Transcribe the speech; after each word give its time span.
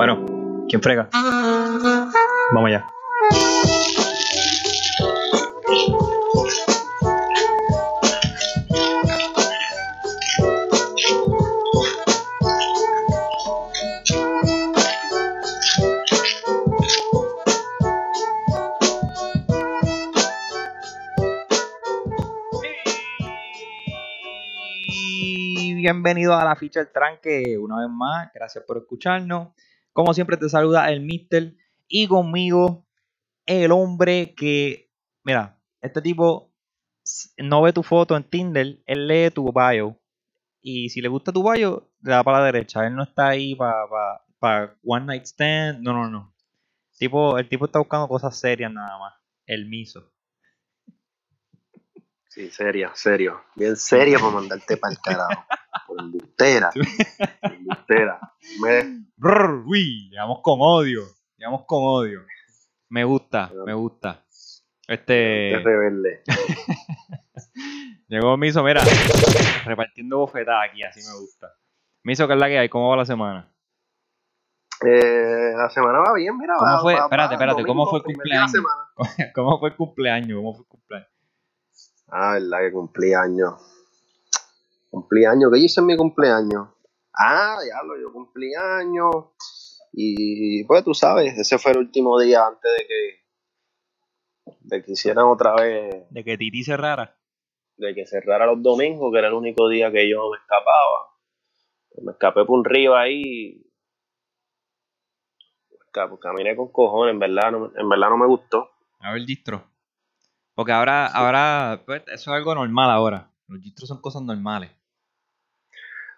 Bueno, 0.00 0.24
¿quién 0.66 0.80
frega? 0.80 1.10
Vamos 1.12 2.68
allá. 2.68 2.86
Bienvenido 25.76 26.34
a 26.34 26.44
la 26.46 26.56
ficha 26.56 26.80
del 26.80 26.88
tranque 26.88 27.58
una 27.58 27.80
vez 27.80 27.90
más. 27.90 28.32
Gracias 28.32 28.64
por 28.64 28.78
escucharnos. 28.78 29.48
Como 30.00 30.14
siempre 30.14 30.38
te 30.38 30.48
saluda 30.48 30.90
el 30.90 31.02
Mister 31.02 31.54
y 31.86 32.06
conmigo 32.06 32.86
el 33.44 33.70
hombre 33.70 34.34
que, 34.34 34.90
mira, 35.24 35.60
este 35.82 36.00
tipo 36.00 36.54
no 37.36 37.60
ve 37.60 37.74
tu 37.74 37.82
foto 37.82 38.16
en 38.16 38.24
Tinder, 38.24 38.82
él 38.86 39.06
lee 39.06 39.30
tu 39.30 39.52
bio 39.52 40.00
y 40.62 40.88
si 40.88 41.02
le 41.02 41.08
gusta 41.08 41.32
tu 41.32 41.42
bio, 41.42 41.92
le 42.00 42.12
da 42.12 42.24
para 42.24 42.38
la 42.38 42.46
derecha. 42.46 42.86
Él 42.86 42.96
no 42.96 43.02
está 43.02 43.28
ahí 43.28 43.54
para 43.54 44.78
one 44.82 45.04
night 45.04 45.24
stand, 45.24 45.82
no, 45.82 45.92
no, 45.92 46.08
no. 46.08 46.34
Tipo, 46.96 47.36
el 47.36 47.46
tipo 47.46 47.66
está 47.66 47.78
buscando 47.78 48.08
cosas 48.08 48.34
serias 48.40 48.72
nada 48.72 48.98
más. 48.98 49.12
El 49.44 49.68
miso. 49.68 50.14
Sí, 52.32 52.48
serio, 52.50 52.90
serio. 52.94 53.42
Bien 53.56 53.74
serio 53.76 54.20
para 54.20 54.30
mandarte 54.30 54.76
para 54.76 54.92
el 54.92 55.00
carajo. 55.00 55.44
Por 55.88 56.00
embustera. 56.00 56.70
embustera. 57.42 58.20
Me... 58.62 59.04
Brr, 59.16 59.64
uy, 59.66 60.10
llegamos 60.10 60.38
con 60.40 60.58
odio. 60.62 61.02
Llegamos 61.36 61.64
con 61.66 61.80
odio. 61.82 62.20
Me 62.88 63.02
gusta, 63.04 63.50
me 63.66 63.74
gusta. 63.74 64.24
Este. 64.86 65.56
Es 65.56 65.64
rebelde. 65.64 66.22
Llegó 68.08 68.36
Miso, 68.36 68.62
mira, 68.64 68.82
repartiendo 69.64 70.18
bofetadas 70.18 70.68
aquí, 70.70 70.82
así 70.82 71.00
me 71.00 71.16
gusta. 71.20 71.48
Miso, 72.02 72.26
¿qué 72.26 72.34
es 72.34 72.38
la 72.40 72.48
que 72.48 72.58
hay? 72.58 72.68
¿Cómo 72.68 72.90
va 72.90 72.96
la 72.96 73.04
semana? 73.04 73.52
Eh, 74.84 75.52
la 75.56 75.68
semana 75.70 75.98
va 76.00 76.14
bien, 76.14 76.36
mira. 76.36 76.54
¿Cómo 76.58 76.70
va- 76.72 76.80
fue? 76.80 76.94
va- 76.94 77.04
Espérate, 77.04 77.34
espérate, 77.34 77.62
¿cómo 77.66 77.86
fue 77.88 77.98
el 78.00 78.04
cumpleaños? 78.04 78.52
¿Cómo 79.34 79.58
fue 79.60 79.68
el 79.70 79.76
cumpleaños? 79.76 80.36
¿Cómo 80.38 80.54
fue 80.54 80.62
el 80.62 80.68
cumpleaños? 80.68 81.08
Ah, 82.10 82.34
verdad 82.34 82.58
que 82.60 82.72
cumplí 82.72 83.14
años. 83.14 83.54
Cumplí 84.90 85.24
años. 85.24 85.50
¿Qué 85.52 85.58
hice 85.60 85.80
en 85.80 85.86
mi 85.86 85.96
cumpleaños? 85.96 86.68
Ah, 87.16 87.58
diablo, 87.64 87.94
yo 88.00 88.12
cumplí 88.12 88.54
años. 88.54 89.10
Y 89.92 90.64
pues 90.64 90.84
tú 90.84 90.94
sabes, 90.94 91.36
ese 91.38 91.58
fue 91.58 91.72
el 91.72 91.78
último 91.78 92.18
día 92.20 92.46
antes 92.46 92.70
de 92.78 92.86
que, 92.86 93.20
de 94.60 94.84
que 94.84 94.92
hicieran 94.92 95.26
otra 95.26 95.54
vez, 95.56 96.04
De 96.10 96.24
que 96.24 96.38
Titi 96.38 96.62
cerrara. 96.62 97.16
de 97.76 97.94
que 97.94 98.06
cerrara 98.06 98.46
los 98.46 98.62
domingos, 98.62 99.12
que 99.12 99.18
era 99.18 99.28
el 99.28 99.34
único 99.34 99.68
día 99.68 99.90
que 99.90 100.08
yo 100.08 100.30
me 100.30 100.36
escapaba. 100.38 101.10
Pues 101.90 102.04
me 102.04 102.12
escapé 102.12 102.44
por 102.44 102.58
un 102.58 102.64
río 102.64 102.94
ahí. 102.96 103.64
Ca- 105.92 106.10
Caminé 106.20 106.54
con 106.54 106.70
cojones, 106.70 107.14
en 107.14 107.18
verdad, 107.18 107.50
no, 107.50 107.72
en 107.76 107.88
verdad 107.88 108.10
no 108.10 108.16
me 108.16 108.26
gustó. 108.26 108.70
A 109.00 109.12
ver, 109.12 109.24
distro. 109.24 109.69
Porque 110.60 110.72
ahora, 110.72 111.06
ahora, 111.06 111.80
pues, 111.86 112.02
eso 112.08 112.30
es 112.30 112.36
algo 112.36 112.54
normal 112.54 112.90
ahora. 112.90 113.30
Los 113.48 113.62
distros 113.62 113.88
son 113.88 114.02
cosas 114.02 114.20
normales. 114.20 114.70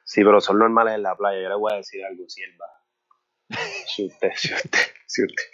Sí, 0.03 0.25
pero 0.25 0.41
son 0.41 0.59
normales 0.59 0.97
en 0.97 1.05
la 1.05 1.15
playa. 1.15 1.41
Yo 1.41 1.49
le 1.49 1.55
voy 1.55 1.73
a 1.73 1.77
decir 1.77 2.05
algo, 2.05 2.29
sierva. 2.29 2.67
Si 3.87 4.05
usted, 4.05 4.33
si 4.35 4.53
usted, 4.53 4.81
si 5.07 5.23
usted, 5.23 5.45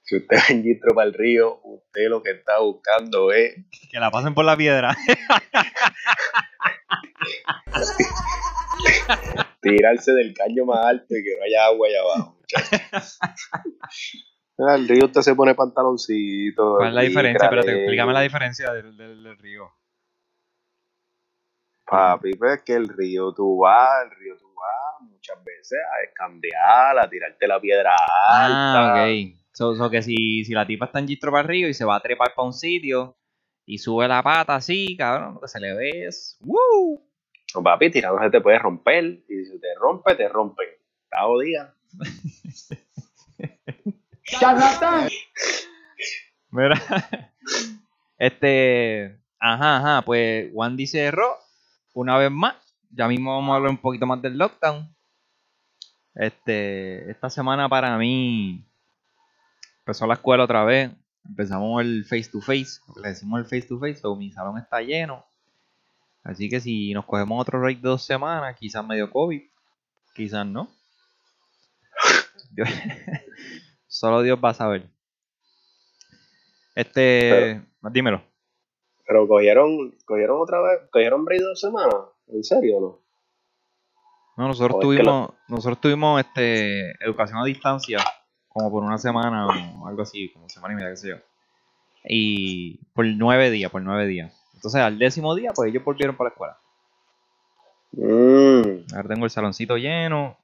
si 0.00 0.16
usted 0.16 0.38
va 0.38 0.42
en 0.48 0.62
Gistro 0.62 0.94
para 0.94 1.08
el 1.08 1.12
río, 1.12 1.60
usted 1.64 2.08
lo 2.08 2.22
que 2.22 2.30
está 2.30 2.60
buscando 2.60 3.30
es 3.30 3.56
Que 3.90 4.00
la 4.00 4.10
pasen 4.10 4.32
por 4.32 4.46
la 4.46 4.56
piedra. 4.56 4.96
tirarse 9.60 10.12
del 10.12 10.32
caño 10.32 10.64
más 10.64 10.86
alto 10.86 11.14
y 11.14 11.22
que 11.22 11.36
no 11.36 11.44
haya 11.44 11.66
agua 11.66 11.88
allá 11.88 12.00
abajo, 12.00 12.38
muchachos. 12.40 13.18
Ah, 14.68 14.74
El 14.76 14.88
río 14.88 15.06
usted 15.06 15.22
se 15.22 15.34
pone 15.34 15.54
pantaloncito. 15.54 16.76
¿Cuál 16.76 16.88
es 16.88 16.94
la 16.94 17.00
diferencia? 17.02 17.44
Espérate, 17.46 17.72
explícame 17.72 18.12
la 18.12 18.20
diferencia 18.20 18.72
del, 18.72 18.96
del- 18.96 19.22
del 19.22 19.38
río. 19.38 19.70
Papi, 21.86 22.32
pues 22.34 22.58
es 22.58 22.62
que 22.62 22.74
el 22.74 22.88
río 22.88 23.32
tú 23.32 23.58
vas, 23.58 24.04
el 24.04 24.10
río 24.16 24.36
tú 24.38 24.46
vas 24.54 25.10
muchas 25.10 25.42
veces 25.44 25.78
a 25.92 26.02
escandear, 26.04 26.98
a 26.98 27.10
tirarte 27.10 27.48
la 27.48 27.60
piedra 27.60 27.90
alta. 27.92 28.84
Ah, 28.84 28.92
ok. 28.92 29.36
So, 29.52 29.74
so 29.74 29.90
que 29.90 30.00
si, 30.02 30.44
si 30.44 30.52
la 30.52 30.66
tipa 30.66 30.86
está 30.86 31.00
en 31.00 31.06
distro 31.06 31.32
para 31.32 31.42
el 31.42 31.48
río 31.48 31.68
y 31.68 31.74
se 31.74 31.84
va 31.84 31.96
a 31.96 32.00
trepar 32.00 32.32
para 32.34 32.46
un 32.46 32.52
sitio 32.52 33.16
y 33.66 33.78
sube 33.78 34.06
la 34.06 34.22
pata 34.22 34.54
así, 34.54 34.96
cabrón, 34.96 35.34
lo 35.34 35.40
que 35.40 35.48
se 35.48 35.58
le 35.60 35.74
ve 35.74 36.06
es. 36.06 36.38
¡Woo! 36.42 37.02
No, 37.54 37.62
papi, 37.64 37.90
tirándose 37.90 38.30
te 38.30 38.40
puede 38.40 38.58
romper. 38.60 39.04
Y 39.28 39.44
si 39.44 39.60
te 39.60 39.74
rompe, 39.74 40.14
te 40.14 40.28
rompen. 40.28 40.68
Está 41.04 41.26
jodida. 44.38 45.08
Mira. 46.50 46.80
Este. 48.18 49.18
Ajá, 49.38 49.78
ajá. 49.78 50.02
Pues 50.02 50.50
Wandy 50.52 50.86
cerró 50.86 51.36
una 51.94 52.18
vez 52.18 52.30
más. 52.30 52.54
Ya 52.90 53.08
mismo 53.08 53.34
vamos 53.34 53.52
a 53.52 53.56
hablar 53.56 53.70
un 53.70 53.78
poquito 53.78 54.06
más 54.06 54.20
del 54.20 54.36
lockdown. 54.36 54.94
Este. 56.14 57.10
Esta 57.10 57.30
semana 57.30 57.68
para 57.68 57.96
mí. 57.96 58.64
Empezó 59.80 60.06
la 60.06 60.14
escuela 60.14 60.44
otra 60.44 60.64
vez. 60.64 60.90
Empezamos 61.26 61.80
el 61.82 62.04
face 62.04 62.28
to 62.30 62.40
face. 62.40 62.80
Le 63.02 63.08
decimos 63.08 63.40
el 63.40 63.46
face 63.46 63.62
to 63.62 63.78
face. 63.78 63.96
So, 63.96 64.14
mi 64.16 64.30
salón 64.32 64.58
está 64.58 64.80
lleno. 64.82 65.24
Así 66.22 66.48
que 66.48 66.60
si 66.60 66.92
nos 66.92 67.06
cogemos 67.06 67.40
otro 67.40 67.60
break 67.60 67.80
de 67.80 67.88
dos 67.88 68.04
semanas, 68.04 68.56
quizás 68.58 68.86
medio 68.86 69.10
COVID. 69.10 69.42
Quizás 70.14 70.46
no. 70.46 70.68
Solo 73.90 74.22
Dios 74.22 74.38
va 74.42 74.50
a 74.50 74.54
saber. 74.54 74.88
Este. 76.76 77.60
dímelo. 77.90 78.22
Pero 79.04 79.26
cogieron, 79.26 79.96
cogieron 80.04 80.40
otra 80.40 80.60
vez, 80.60 80.88
cogieron 80.92 81.24
break 81.24 81.40
dos 81.40 81.58
semanas. 81.58 81.96
¿En 82.28 82.44
serio 82.44 82.76
o 82.76 82.80
no? 82.80 82.98
No, 84.36 84.48
nosotros 84.48 84.76
O 84.76 84.78
es 84.78 84.96
que 84.96 85.02
tuvimos, 85.02 85.30
nosotros 85.48 85.80
tuvimos 85.80 86.20
este 86.20 86.92
educación 87.04 87.40
a 87.40 87.44
distancia 87.44 87.98
como 88.48 88.70
por 88.70 88.84
una 88.84 88.96
semana 88.96 89.48
o 89.48 89.88
algo 89.88 90.02
así, 90.02 90.28
como 90.32 90.48
semana 90.48 90.74
y 90.74 90.76
media, 90.76 90.90
qué 90.90 90.96
sé 90.96 91.08
yo. 91.08 91.16
Y 92.04 92.78
por 92.94 93.04
nueve 93.04 93.50
días, 93.50 93.72
por 93.72 93.82
nueve 93.82 94.06
días. 94.06 94.32
Entonces 94.54 94.80
al 94.80 94.98
décimo 94.98 95.34
día, 95.34 95.50
pues 95.52 95.70
ellos 95.70 95.84
volvieron 95.84 96.16
para 96.16 96.30
la 96.30 96.32
escuela. 96.32 96.58
Mm, 97.92 98.94
Ahora 98.94 99.08
tengo 99.08 99.24
el 99.24 99.30
saloncito 99.30 99.76
lleno 99.76 100.38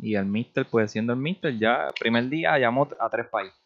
y 0.00 0.14
el 0.14 0.26
mister, 0.26 0.66
pues 0.66 0.92
siendo 0.92 1.12
el 1.12 1.18
mister, 1.18 1.58
ya 1.58 1.86
el 1.88 1.94
primer 1.98 2.28
día 2.28 2.58
llamó 2.58 2.88
a 2.98 3.08
tres 3.08 3.26
países. 3.26 3.58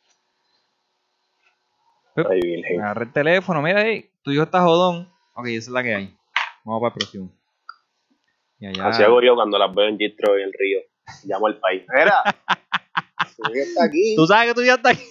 ay, 2.17 2.41
virgen. 2.41 2.81
Agarré 2.81 3.05
el 3.05 3.13
teléfono, 3.13 3.63
mira, 3.63 3.83
hey, 3.83 4.11
tu 4.23 4.31
hijo 4.31 4.43
está 4.45 4.63
jodón. 4.63 5.09
Ok, 5.35 5.47
esa 5.47 5.59
es 5.59 5.69
la 5.69 5.83
que 5.83 5.95
hay. 5.95 6.17
Vamos 6.65 6.81
para 6.81 6.95
el 6.95 6.99
próximo. 6.99 7.33
Y 8.59 8.67
allá, 8.67 8.89
Así 8.89 9.03
hago 9.03 9.21
yo 9.23 9.35
cuando 9.35 9.59
las 9.59 9.75
veo 9.75 9.89
en 9.89 9.99
Gistro 9.99 10.39
y 10.39 10.43
el 10.43 10.53
río. 10.53 10.81
Llamo 11.25 11.49
al 11.49 11.59
país. 11.59 11.85
Mira, 11.93 12.23
está 13.55 13.85
aquí. 13.85 14.15
Tú 14.17 14.27
sabes 14.27 14.49
que 14.49 14.55
tú 14.55 14.65
ya 14.65 14.75
estás 14.75 14.93
aquí. 14.93 15.09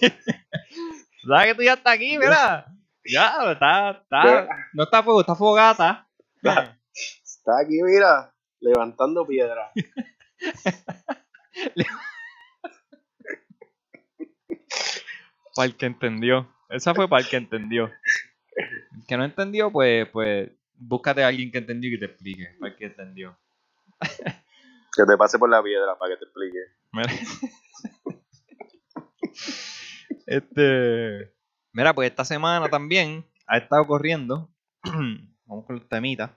Tú 1.20 1.28
sabes 1.28 1.46
que 1.48 1.54
tú 1.54 1.62
ya 1.62 1.74
estás 1.74 1.94
aquí, 1.94 2.18
mira. 2.18 2.66
Ya, 3.04 3.52
está, 3.52 3.90
está. 3.90 4.48
No 4.72 4.84
está 4.84 5.02
fuego, 5.02 5.20
está 5.20 5.34
fogata. 5.34 6.08
Está 7.24 7.58
aquí, 7.60 7.82
mira, 7.82 8.32
levantando 8.60 9.26
piedra. 9.26 9.72
Para 15.54 15.66
el 15.66 15.76
que 15.76 15.86
entendió. 15.86 16.48
Esa 16.70 16.94
fue 16.94 17.08
para 17.08 17.22
el 17.22 17.28
que 17.28 17.36
entendió. 17.36 17.90
El 18.56 19.06
que 19.06 19.16
no 19.16 19.24
entendió, 19.24 19.70
pues, 19.70 20.08
pues, 20.08 20.50
búscate 20.74 21.22
a 21.22 21.28
alguien 21.28 21.52
que 21.52 21.58
entendió 21.58 21.90
y 21.90 21.92
que 21.94 21.98
te 21.98 22.06
explique. 22.06 22.48
Para 22.58 22.72
el 22.72 22.78
que 22.78 22.86
entendió. 22.86 23.38
Que 24.94 25.04
te 25.06 25.16
pase 25.16 25.38
por 25.38 25.48
la 25.48 25.62
piedra 25.62 25.96
para 25.98 26.12
que 26.12 26.18
te 26.18 26.24
explique. 26.26 26.58
Mira. 26.92 27.10
Este. 30.26 31.34
Mira, 31.72 31.94
pues 31.94 32.10
esta 32.10 32.26
semana 32.26 32.68
también 32.68 33.24
ha 33.46 33.56
estado 33.56 33.86
corriendo. 33.86 34.50
Vamos 35.46 35.64
con 35.64 35.76
los 35.76 35.88
temitas. 35.88 36.32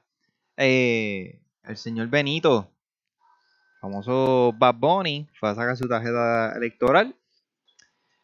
Eh, 0.55 1.41
el 1.63 1.75
señor 1.75 2.07
Benito, 2.07 2.74
famoso 3.85 4.53
Bad 4.57 4.75
Bunny, 4.75 5.27
fue 5.39 5.49
a 5.49 5.55
sacar 5.55 5.77
su 5.77 5.87
tarjeta 5.87 6.53
electoral. 6.55 7.15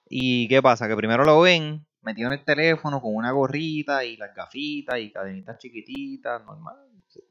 ¿Y 0.09 0.47
qué 0.47 0.61
pasa? 0.61 0.87
Que 0.87 0.95
primero 0.95 1.23
lo 1.23 1.41
ven 1.41 1.85
metido 2.01 2.27
en 2.27 2.39
el 2.39 2.43
teléfono 2.43 3.01
con 3.01 3.15
una 3.15 3.31
gorrita 3.31 4.03
y 4.03 4.17
las 4.17 4.35
gafitas 4.35 4.99
y 4.99 5.11
cadenitas 5.11 5.57
chiquititas, 5.59 6.43
normal. 6.43 6.77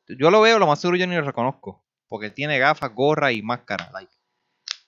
Yo 0.08 0.30
lo 0.30 0.40
veo, 0.40 0.58
lo 0.58 0.66
más 0.66 0.80
seguro 0.80 0.96
yo 0.96 1.06
ni 1.06 1.16
lo 1.16 1.22
reconozco. 1.22 1.84
Porque 2.08 2.26
él 2.26 2.34
tiene 2.34 2.58
gafas, 2.58 2.94
gorra 2.94 3.32
y 3.32 3.42
máscara. 3.42 3.90
Like. 3.92 4.12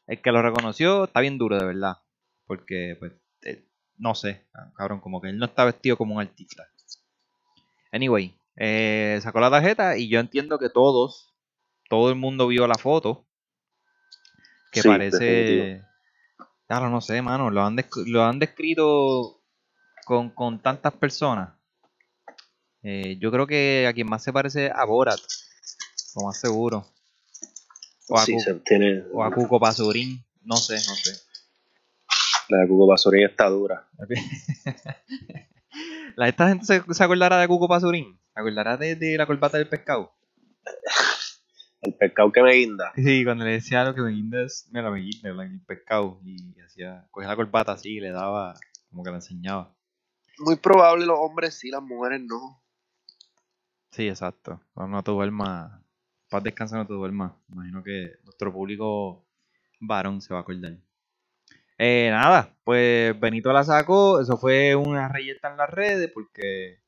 el 0.07 0.21
que 0.21 0.33
lo 0.33 0.43
reconoció 0.43 1.05
está 1.05 1.21
bien 1.21 1.39
duro, 1.39 1.59
de 1.59 1.65
verdad. 1.65 1.99
Porque, 2.47 2.97
pues, 2.99 3.13
eh, 3.43 3.65
no 3.97 4.15
sé, 4.15 4.47
cabrón, 4.77 5.01
como 5.01 5.21
que 5.21 5.29
él 5.29 5.39
no 5.39 5.47
está 5.47 5.65
vestido 5.65 5.97
como 5.97 6.15
un 6.15 6.21
artista. 6.21 6.69
Anyway, 7.93 8.35
eh, 8.57 9.19
sacó 9.23 9.41
la 9.41 9.51
tarjeta 9.51 9.97
y 9.97 10.09
yo 10.09 10.19
entiendo 10.19 10.59
que 10.59 10.69
todos, 10.69 11.33
todo 11.89 12.09
el 12.09 12.17
mundo 12.17 12.49
vio 12.49 12.67
la 12.67 12.75
foto. 12.75 13.27
Que 14.73 14.83
Sí, 14.83 14.89
parece. 14.89 15.25
definitivo. 15.25 15.87
Claro, 16.67 16.91
no 16.91 17.01
sé, 17.01 17.23
mano. 17.23 17.51
Lo 17.51 17.65
han, 17.65 17.77
lo 18.07 18.25
han 18.25 18.39
descrito 18.41 19.41
con, 20.07 20.31
con 20.31 20.61
tantas 20.61 20.93
personas. 20.95 21.51
Eh, 22.83 23.17
yo 23.21 23.31
creo 23.31 23.47
que 23.47 23.87
a 23.89 23.93
quien 23.93 24.09
más 24.09 24.25
se 24.25 24.33
parece 24.33 24.71
a 24.75 24.85
Borat. 24.85 25.21
Lo 26.17 26.27
más 26.27 26.41
seguro. 26.41 26.85
O 28.09 28.19
a, 28.19 28.25
Sí, 28.25 28.39
se 28.41 28.55
tiene. 28.55 29.05
o 29.13 29.23
a 29.23 29.31
Cuco 29.31 29.61
Pasurín. 29.61 30.25
No 30.43 30.57
sé, 30.57 30.75
no 30.75 30.95
sé. 30.97 31.13
La 32.49 32.59
de 32.59 32.69
Cuco 32.69 32.89
Pasurín 32.89 33.25
está 33.27 33.49
dura. 33.49 33.89
La, 36.17 36.29
esta 36.29 36.49
gente 36.49 36.67
se, 36.67 36.83
se 36.93 37.05
acordará 37.05 37.39
de 37.39 37.49
Cuco 37.49 37.69
Pasurín. 37.69 38.19
¿Se 38.35 38.41
acordará 38.41 38.77
de, 38.77 38.97
de 38.97 39.17
la 39.17 39.27
corbata 39.27 39.57
del 39.59 39.69
pescado? 39.69 40.13
El 41.83 41.95
pescado 41.95 42.31
que 42.31 42.43
me 42.43 42.55
guinda. 42.55 42.93
Sí, 42.95 43.25
cuando 43.25 43.45
le 43.45 43.53
decía 43.53 43.83
lo 43.83 43.95
que 43.95 44.03
me 44.03 44.13
guinda 44.13 44.43
es, 44.43 44.69
mira, 44.71 44.89
me 44.91 45.01
guinda 45.01 45.31
el 45.31 45.61
pescado. 45.63 46.21
Y 46.25 46.61
hacía, 46.61 47.07
cogía 47.11 47.29
la 47.29 47.37
corbata 47.37 47.73
así 47.73 47.97
y 47.97 48.01
le 48.01 48.11
daba, 48.11 48.55
como 48.89 49.03
que 49.03 49.11
la 49.11 49.17
enseñaba. 49.17 49.75
Muy 50.39 50.57
probable 50.57 51.07
los 51.07 51.19
hombres 51.19 51.55
sí, 51.55 51.71
las 51.71 51.83
mujeres 51.83 52.21
no. 52.23 52.63
Sí, 53.91 54.09
exacto. 54.09 54.61
No, 54.77 54.87
no 54.87 55.03
te 55.03 55.11
duermas. 55.11 55.73
Paz 56.31 56.43
descansa, 56.45 56.77
no 56.77 56.87
te 56.87 56.95
duermas. 56.95 57.33
Imagino 57.53 57.83
que 57.83 58.13
nuestro 58.25 58.53
público 58.53 59.27
varón 59.81 60.21
se 60.23 60.33
va 60.33 60.41
a 60.41 60.43
acordar. 60.43 60.79
Eh, 61.79 62.09
nada, 62.11 62.55
pues 62.63 63.19
Benito 63.19 63.53
la 63.53 63.65
sacó. 63.65 64.21
Eso 64.21 64.37
fue 64.37 64.77
una 64.77 65.09
reyeta 65.09 65.51
en 65.51 65.57
las 65.57 65.69
redes 65.69 66.11
porque 66.13 66.82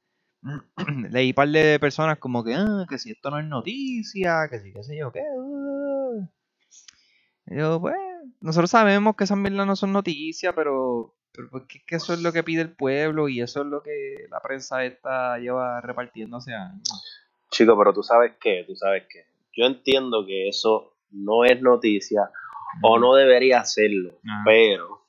leí 1.10 1.30
un 1.30 1.34
par 1.34 1.48
de 1.48 1.78
personas 1.80 2.18
como 2.18 2.44
que, 2.44 2.54
ah, 2.54 2.86
que 2.88 2.98
si 2.98 3.12
esto 3.12 3.30
no 3.30 3.38
es 3.38 3.46
noticia, 3.46 4.48
que 4.50 4.60
si 4.60 4.72
qué 4.72 4.82
sé 4.82 4.96
yo 4.96 5.10
qué. 5.12 5.22
uh". 5.36 6.28
Yo, 7.46 7.80
pues, 7.80 7.94
nosotros 8.40 8.70
sabemos 8.70 9.16
que 9.16 9.24
esas 9.24 9.38
mierdas 9.38 9.66
no 9.66 9.76
son 9.76 9.92
noticias, 9.92 10.54
pero, 10.54 11.14
pero 11.32 11.50
pues, 11.50 11.64
que, 11.68 11.84
que 11.84 11.96
eso 11.96 12.14
es 12.14 12.20
lo 12.20 12.32
que 12.32 12.42
pide 12.42 12.62
el 12.62 12.74
pueblo 12.74 13.28
y 13.28 13.40
eso 13.40 13.60
es 13.62 13.66
lo 13.66 13.82
que 13.82 14.26
la 14.30 14.40
prensa 14.40 14.84
esta 14.84 15.38
lleva 15.38 15.80
repartiendo 15.80 16.38
hace 16.38 16.54
años. 16.54 16.88
Chico, 17.50 17.76
pero 17.78 17.92
tú 17.92 18.02
sabes 18.02 18.32
qué, 18.40 18.64
tú 18.66 18.74
sabes 18.76 19.04
qué. 19.08 19.26
Yo 19.56 19.66
entiendo 19.66 20.24
que 20.26 20.48
eso 20.48 20.96
no 21.10 21.44
es 21.44 21.60
noticia 21.60 22.30
o 22.82 22.98
no 22.98 23.14
debería 23.14 23.64
serlo, 23.64 24.18
pero 24.44 25.06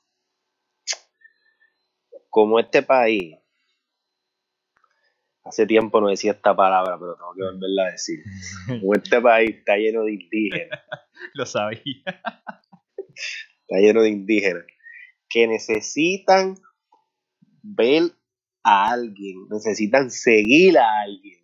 como 2.30 2.60
este 2.60 2.82
país, 2.82 3.36
hace 5.46 5.66
tiempo 5.66 6.00
no 6.00 6.08
decía 6.08 6.32
esta 6.32 6.54
palabra, 6.54 6.98
pero 6.98 7.14
tengo 7.14 7.34
que 7.34 7.42
volverla 7.42 7.84
a 7.84 7.90
decir. 7.92 8.20
Este 8.94 9.20
país 9.20 9.56
está 9.56 9.76
lleno 9.76 10.04
de 10.04 10.12
indígenas, 10.14 10.80
Lo 11.34 11.46
sabía. 11.46 12.02
está 13.06 13.78
lleno 13.80 14.02
de 14.02 14.08
indígenas 14.10 14.64
que 15.28 15.46
necesitan 15.46 16.54
ver 17.62 18.12
a 18.62 18.90
alguien, 18.90 19.48
necesitan 19.50 20.10
seguir 20.10 20.78
a 20.78 21.00
alguien. 21.02 21.38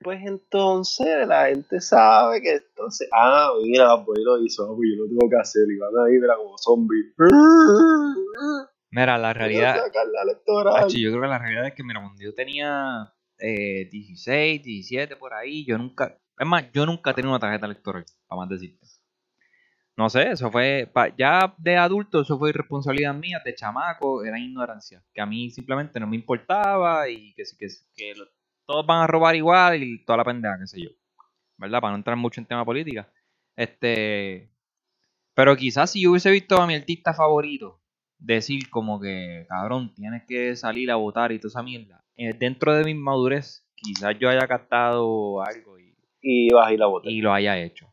Pues 0.00 0.20
entonces 0.24 1.26
la 1.26 1.46
gente 1.48 1.80
sabe 1.80 2.40
que 2.40 2.54
entonces, 2.54 3.08
ah, 3.12 3.50
mira, 3.64 4.04
pues 4.04 4.20
lo 4.22 4.40
hizo, 4.40 4.64
ah, 4.64 4.74
pues 4.76 4.88
yo 4.96 5.02
lo 5.02 5.08
tengo 5.08 5.28
que 5.28 5.36
hacer 5.40 5.62
y 5.68 5.76
van 5.76 5.90
ahí, 6.06 6.18
mira, 6.20 6.36
como 6.36 6.56
zombies. 6.56 7.06
Mira, 8.90 9.18
la 9.18 9.32
realidad, 9.34 9.74
la. 10.72 10.76
Hacho, 10.76 10.98
yo 10.98 11.10
creo 11.10 11.22
que 11.22 11.28
la 11.28 11.38
realidad 11.38 11.66
es 11.66 11.74
que, 11.74 11.84
mira, 11.84 12.00
cuando 12.00 12.22
yo 12.22 12.34
tenía 12.34 13.12
eh, 13.38 13.88
16, 13.90 14.62
17 14.62 15.16
por 15.16 15.34
ahí, 15.34 15.64
yo 15.66 15.78
nunca, 15.78 16.18
es 16.38 16.46
más, 16.46 16.70
yo 16.72 16.86
nunca 16.86 17.14
tenido 17.14 17.30
una 17.32 17.38
tarjeta 17.40 17.66
electoral, 17.66 18.04
para 18.26 18.40
más 18.40 18.48
decirte. 18.48 18.86
No 19.96 20.08
sé, 20.08 20.30
eso 20.30 20.50
fue, 20.50 20.88
pa- 20.92 21.14
ya 21.16 21.54
de 21.58 21.76
adulto, 21.76 22.20
eso 22.20 22.38
fue 22.38 22.50
irresponsabilidad 22.50 23.14
mía, 23.14 23.40
de 23.44 23.54
chamaco, 23.54 24.24
era 24.24 24.38
ignorancia, 24.38 25.02
que 25.12 25.20
a 25.20 25.26
mí 25.26 25.50
simplemente 25.50 25.98
no 25.98 26.06
me 26.06 26.14
importaba 26.16 27.08
y 27.08 27.34
que, 27.34 27.44
sí- 27.44 27.56
que, 27.56 27.66
que 27.96 28.14
lo- 28.14 28.28
todos 28.64 28.86
van 28.86 29.02
a 29.02 29.06
robar 29.08 29.34
igual 29.34 29.82
y 29.82 30.04
toda 30.04 30.18
la 30.18 30.24
pendeja, 30.24 30.58
qué 30.60 30.66
sé 30.68 30.82
yo. 30.82 30.90
¿Verdad? 31.56 31.80
Para 31.80 31.92
no 31.92 31.96
entrar 31.98 32.16
mucho 32.16 32.40
en 32.40 32.46
tema 32.46 32.64
política. 32.64 33.10
Este, 33.56 34.50
pero 35.34 35.56
quizás 35.56 35.90
si 35.92 36.02
yo 36.02 36.10
hubiese 36.12 36.30
visto 36.30 36.60
a 36.60 36.66
mi 36.66 36.74
artista 36.74 37.14
favorito 37.14 37.77
decir 38.18 38.68
como 38.70 39.00
que, 39.00 39.46
cabrón, 39.48 39.94
tienes 39.94 40.24
que 40.26 40.56
salir 40.56 40.90
a 40.90 40.96
votar 40.96 41.32
y 41.32 41.38
toda 41.38 41.48
esa 41.50 41.62
mierda, 41.62 42.04
eh, 42.16 42.32
dentro 42.34 42.74
de 42.74 42.84
mi 42.84 42.94
madurez, 42.94 43.64
quizás 43.74 44.18
yo 44.18 44.28
haya 44.28 44.46
captado 44.48 45.40
algo 45.42 45.78
y, 45.78 45.94
Y 46.20 46.50
vas 46.52 46.66
a 46.68 46.72
ir 46.72 46.82
a 46.82 46.86
votar. 46.86 47.10
y 47.10 47.20
lo 47.20 47.32
haya 47.32 47.56
hecho. 47.58 47.86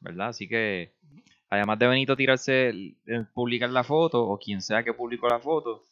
¿Verdad? 0.00 0.28
Así 0.28 0.48
que, 0.48 0.94
además 1.48 1.78
de 1.78 1.86
Benito 1.86 2.16
tirarse, 2.16 2.68
el- 2.68 2.98
el 3.06 3.26
publicar 3.28 3.70
la 3.70 3.84
foto, 3.84 4.22
o 4.26 4.38
quien 4.38 4.60
sea 4.60 4.82
que 4.82 4.92
publicó 4.92 5.28
la 5.28 5.38
foto, 5.38 5.82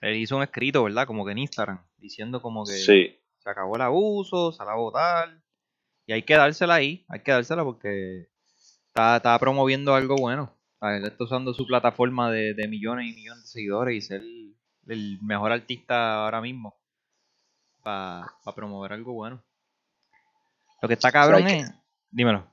él 0.00 0.16
hizo 0.16 0.36
un 0.36 0.42
escrito, 0.42 0.84
¿verdad? 0.84 1.06
Como 1.06 1.24
que 1.24 1.32
en 1.32 1.38
Instagram, 1.38 1.82
diciendo 1.96 2.40
como 2.42 2.64
que 2.64 2.72
Sí. 2.72 3.16
se 3.38 3.50
acabó 3.50 3.76
el 3.76 3.82
abuso, 3.82 4.52
sal 4.52 4.68
a 4.68 4.74
votar. 4.74 5.40
Y 6.06 6.12
hay 6.12 6.22
que 6.22 6.34
dársela 6.34 6.74
ahí, 6.74 7.04
hay 7.08 7.20
que 7.20 7.32
dársela 7.32 7.64
porque 7.64 8.28
está, 8.88 9.16
está 9.16 9.38
promoviendo 9.38 9.94
algo 9.94 10.16
bueno. 10.16 10.55
Sea, 10.88 10.96
Él 10.98 11.04
está 11.04 11.24
usando 11.24 11.52
su 11.54 11.66
plataforma 11.66 12.30
de, 12.30 12.54
de 12.54 12.68
millones 12.68 13.10
y 13.10 13.14
millones 13.14 13.42
de 13.44 13.48
seguidores 13.48 13.96
y 13.96 14.00
ser 14.00 14.20
el, 14.22 14.56
el 14.88 15.18
mejor 15.22 15.52
artista 15.52 16.24
ahora 16.24 16.40
mismo 16.40 16.78
para 17.82 18.26
promover 18.54 18.92
algo 18.92 19.12
bueno. 19.12 19.44
Lo 20.82 20.88
que 20.88 20.94
está 20.94 21.10
cabrón 21.12 21.44
que- 21.46 21.58
es... 21.60 21.70
Dímelo. 22.10 22.46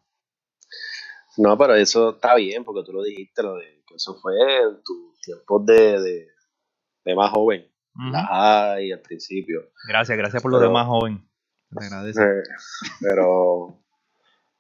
No, 1.38 1.58
pero 1.58 1.74
eso 1.76 2.12
está 2.12 2.36
bien, 2.36 2.64
porque 2.64 2.84
tú 2.86 2.94
lo 2.94 3.02
dijiste, 3.04 3.42
lo 3.42 3.56
de 3.56 3.84
que 3.88 3.96
eso 3.96 4.16
fue 4.22 4.34
en 4.62 4.84
tus 4.84 5.20
tiempos 5.22 5.66
de, 5.66 6.00
de, 6.00 6.28
de 7.06 7.16
más 7.16 7.32
joven. 7.32 7.68
La 8.12 8.26
high 8.26 8.92
al 8.92 9.02
principio. 9.02 9.62
Gracias, 9.88 10.18
gracias 10.18 10.42
por 10.42 10.52
lo 10.52 10.58
Pero- 10.58 10.70
demás, 10.70 10.88
joven. 10.88 11.28
Te 11.76 11.86
agradece. 11.86 12.22
Eh, 12.24 12.44
Pero 13.02 13.80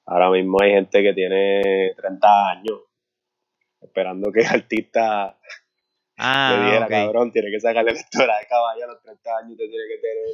ahora 0.06 0.32
mismo 0.32 0.58
hay 0.62 0.72
gente 0.72 1.02
que 1.04 1.14
tiene 1.14 1.94
30 1.96 2.50
años 2.50 2.80
esperando 3.84 4.32
que 4.32 4.42
el 4.42 4.48
artista 4.48 5.38
Ah, 6.18 6.56
le 6.58 6.66
dijera, 6.66 6.88
cabrón, 6.88 7.32
tiene 7.32 7.50
que 7.52 7.60
sacar 7.60 7.84
la 7.84 7.92
electora 7.92 8.38
de 8.40 8.46
caballo 8.48 8.84
a 8.84 8.88
los 8.88 9.02
30 9.02 9.38
años 9.38 9.52
y 9.54 9.58
te 9.58 9.68
tiene 9.68 9.84
que 9.88 9.98
tener 9.98 10.26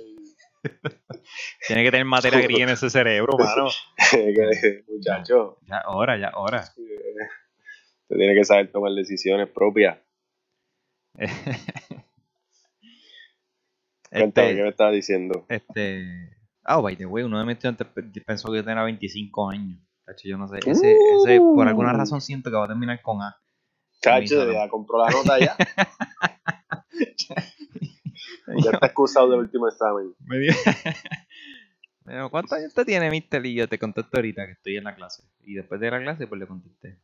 Tiene 1.67 1.83
que 1.83 1.91
tener 1.91 2.05
materia 2.05 2.41
gris 2.41 2.59
en 2.61 2.69
ese 2.69 2.89
cerebro, 2.89 3.37
mano. 3.37 3.69
muchacho, 4.87 5.57
Ya, 5.67 5.77
ahora, 5.77 6.17
ya, 6.17 6.27
ahora. 6.29 6.63
te 8.07 8.15
tiene 8.15 8.33
que 8.35 8.43
saber 8.43 8.71
tomar 8.71 8.91
decisiones 8.93 9.47
propias. 9.49 9.97
Cuéntame, 14.11 14.47
¿qué 14.47 14.53
Este, 14.53 14.63
me 14.63 14.69
estabas 14.69 14.93
diciendo? 14.93 15.45
este. 15.49 16.35
Ah, 16.63 16.81
by 16.81 16.95
the 16.95 17.05
way, 17.05 17.23
uno 17.23 17.39
de 17.39 17.45
mis 17.45 17.53
estudiantes 17.55 17.87
pe- 17.87 18.21
pensó 18.25 18.49
que 18.51 18.57
yo 18.57 18.63
tenía 18.65 18.83
25 18.83 19.49
años. 19.49 19.79
Yo 20.23 20.37
no 20.37 20.47
sé. 20.47 20.57
Ese, 20.65 20.93
ese, 20.93 21.39
por 21.39 21.67
alguna 21.67 21.93
razón 21.93 22.21
siento 22.21 22.49
que 22.49 22.57
va 22.57 22.65
a 22.65 22.69
terminar 22.69 23.01
con 23.01 23.21
A. 23.21 23.35
Salón. 24.01 24.53
ya 24.53 24.69
compró 24.69 24.97
la 24.99 25.09
nota 25.09 25.39
ya. 25.39 25.55
ya 28.63 28.71
está 28.71 28.85
excusado 28.87 29.29
del 29.29 29.39
último 29.41 29.67
examen. 29.67 30.13
Me 30.21 30.39
dio- 30.39 30.53
¿cuántos 32.31 32.53
años 32.53 32.73
te 32.73 32.85
tiene, 32.85 33.09
Mister? 33.09 33.45
Y 33.45 33.55
yo 33.55 33.67
te 33.67 33.77
contesto 33.77 34.17
ahorita 34.17 34.45
que 34.45 34.53
estoy 34.53 34.77
en 34.77 34.85
la 34.85 34.95
clase. 34.95 35.23
Y 35.41 35.53
después 35.55 35.79
de 35.81 35.91
la 35.91 35.99
clase, 35.99 36.27
pues 36.27 36.39
le 36.39 36.47
contesté. 36.47 36.99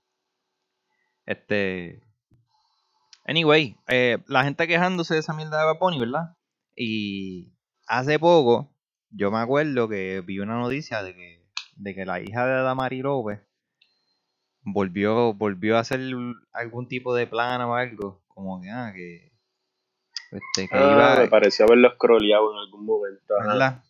Este. 1.26 2.02
Anyway, 3.26 3.78
eh, 3.88 4.20
la 4.28 4.44
gente 4.44 4.68
quejándose 4.68 5.16
de 5.16 5.20
esa 5.20 5.34
mierda 5.34 5.60
de 5.60 5.66
Bad 5.66 6.00
¿verdad? 6.00 6.38
Y 6.76 7.54
hace 7.88 8.20
poco, 8.20 8.72
yo 9.10 9.32
me 9.32 9.40
acuerdo 9.40 9.90
que 9.90 10.22
vi 10.22 10.40
una 10.40 10.60
noticia 10.60 11.02
de 11.02 11.16
que, 11.16 11.45
de 11.75 11.94
que 11.96 12.05
la 12.05 12.20
hija 12.22 12.46
de 12.46 12.62
Damari 12.63 13.01
López 13.01 13.39
volvió, 14.63 15.34
volvió 15.34 15.77
a 15.77 15.82
hacer 15.82 16.01
algún 16.53 16.88
tipo 16.88 17.13
de 17.15 17.27
plan 17.27 17.62
o 17.62 17.75
algo. 17.75 18.22
Como 18.27 18.62
que, 18.62 18.70
ah, 18.70 18.91
que. 18.94 19.32
Este, 20.32 20.67
que 20.67 20.75
Ah, 20.77 21.13
iba. 21.15 21.20
me 21.24 21.27
pareció 21.29 21.65
haberlo 21.65 21.91
scrolleado 21.91 22.51
en 22.51 22.60
algún 22.60 22.86
momento. 22.86 23.34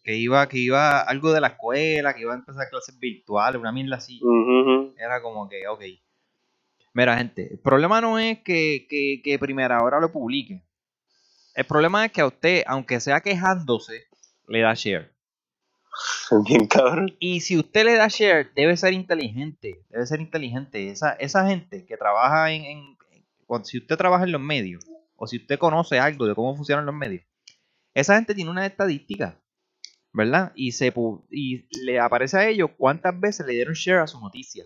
Que 0.04 0.15
iba, 0.18 0.48
que 0.48 0.58
iba 0.60 1.00
algo 1.01 1.32
de 1.32 1.42
la 1.42 1.48
escuela, 1.48 2.13
que 2.13 2.22
iba 2.22 2.34
a 2.34 2.38
empezar 2.38 2.70
clases 2.70 3.00
virtuales, 3.00 3.60
una 3.60 3.72
mierda 3.72 3.96
así. 3.98 4.20
Era 4.98 5.22
como 5.22 5.48
que, 5.50 5.68
ok. 5.68 5.82
Mira, 6.94 7.18
gente, 7.18 7.54
el 7.54 7.60
problema 7.60 8.00
no 8.01 8.20
es 8.20 8.39
que, 8.39 8.86
que, 8.89 9.22
que 9.24 9.39
primera 9.39 9.82
hora 9.84 10.00
lo 10.00 10.12
publique. 10.12 10.62
El 11.56 11.65
problema 11.65 12.06
es 12.06 12.12
que 12.12 12.22
a 12.22 12.27
usted, 12.27 12.63
aunque 12.68 13.00
sea 13.00 13.22
quejándose, 13.22 14.04
le 14.48 14.60
da 14.62 14.74
share. 14.75 15.15
Bien 16.46 16.68
cabrón. 16.68 17.16
Y 17.20 17.42
si 17.42 17.58
usted 17.58 17.86
le 17.86 17.96
da 17.96 18.08
share, 18.08 18.52
debe 18.56 18.75
ser 18.78 18.94
inteligente. 18.94 19.84
Debe 19.90 20.06
ser 20.06 20.22
inteligente. 20.22 20.90
Esa, 20.90 21.14
esa 21.14 21.48
gente 21.48 21.86
que 21.86 21.98
trabaja 21.98 22.52
en, 22.52 22.98
Si 23.64 23.78
usted 23.78 23.98
trabaja 23.98 24.24
en 24.24 24.32
los 24.32 24.42
medios, 24.42 24.86
o 25.16 25.28
si 25.28 25.38
usted 25.38 25.58
conoce 25.58 26.00
algo 26.00 26.25
de 26.25 26.36
cómo 26.36 26.56
funcionan 26.56 26.86
los 26.86 26.96
medios, 26.96 27.24
esa 27.94 28.16
gente 28.16 28.36
tiene 28.36 28.52
una 28.52 28.66
estadística, 28.66 29.40
¿verdad? 30.12 30.52
Y, 30.56 30.74
se, 30.74 30.94
y 31.32 31.68
le 31.84 32.00
aparece 32.00 32.38
a 32.38 32.48
ellos 32.48 32.72
cuántas 32.78 33.18
veces 33.18 33.46
le 33.46 33.54
dieron 33.54 33.74
share 33.74 34.00
a 34.00 34.08
su 34.08 34.20
noticia. 34.20 34.66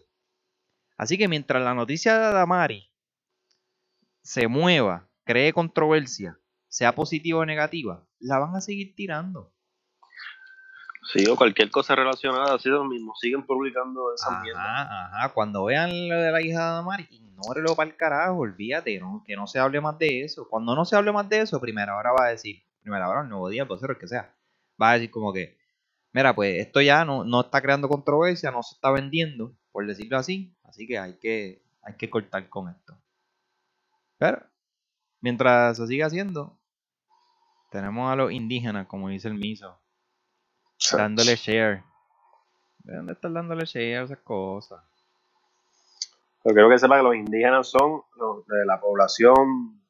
Así 0.98 1.18
que 1.18 1.28
mientras 1.28 1.64
la 1.64 1.74
noticia 1.74 2.18
de 2.18 2.26
Adamari 2.26 2.92
se 4.24 4.48
mueva, 4.48 5.08
cree 5.24 5.54
controversia, 5.54 6.40
sea 6.68 6.94
positiva 6.96 7.40
o 7.40 7.46
negativa, 7.46 8.08
la 8.20 8.40
van 8.40 8.56
a 8.56 8.62
seguir 8.62 8.96
tirando. 8.96 9.54
Sí, 11.04 11.28
o 11.28 11.36
cualquier 11.36 11.72
cosa 11.72 11.96
relacionada, 11.96 12.56
así 12.56 12.70
lo 12.70 12.84
mismo. 12.84 13.14
Siguen 13.16 13.46
publicando 13.46 14.14
esa 14.14 14.42
mierda. 14.42 14.62
Ajá, 14.62 15.06
ajá. 15.08 15.34
Cuando 15.34 15.66
vean 15.66 16.10
lo 16.10 16.22
de 16.22 16.32
la 16.32 16.42
hija 16.42 16.60
de 16.60 16.66
Adamari, 16.66 17.08
ignórelo 17.10 17.76
para 17.76 17.90
el 17.90 17.96
carajo, 17.96 18.38
olvídate, 18.38 19.00
¿no? 19.00 19.24
que 19.26 19.36
no 19.36 19.48
se 19.48 19.60
hable 19.60 19.82
más 19.82 19.98
de 19.98 20.24
eso. 20.24 20.48
Cuando 20.50 20.76
no 20.76 20.86
se 20.86 20.96
hable 20.96 21.12
más 21.12 21.28
de 21.30 21.42
eso, 21.42 21.60
primera 21.60 21.96
hora 21.96 22.12
va 22.12 22.26
a 22.26 22.30
decir, 22.30 22.64
primera 22.82 23.10
hora, 23.10 23.22
el 23.22 23.30
nuevo 23.30 23.50
día, 23.50 23.64
el 23.64 23.68
vocero, 23.68 23.94
el 23.94 24.00
que 24.00 24.08
sea, 24.08 24.36
va 24.82 24.92
a 24.92 24.94
decir 24.94 25.10
como 25.10 25.34
que, 25.34 25.58
mira, 26.12 26.36
pues 26.36 26.60
esto 26.60 26.82
ya 26.82 27.06
no, 27.06 27.24
no 27.24 27.42
está 27.42 27.62
creando 27.62 27.88
controversia, 27.88 28.52
no 28.52 28.62
se 28.62 28.76
está 28.76 28.92
vendiendo, 28.92 29.56
por 29.72 29.88
decirlo 29.88 30.18
así, 30.18 30.56
así 30.64 30.86
que 30.86 31.00
hay 31.00 31.18
que, 31.18 31.64
hay 31.82 31.96
que 31.96 32.10
cortar 32.10 32.50
con 32.50 32.70
esto. 32.70 32.98
Pero, 34.18 34.44
mientras 35.22 35.78
se 35.78 35.88
siga 35.88 36.08
haciendo, 36.08 36.60
tenemos 37.72 38.12
a 38.12 38.16
los 38.16 38.32
indígenas, 38.32 38.88
como 38.88 39.10
dice 39.10 39.28
el 39.30 39.36
miso, 39.36 39.79
dándole 40.98 41.36
share. 41.36 41.84
¿De 42.80 42.96
dónde 42.96 43.14
están 43.14 43.34
dándole 43.34 43.66
share 43.66 43.98
a 44.00 44.04
esas 44.04 44.20
cosas? 44.20 44.82
Pero 46.44 46.56
creo 46.56 46.70
que 46.70 46.80
sepa 46.80 46.98
que 46.98 47.04
los 47.04 47.16
indígenas 47.16 47.68
son 47.70 48.02
los 48.16 48.46
de 48.48 48.66
la 48.66 48.80
población 48.80 49.82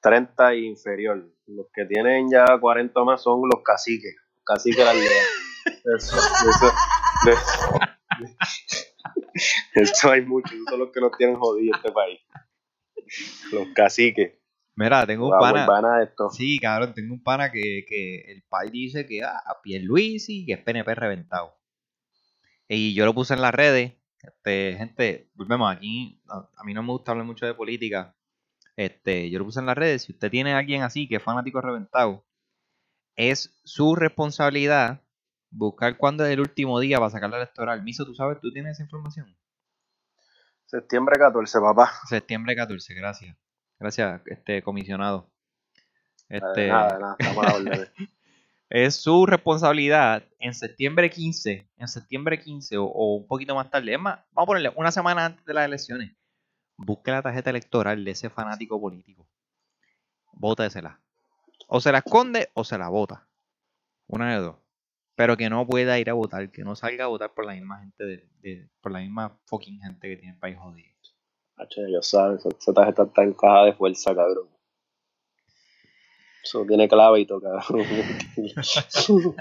30 0.00 0.52
e 0.52 0.58
inferior. 0.60 1.28
Los 1.46 1.66
que 1.74 1.84
tienen 1.84 2.30
ya 2.30 2.58
40 2.58 2.98
o 3.00 3.04
más 3.04 3.22
son 3.22 3.42
los 3.52 3.62
caciques. 3.62 4.16
Caciques 4.44 4.78
de 4.78 4.84
la 4.84 4.90
aldea. 4.92 5.22
Eso, 5.96 6.16
eso, 6.16 6.72
de- 7.26 8.36
eso 9.74 10.10
hay 10.10 10.22
muchos. 10.22 10.52
Son 10.68 10.78
los 10.78 10.90
que 10.90 11.00
nos 11.00 11.16
tienen 11.16 11.36
jodido 11.36 11.76
este 11.76 11.92
país. 11.92 12.18
Los 13.52 13.68
caciques. 13.74 14.39
Mira, 14.76 15.06
tengo 15.06 15.28
un 15.28 15.38
pana. 15.38 16.02
esto. 16.02 16.30
Sí, 16.30 16.58
cabrón, 16.58 16.94
tengo 16.94 17.12
un 17.12 17.22
pana 17.22 17.50
que, 17.50 17.84
que 17.86 18.32
el 18.32 18.42
país 18.42 18.72
dice 18.72 19.06
que 19.06 19.22
ah, 19.22 19.42
Pierluisi, 19.62 20.46
que 20.46 20.54
es 20.54 20.58
PNP 20.60 20.94
reventado. 20.94 21.54
Y 22.68 22.94
yo 22.94 23.04
lo 23.04 23.14
puse 23.14 23.34
en 23.34 23.42
las 23.42 23.54
redes. 23.54 23.94
Este, 24.22 24.76
gente, 24.78 25.30
volvemos 25.34 25.70
aquí. 25.74 26.22
A, 26.28 26.48
a 26.56 26.64
mí 26.64 26.72
no 26.72 26.82
me 26.82 26.92
gusta 26.92 27.12
hablar 27.12 27.26
mucho 27.26 27.46
de 27.46 27.54
política. 27.54 28.16
Este, 28.76 29.28
yo 29.28 29.38
lo 29.38 29.44
puse 29.44 29.60
en 29.60 29.66
las 29.66 29.76
redes. 29.76 30.02
Si 30.02 30.12
usted 30.12 30.30
tiene 30.30 30.54
a 30.54 30.58
alguien 30.58 30.82
así 30.82 31.08
que 31.08 31.16
es 31.16 31.22
fanático 31.22 31.60
reventado, 31.60 32.24
es 33.16 33.60
su 33.64 33.94
responsabilidad 33.94 35.02
buscar 35.50 35.96
cuándo 35.96 36.24
es 36.24 36.32
el 36.32 36.40
último 36.40 36.78
día 36.80 36.98
para 36.98 37.10
sacar 37.10 37.30
la 37.30 37.36
electoral. 37.36 37.82
Miso, 37.82 38.06
tú 38.06 38.14
sabes, 38.14 38.40
tú 38.40 38.52
tienes 38.52 38.72
esa 38.72 38.84
información. 38.84 39.36
Septiembre 40.64 41.18
14, 41.18 41.60
papá. 41.60 41.92
Septiembre 42.08 42.54
14, 42.54 42.94
gracias. 42.94 43.36
Gracias, 43.80 44.20
este 44.26 44.62
comisionado. 44.62 45.28
Este, 46.28 46.68
Nada, 46.68 46.98
nada, 46.98 47.16
es 48.70 48.94
su 48.94 49.26
responsabilidad 49.26 50.22
en 50.38 50.54
septiembre 50.54 51.10
15, 51.10 51.68
en 51.76 51.88
septiembre 51.88 52.38
15 52.40 52.76
o, 52.76 52.84
o 52.84 53.16
un 53.16 53.26
poquito 53.26 53.54
más 53.54 53.68
tarde, 53.70 53.94
es 53.94 53.98
más, 54.00 54.20
vamos 54.30 54.44
a 54.44 54.46
ponerle 54.46 54.72
una 54.76 54.92
semana 54.92 55.24
antes 55.26 55.44
de 55.44 55.54
las 55.54 55.64
elecciones, 55.64 56.12
busque 56.76 57.10
la 57.10 57.22
tarjeta 57.22 57.50
electoral 57.50 58.04
de 58.04 58.10
ese 58.12 58.30
fanático 58.30 58.80
político. 58.80 59.26
Bótesela. 60.32 61.00
O 61.66 61.80
se 61.80 61.90
la 61.92 61.98
esconde 61.98 62.50
o 62.54 62.64
se 62.64 62.78
la 62.78 62.88
vota. 62.88 63.28
Una 64.06 64.32
de 64.34 64.40
dos. 64.40 64.56
Pero 65.14 65.36
que 65.36 65.50
no 65.50 65.66
pueda 65.66 65.98
ir 65.98 66.08
a 66.08 66.14
votar, 66.14 66.50
que 66.50 66.62
no 66.64 66.74
salga 66.76 67.04
a 67.04 67.08
votar 67.08 67.32
por 67.34 67.44
la 67.44 67.52
misma 67.52 67.80
gente, 67.80 68.04
de, 68.04 68.28
de- 68.40 68.70
por 68.80 68.92
la 68.92 69.00
misma 69.00 69.38
fucking 69.46 69.80
gente 69.80 70.08
que 70.08 70.16
tiene 70.16 70.34
el 70.34 70.38
país 70.38 70.56
jodido. 70.58 70.89
Hacho, 71.60 71.80
ya 71.88 72.02
sabes, 72.02 72.44
esa 72.46 72.72
tarjeta 72.72 73.02
está 73.04 73.22
en 73.22 73.34
caja 73.34 73.64
de 73.64 73.72
fuerza, 73.74 74.14
cabrón. 74.14 74.48
Eso 76.42 76.64
tiene 76.66 76.88
clave 76.88 77.20
y 77.20 77.26
cabrón. 77.26 77.86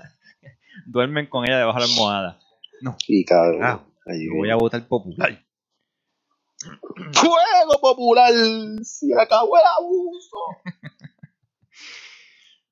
Duermen 0.85 1.27
con 1.27 1.45
ella 1.45 1.59
debajo 1.59 1.79
de 1.79 1.85
la 1.87 1.91
almohada. 1.91 2.39
y 3.07 3.23
cabrón. 3.25 3.63
Ah, 3.63 3.85
Yo 4.07 4.35
voy 4.35 4.49
a 4.49 4.55
votar 4.55 4.87
popular. 4.87 5.45
¡Fuego 7.13 7.79
popular! 7.81 8.33
¡Se 8.83 9.07
acabó 9.17 9.57
el 9.57 9.63
abuso! 9.77 10.37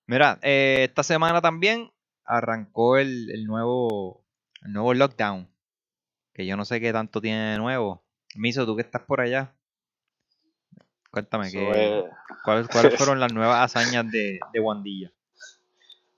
Mira, 0.08 0.40
eh, 0.42 0.86
esta 0.90 1.04
semana 1.04 1.42
también 1.42 1.92
arrancó 2.26 2.98
el, 2.98 3.30
el 3.32 3.46
nuevo 3.46 4.26
el 4.64 4.74
nuevo 4.74 4.94
lockdown. 4.94 5.50
Que 6.34 6.46
yo 6.46 6.58
no 6.58 6.66
sé 6.66 6.80
qué 6.82 6.92
tanto 6.92 7.22
tiene 7.22 7.52
de 7.54 7.58
nuevo. 7.58 8.07
Miso, 8.38 8.66
tú 8.66 8.76
que 8.76 8.82
estás 8.84 9.02
por 9.04 9.20
allá. 9.22 9.54
Cuéntame, 11.12 11.48
es- 11.48 11.54
¿cuáles, 12.44 12.68
fueron 12.98 13.20
las 13.20 13.34
nuevas 13.34 13.64
hazañas 13.64 14.10
de, 14.12 14.40
de 14.54 14.60
Guandilla? 14.60 15.12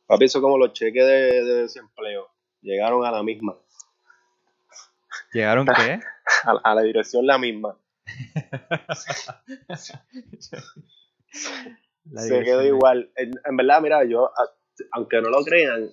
Papi, 0.07 0.25
eso 0.25 0.41
como 0.41 0.57
los 0.57 0.73
cheques 0.73 1.05
de, 1.05 1.43
de 1.43 1.53
desempleo. 1.61 2.29
Llegaron 2.61 3.05
a 3.05 3.11
la 3.11 3.23
misma. 3.23 3.55
¿Llegaron 5.33 5.65
qué? 5.65 5.99
A, 6.43 6.53
la- 6.53 6.61
a 6.63 6.75
la 6.75 6.81
dirección 6.83 7.25
la 7.25 7.37
misma. 7.37 7.77
La 12.11 12.21
Se 12.23 12.43
quedó 12.43 12.63
igual. 12.63 13.11
En, 13.15 13.31
en 13.45 13.57
verdad, 13.57 13.81
mira, 13.81 14.03
yo, 14.03 14.31
aunque 14.93 15.21
no 15.21 15.29
lo 15.29 15.43
crean, 15.43 15.89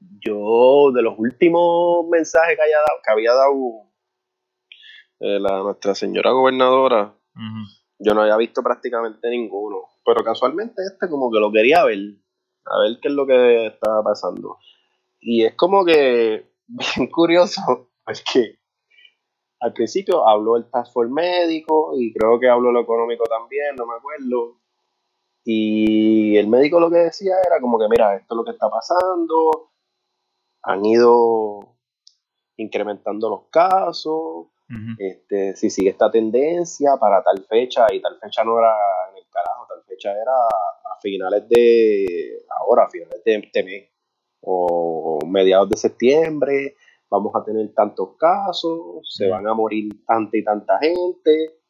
yo 0.00 0.90
de 0.94 1.02
los 1.02 1.14
últimos 1.18 2.06
mensajes 2.08 2.56
que, 2.56 2.62
haya 2.62 2.76
dado, 2.78 3.00
que 3.04 3.12
había 3.12 3.32
dado 3.32 3.52
eh, 5.20 5.38
la, 5.40 5.62
nuestra 5.62 5.94
señora 5.94 6.30
gobernadora, 6.30 7.14
yo 7.98 8.14
no 8.14 8.22
había 8.22 8.36
visto 8.36 8.62
prácticamente 8.62 9.28
ninguno. 9.30 9.82
Pero 10.04 10.22
casualmente 10.22 10.82
este 10.82 11.08
como 11.08 11.30
que 11.30 11.40
lo 11.40 11.50
quería 11.50 11.84
ver, 11.84 11.98
a 12.64 12.78
ver 12.80 12.98
qué 13.00 13.08
es 13.08 13.14
lo 13.14 13.26
que 13.26 13.66
estaba 13.66 14.02
pasando. 14.02 14.58
Y 15.20 15.44
es 15.44 15.54
como 15.54 15.84
que 15.84 16.50
bien 16.66 17.10
curioso, 17.10 17.90
porque 18.04 18.58
al 19.60 19.72
principio 19.72 20.28
habló 20.28 20.56
el 20.56 20.70
task 20.70 20.92
force 20.92 21.12
médico 21.12 21.92
y 21.98 22.12
creo 22.12 22.38
que 22.38 22.48
habló 22.48 22.72
lo 22.72 22.80
económico 22.80 23.24
también, 23.24 23.74
no 23.76 23.86
me 23.86 23.94
acuerdo. 23.94 24.60
Y 25.44 26.36
el 26.36 26.48
médico 26.48 26.80
lo 26.80 26.90
que 26.90 26.98
decía 26.98 27.34
era 27.46 27.60
como 27.60 27.78
que, 27.78 27.88
mira, 27.88 28.16
esto 28.16 28.34
es 28.34 28.36
lo 28.36 28.44
que 28.44 28.50
está 28.50 28.68
pasando, 28.68 29.70
han 30.62 30.84
ido 30.84 31.76
incrementando 32.56 33.30
los 33.30 33.42
casos, 33.50 34.48
Este, 34.98 35.54
si 35.54 35.70
sigue 35.70 35.90
esta 35.90 36.10
tendencia 36.10 36.96
para 37.00 37.22
tal 37.22 37.44
fecha, 37.48 37.86
y 37.92 38.00
tal 38.00 38.18
fecha 38.20 38.42
no 38.42 38.58
era 38.58 38.74
en 39.10 39.18
el 39.18 39.24
carajo, 39.30 39.66
tal 39.68 39.84
fecha 39.84 40.10
era 40.10 40.32
a 40.32 41.00
finales 41.00 41.48
de 41.48 42.42
ahora, 42.60 42.84
a 42.84 42.88
finales 42.88 43.22
de 43.24 43.36
este 43.36 43.62
mes, 43.62 43.90
o 44.40 45.20
mediados 45.26 45.68
de 45.70 45.76
septiembre, 45.76 46.76
vamos 47.08 47.32
a 47.34 47.44
tener 47.44 47.72
tantos 47.74 48.16
casos, 48.18 49.08
se 49.16 49.28
van 49.28 49.46
a 49.46 49.54
morir 49.54 50.04
tanta 50.06 50.36
y 50.36 50.44
tanta 50.44 50.78
gente. 50.78 51.60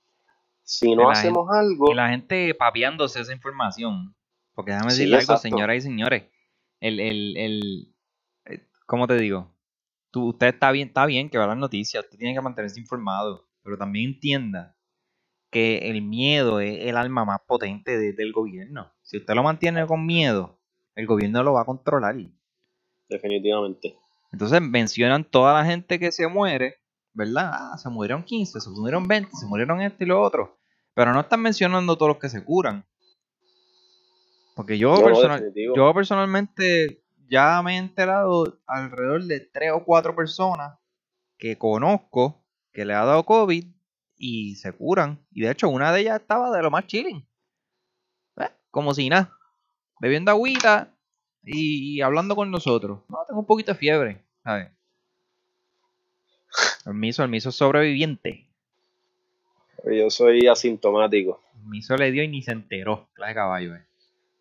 Si 0.63 0.95
no 0.97 1.11
hacemos 1.11 1.49
algo, 1.51 1.93
Y 1.93 1.95
la 1.95 2.09
gente 2.09 2.55
papeándose 2.55 3.21
esa 3.21 3.33
información. 3.33 4.15
Porque 4.55 4.73
déjame 4.73 4.91
Sí, 4.91 5.03
decirle 5.03 5.19
algo, 5.19 5.37
señoras 5.37 5.77
y 5.77 5.81
señores. 5.83 6.25
El, 6.81 6.99
el, 6.99 7.37
el, 7.37 7.95
eh, 8.47 8.67
¿cómo 8.87 9.07
te 9.07 9.15
digo? 9.17 9.55
Tú, 10.17 10.29
usted 10.29 10.47
está 10.47 10.71
bien, 10.73 10.89
está 10.89 11.05
bien 11.05 11.29
que 11.29 11.37
va 11.37 11.45
a 11.45 11.49
las 11.49 11.59
noticias, 11.59 12.03
usted 12.03 12.17
tiene 12.17 12.33
que 12.33 12.41
mantenerse 12.41 12.81
informado, 12.81 13.51
pero 13.63 13.77
también 13.77 14.13
entienda 14.15 14.75
que 15.51 15.91
el 15.91 16.01
miedo 16.01 16.59
es 16.61 16.87
el 16.87 16.97
alma 16.97 17.27
más 17.27 17.41
potente 17.47 17.99
de- 17.99 18.15
del 18.15 18.33
gobierno. 18.33 18.91
Si 19.03 19.19
usted 19.19 19.35
lo 19.35 19.43
mantiene 19.43 19.87
con 19.87 20.07
miedo, 20.07 20.59
el 20.95 21.07
gobierno 21.07 21.43
lo 21.43 21.53
va 21.53 21.61
a 21.61 21.65
controlar. 21.67 22.17
definitivamente. 23.11 23.95
Entonces 24.33 24.63
mencionan 24.63 25.23
toda 25.23 25.53
la 25.53 25.67
gente 25.67 25.99
que 25.99 26.11
se 26.11 26.27
muere, 26.29 26.77
¿verdad? 27.13 27.51
Ah, 27.53 27.77
se 27.77 27.91
murieron 27.91 28.23
15, 28.25 28.59
se 28.59 28.71
murieron 28.71 29.07
20, 29.07 29.31
se 29.39 29.45
murieron 29.45 29.83
esto 29.83 30.03
y 30.03 30.07
lo 30.07 30.23
otro. 30.23 30.59
Pero 30.95 31.13
no 31.13 31.21
están 31.21 31.43
mencionando 31.43 31.95
todos 31.97 32.09
los 32.13 32.19
que 32.19 32.31
se 32.31 32.43
curan. 32.43 32.87
Porque 34.55 34.79
yo, 34.79 34.97
No, 34.97 35.05
personal- 35.05 35.53
yo 35.55 35.93
personalmente 35.93 37.03
ya 37.29 37.63
me 37.63 37.75
he 37.75 37.79
enterado 37.79 38.59
alrededor 38.67 39.25
de 39.25 39.41
tres 39.41 39.73
o 39.73 39.85
cuatro 39.85 40.15
personas 40.15 40.79
que 41.39 41.59
conozco 41.59 42.43
que 42.73 42.85
le 42.85 42.95
ha 42.95 43.05
dado 43.05 43.25
COVID 43.25 43.65
y 44.17 44.57
se 44.57 44.73
curan. 44.73 45.19
Y 45.31 45.43
de 45.43 45.51
hecho 45.51 45.69
una 45.69 45.93
de 45.93 46.01
ellas 46.01 46.21
estaba 46.21 46.55
de 46.57 46.63
lo 46.63 46.71
más 46.71 46.87
chilling. 46.87 47.27
Eh, 48.39 48.51
Como 48.71 48.95
si 48.95 49.09
nada. 49.09 49.33
Bebiendo 50.01 50.31
agüita 50.31 50.93
y, 51.43 51.97
y 51.97 52.03
hablando 52.03 52.37
con 52.37 52.51
nosotros. 52.51 53.01
No, 53.09 53.19
tengo 53.27 53.41
un 53.41 53.47
poquito 53.47 53.73
de 53.73 53.79
fiebre, 53.79 54.23
¿sabes? 54.45 54.71
El 56.85 56.95
miso, 56.95 57.23
el 57.23 57.31
miso 57.31 57.49
es 57.49 57.55
sobreviviente. 57.55 58.47
Yo 59.85 60.11
soy 60.11 60.47
asintomático. 60.47 61.41
El 61.55 61.69
miso 61.69 61.97
le 61.97 62.11
dio 62.11 62.23
y 62.23 62.29
ni 62.29 62.43
se 62.43 62.53
enteró. 62.53 63.09
Clase 63.15 63.31
de 63.31 63.35
caballo, 63.35 63.75
eh. 63.77 63.85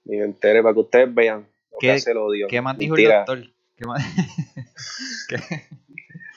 Ni 0.05 0.17
me 0.17 0.25
entere 0.25 0.61
para 0.61 0.73
que 0.73 0.79
ustedes 0.79 1.13
vean 1.13 1.47
¿Qué- 1.79 1.95
el 2.05 2.17
odio. 2.17 2.47
¿Qué 2.47 2.61
más 2.61 2.77
dijo 2.77 2.95
Mentira. 2.95 3.19
el 3.21 3.25
doctor? 3.25 3.53
¿Qué 3.75 3.85
más? 3.85 4.03
¿Qué? 5.29 5.37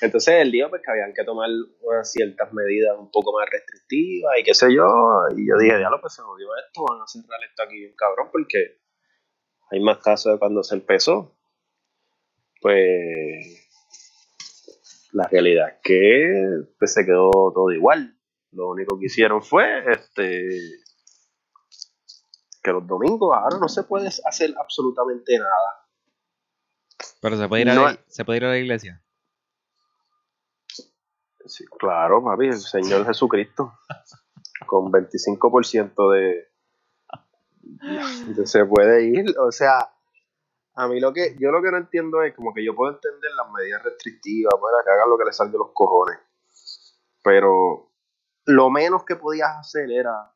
Entonces 0.00 0.34
él 0.42 0.52
dijo 0.52 0.68
pues, 0.70 0.82
que 0.84 0.90
habían 0.92 1.12
que 1.12 1.24
tomar 1.24 1.48
unas 1.80 2.10
ciertas 2.12 2.52
medidas 2.52 2.96
un 2.98 3.10
poco 3.10 3.32
más 3.36 3.48
restrictivas 3.50 4.38
y 4.38 4.44
qué 4.44 4.54
sé 4.54 4.72
yo. 4.72 4.86
Y 5.36 5.48
yo 5.48 5.58
dije, 5.58 5.76
diablo, 5.76 6.00
pues 6.00 6.14
se 6.14 6.22
jodió 6.22 6.48
esto, 6.66 6.84
van 6.88 7.00
a 7.02 7.06
cerrar 7.06 7.40
esto 7.48 7.62
aquí 7.64 7.78
bien 7.78 7.94
cabrón 7.96 8.28
porque 8.30 8.78
hay 9.70 9.80
más 9.80 9.98
casos 9.98 10.32
de 10.34 10.38
cuando 10.38 10.62
se 10.62 10.76
empezó. 10.76 11.36
Pues 12.60 13.68
la 15.12 15.26
realidad 15.28 15.68
es 15.68 15.74
que 15.82 16.32
pues, 16.78 16.92
se 16.94 17.04
quedó 17.04 17.30
todo 17.30 17.70
igual. 17.72 18.16
Lo 18.52 18.68
único 18.70 18.98
que 18.98 19.06
hicieron 19.06 19.42
fue 19.42 19.82
este 19.92 20.48
que 22.62 22.72
los 22.72 22.86
domingos 22.86 23.36
ahora 23.36 23.58
no 23.60 23.68
se 23.68 23.82
puede 23.84 24.08
hacer 24.08 24.54
absolutamente 24.58 25.38
nada. 25.38 25.86
Pero 27.20 27.36
se 27.36 27.48
puede 27.48 27.62
ir 27.62 27.70
a, 27.70 27.74
la, 27.74 27.98
se 28.06 28.24
puede 28.24 28.36
ir 28.38 28.44
a 28.44 28.48
la 28.50 28.58
iglesia. 28.58 29.02
Sí, 31.46 31.64
claro, 31.78 32.22
papi, 32.22 32.46
el 32.48 32.58
Señor 32.58 33.06
Jesucristo. 33.06 33.72
Con 34.66 34.92
25% 34.92 36.12
de, 36.12 36.48
de- 38.34 38.46
Se 38.46 38.64
puede 38.66 39.04
ir. 39.04 39.34
O 39.38 39.50
sea, 39.50 39.90
a 40.74 40.88
mí 40.88 41.00
lo 41.00 41.12
que. 41.12 41.36
Yo 41.38 41.50
lo 41.50 41.62
que 41.62 41.70
no 41.70 41.78
entiendo 41.78 42.22
es 42.22 42.34
como 42.34 42.52
que 42.52 42.64
yo 42.64 42.74
puedo 42.74 42.92
entender 42.92 43.30
las 43.36 43.50
medidas 43.52 43.82
restrictivas, 43.82 44.54
bueno, 44.60 44.76
que 44.84 44.90
hagan 44.90 45.08
lo 45.08 45.16
que 45.16 45.24
les 45.24 45.36
salga 45.36 45.52
de 45.52 45.58
los 45.58 45.70
cojones. 45.72 46.18
Pero 47.22 47.92
lo 48.44 48.70
menos 48.70 49.04
que 49.04 49.16
podías 49.16 49.56
hacer 49.58 49.90
era, 49.90 50.32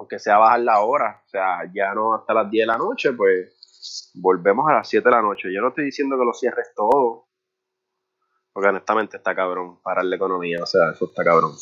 aunque 0.00 0.18
sea 0.18 0.38
bajar 0.38 0.60
la 0.60 0.80
hora, 0.80 1.22
o 1.26 1.28
sea, 1.28 1.58
ya 1.74 1.92
no 1.92 2.14
hasta 2.14 2.32
las 2.32 2.50
10 2.50 2.62
de 2.62 2.66
la 2.72 2.78
noche, 2.78 3.12
pues 3.12 4.10
volvemos 4.14 4.66
a 4.66 4.72
las 4.76 4.88
7 4.88 5.06
de 5.06 5.14
la 5.14 5.20
noche. 5.20 5.52
Yo 5.54 5.60
no 5.60 5.68
estoy 5.68 5.84
diciendo 5.84 6.16
que 6.18 6.24
lo 6.24 6.32
cierres 6.32 6.72
todo, 6.74 7.28
porque 8.54 8.70
honestamente 8.70 9.18
está 9.18 9.34
cabrón 9.34 9.82
parar 9.82 10.06
la 10.06 10.16
economía, 10.16 10.56
o 10.62 10.66
sea, 10.66 10.92
eso 10.92 11.04
está 11.04 11.22
cabrón. 11.22 11.52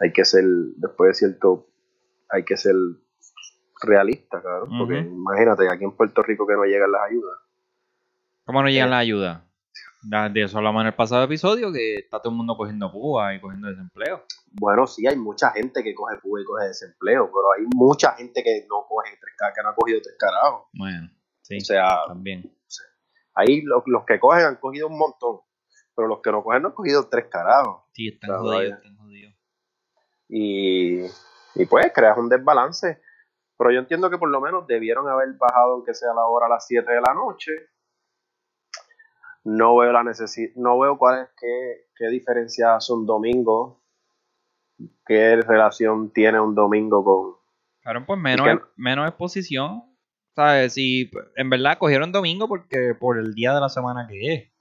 Hay 0.00 0.10
que 0.10 0.24
ser, 0.24 0.42
después 0.76 1.08
de 1.08 1.14
cierto, 1.14 1.66
hay 2.30 2.46
que 2.46 2.56
ser 2.56 2.74
realista, 3.82 4.40
cabrón, 4.42 4.70
porque 4.78 4.98
imagínate, 5.00 5.68
aquí 5.70 5.84
en 5.84 5.92
Puerto 5.94 6.22
Rico 6.22 6.46
que 6.46 6.54
no 6.54 6.64
llegan 6.64 6.90
las 6.90 7.02
ayudas. 7.10 7.38
¿Cómo 8.46 8.62
no 8.62 8.70
llegan 8.70 8.88
Eh. 8.88 8.90
las 8.92 9.00
ayudas? 9.00 9.42
De 10.02 10.42
eso 10.42 10.58
hablamos 10.58 10.82
en 10.82 10.86
el 10.88 10.94
pasado 10.94 11.24
episodio, 11.24 11.72
que 11.72 11.96
está 11.96 12.20
todo 12.20 12.30
el 12.30 12.36
mundo 12.36 12.56
cogiendo 12.56 12.90
púa 12.92 13.34
y 13.34 13.40
cogiendo 13.40 13.68
desempleo. 13.68 14.22
Bueno, 14.52 14.86
sí, 14.86 15.06
hay 15.06 15.16
mucha 15.16 15.50
gente 15.50 15.82
que 15.82 15.94
coge 15.94 16.18
PUA 16.18 16.40
y 16.40 16.44
coge 16.44 16.66
desempleo, 16.66 17.26
pero 17.26 17.52
hay 17.56 17.66
mucha 17.74 18.12
gente 18.12 18.42
que 18.42 18.64
no 18.70 18.86
coge 18.88 19.10
tres 19.20 19.34
que 19.54 19.62
no 19.62 19.68
ha 19.70 19.74
cogido 19.74 20.00
tres 20.02 20.16
carajos. 20.18 20.68
Bueno, 20.72 21.10
sí, 21.42 21.56
O 21.56 21.60
sea, 21.60 21.88
también. 22.06 22.50
ahí 23.34 23.62
los, 23.62 23.82
los 23.86 24.04
que 24.04 24.20
cogen 24.20 24.44
han 24.46 24.56
cogido 24.56 24.86
un 24.86 24.98
montón, 24.98 25.40
pero 25.96 26.06
los 26.08 26.20
que 26.22 26.30
no 26.30 26.42
cogen 26.44 26.62
no 26.62 26.68
han 26.68 26.74
cogido 26.74 27.08
tres 27.08 27.26
carajos. 27.28 27.82
Sí, 27.92 28.08
están 28.08 28.28
Claro, 28.28 28.42
jodidos, 28.44 28.76
están 28.78 28.96
jodidos. 28.98 29.34
Y, 30.28 31.00
y 31.54 31.66
pues 31.68 31.92
creas 31.92 32.16
un 32.18 32.28
desbalance. 32.28 33.00
Pero 33.56 33.72
yo 33.72 33.80
entiendo 33.80 34.08
que 34.08 34.18
por 34.18 34.30
lo 34.30 34.40
menos 34.40 34.66
debieron 34.68 35.08
haber 35.08 35.32
bajado, 35.36 35.72
aunque 35.74 35.92
sea 35.92 36.14
la 36.14 36.24
hora 36.26 36.46
a 36.46 36.50
las 36.50 36.66
7 36.68 36.88
de 36.88 37.00
la 37.00 37.12
noche. 37.14 37.50
No 39.44 39.76
veo 39.76 39.92
la 39.92 40.02
necesidad, 40.02 40.50
no 40.56 40.78
veo 40.78 40.98
cuál 40.98 41.22
es, 41.22 41.28
qué, 41.40 41.86
qué 41.96 42.08
diferencia 42.08 42.74
hace 42.76 42.92
un 42.92 43.06
domingo, 43.06 43.82
qué 45.06 45.36
relación 45.36 46.12
tiene 46.12 46.40
un 46.40 46.54
domingo 46.54 47.02
con, 47.04 47.38
Claro, 47.82 48.04
pues 48.06 48.18
menos, 48.20 48.46
que- 48.46 48.64
menos 48.76 49.08
exposición. 49.08 49.84
¿Sabes? 50.34 50.74
Si 50.74 51.10
en 51.36 51.50
verdad 51.50 51.78
cogieron 51.78 52.12
domingo 52.12 52.46
porque 52.46 52.94
por 52.98 53.18
el 53.18 53.34
día 53.34 53.52
de 53.54 53.60
la 53.60 53.68
semana 53.68 54.06
que 54.08 54.34
es. 54.34 54.52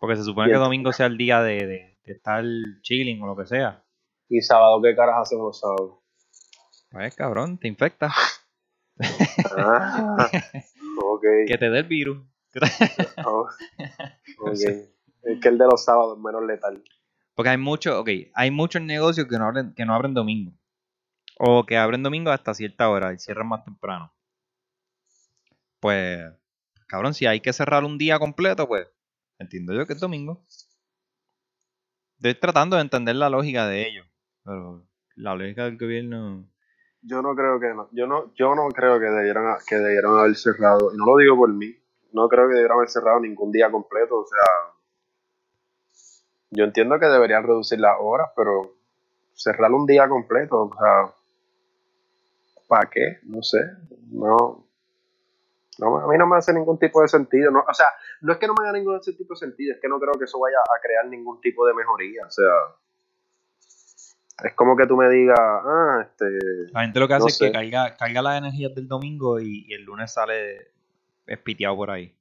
Porque 0.00 0.16
se 0.16 0.24
supone 0.24 0.50
que 0.50 0.56
domingo 0.58 0.92
sea 0.92 1.06
el 1.06 1.16
día 1.16 1.40
de, 1.42 1.66
de- 1.66 1.98
de 2.04 2.12
estar 2.12 2.42
chilling 2.82 3.22
o 3.22 3.26
lo 3.26 3.36
que 3.36 3.46
sea. 3.46 3.84
Y 4.28 4.40
sábado, 4.40 4.80
¿qué 4.82 4.96
caras 4.96 5.16
hacen 5.20 5.38
los 5.38 5.60
sábados? 5.60 5.98
Pues 6.90 7.14
cabrón, 7.14 7.56
te 7.58 7.68
infecta. 7.68 8.10
Ah, 9.56 10.28
ok. 11.04 11.22
Que 11.46 11.58
te 11.58 11.70
dé 11.70 11.78
el 11.80 11.84
virus. 11.86 12.18
oh. 13.26 13.48
Es 14.48 15.40
que 15.40 15.48
el 15.48 15.58
de 15.58 15.64
los 15.66 15.84
sábados 15.84 16.16
es 16.16 16.24
menos 16.24 16.44
letal. 16.44 16.82
Porque 17.34 17.50
hay 17.50 17.58
muchos, 17.58 17.94
ok, 17.96 18.08
hay 18.34 18.50
muchos 18.50 18.80
negocios 18.82 19.26
que 19.28 19.38
no 19.38 19.46
abren, 19.46 19.74
que 19.74 19.84
no 19.84 19.94
abren 19.94 20.14
domingo. 20.14 20.52
O 21.38 21.66
que 21.66 21.76
abren 21.76 22.02
domingo 22.02 22.30
hasta 22.30 22.54
cierta 22.54 22.88
hora 22.88 23.12
y 23.12 23.18
cierran 23.18 23.48
más 23.48 23.64
temprano. 23.64 24.12
Pues, 25.80 26.32
cabrón, 26.86 27.12
si 27.14 27.26
hay 27.26 27.40
que 27.40 27.52
cerrar 27.52 27.84
un 27.84 27.98
día 27.98 28.18
completo, 28.18 28.66
pues, 28.66 28.88
entiendo 29.38 29.74
yo 29.74 29.86
que 29.86 29.92
es 29.92 30.00
domingo. 30.00 30.44
Estoy 32.16 32.34
tratando 32.40 32.76
de 32.76 32.82
entender 32.82 33.16
la 33.16 33.28
lógica 33.28 33.66
de 33.66 33.86
ellos. 33.86 34.06
Pero 34.44 34.86
la 35.16 35.34
lógica 35.34 35.64
del 35.64 35.76
gobierno. 35.76 36.48
Yo 37.02 37.20
no 37.22 37.34
creo 37.34 37.60
que 37.60 37.68
no, 37.74 37.88
yo 37.92 38.06
no, 38.06 38.34
yo 38.34 38.54
no 38.54 38.68
creo 38.68 38.98
que 38.98 39.06
debieran, 39.06 39.46
ha- 39.46 39.58
que 39.66 39.76
debieran 39.76 40.16
haber 40.18 40.34
cerrado, 40.34 40.92
y 40.92 40.96
no 40.96 41.04
lo 41.06 41.16
digo 41.18 41.36
por 41.36 41.52
mí, 41.52 41.74
no 42.16 42.28
creo 42.30 42.48
que 42.48 42.54
debieran 42.54 42.78
haber 42.78 42.88
cerrado 42.88 43.20
ningún 43.20 43.52
día 43.52 43.70
completo, 43.70 44.20
o 44.20 44.26
sea, 44.26 44.72
yo 46.50 46.64
entiendo 46.64 46.98
que 46.98 47.04
deberían 47.04 47.42
reducir 47.42 47.78
las 47.78 47.96
horas, 48.00 48.30
pero 48.34 48.74
cerrar 49.34 49.70
un 49.72 49.84
día 49.84 50.08
completo, 50.08 50.62
o 50.62 50.74
sea, 50.78 51.14
¿para 52.68 52.88
qué? 52.88 53.18
No 53.24 53.42
sé, 53.42 53.58
no, 54.10 54.64
no, 55.78 55.98
a 55.98 56.08
mí 56.08 56.16
no 56.16 56.26
me 56.26 56.38
hace 56.38 56.54
ningún 56.54 56.78
tipo 56.78 57.02
de 57.02 57.08
sentido, 57.08 57.50
no, 57.50 57.62
o 57.68 57.74
sea, 57.74 57.92
no 58.22 58.32
es 58.32 58.38
que 58.38 58.46
no 58.46 58.54
me 58.58 58.66
haga 58.66 58.78
ningún 58.78 58.98
tipo 59.02 59.34
de 59.34 59.38
sentido, 59.38 59.74
es 59.74 59.80
que 59.80 59.88
no 59.88 60.00
creo 60.00 60.14
que 60.14 60.24
eso 60.24 60.40
vaya 60.40 60.56
a 60.58 60.80
crear 60.80 61.06
ningún 61.08 61.38
tipo 61.42 61.66
de 61.66 61.74
mejoría, 61.74 62.24
o 62.26 62.30
sea, 62.30 62.50
es 64.42 64.54
como 64.54 64.74
que 64.74 64.86
tú 64.86 64.96
me 64.96 65.10
digas, 65.10 65.38
ah, 65.38 65.98
este, 66.02 66.24
La 66.72 66.80
gente 66.80 66.98
lo 66.98 67.08
que 67.08 67.14
hace 67.14 67.24
No 67.24 67.28
es 67.28 67.38
que 67.38 67.52
carga, 67.52 67.94
carga 67.94 68.22
las 68.22 68.38
energías 68.38 68.74
del 68.74 68.88
domingo 68.88 69.38
y, 69.38 69.66
y 69.68 69.74
el 69.74 69.82
lunes 69.82 70.14
sale 70.14 70.75
espiteado 71.26 71.76
por 71.76 71.90
ahí. 71.90 72.14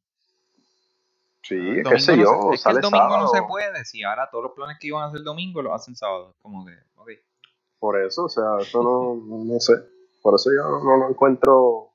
Sí, 1.44 1.56
El 1.56 1.84
qué 1.84 2.00
sé 2.00 2.18
yo, 2.18 2.24
no 2.24 2.42
se- 2.42 2.46
es 2.48 2.52
que 2.52 2.58
sale 2.58 2.76
el 2.78 2.82
domingo 2.82 3.18
no 3.18 3.28
se 3.28 3.34
sábado. 3.38 3.48
puede. 3.48 3.86
Si 3.86 4.04
ahora 4.04 4.30
todos 4.32 4.46
los 4.46 4.54
planes 4.54 4.78
que 4.80 4.88
iban 4.88 5.04
a 5.04 5.08
hacer 5.08 5.22
domingo 5.24 5.62
los 5.62 5.74
hacen 5.74 5.96
sábado. 5.96 6.36
Como 6.42 6.66
que, 6.66 6.74
ok. 6.96 7.10
Por 7.78 8.02
eso, 8.02 8.26
o 8.26 8.30
sea, 8.30 8.58
eso 8.60 8.82
no, 8.82 9.16
no 9.46 9.60
sé. 9.60 9.74
Por 10.24 10.34
eso 10.36 10.50
yo 10.56 10.64
no 10.84 10.98
lo 10.98 11.10
encuentro 11.10 11.92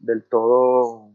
del 0.00 0.28
todo 0.28 1.10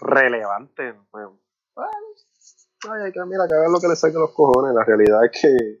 relevante. 0.00 0.94
Bueno, 1.10 1.36
ay, 1.74 3.02
hay 3.06 3.12
que, 3.12 3.24
mira, 3.24 3.48
que 3.48 3.54
hagan 3.54 3.72
lo 3.72 3.80
que 3.80 3.88
les 3.88 3.98
saque 3.98 4.14
los 4.14 4.30
cojones. 4.32 4.72
La 4.72 4.84
realidad 4.84 5.24
es 5.24 5.40
que 5.40 5.80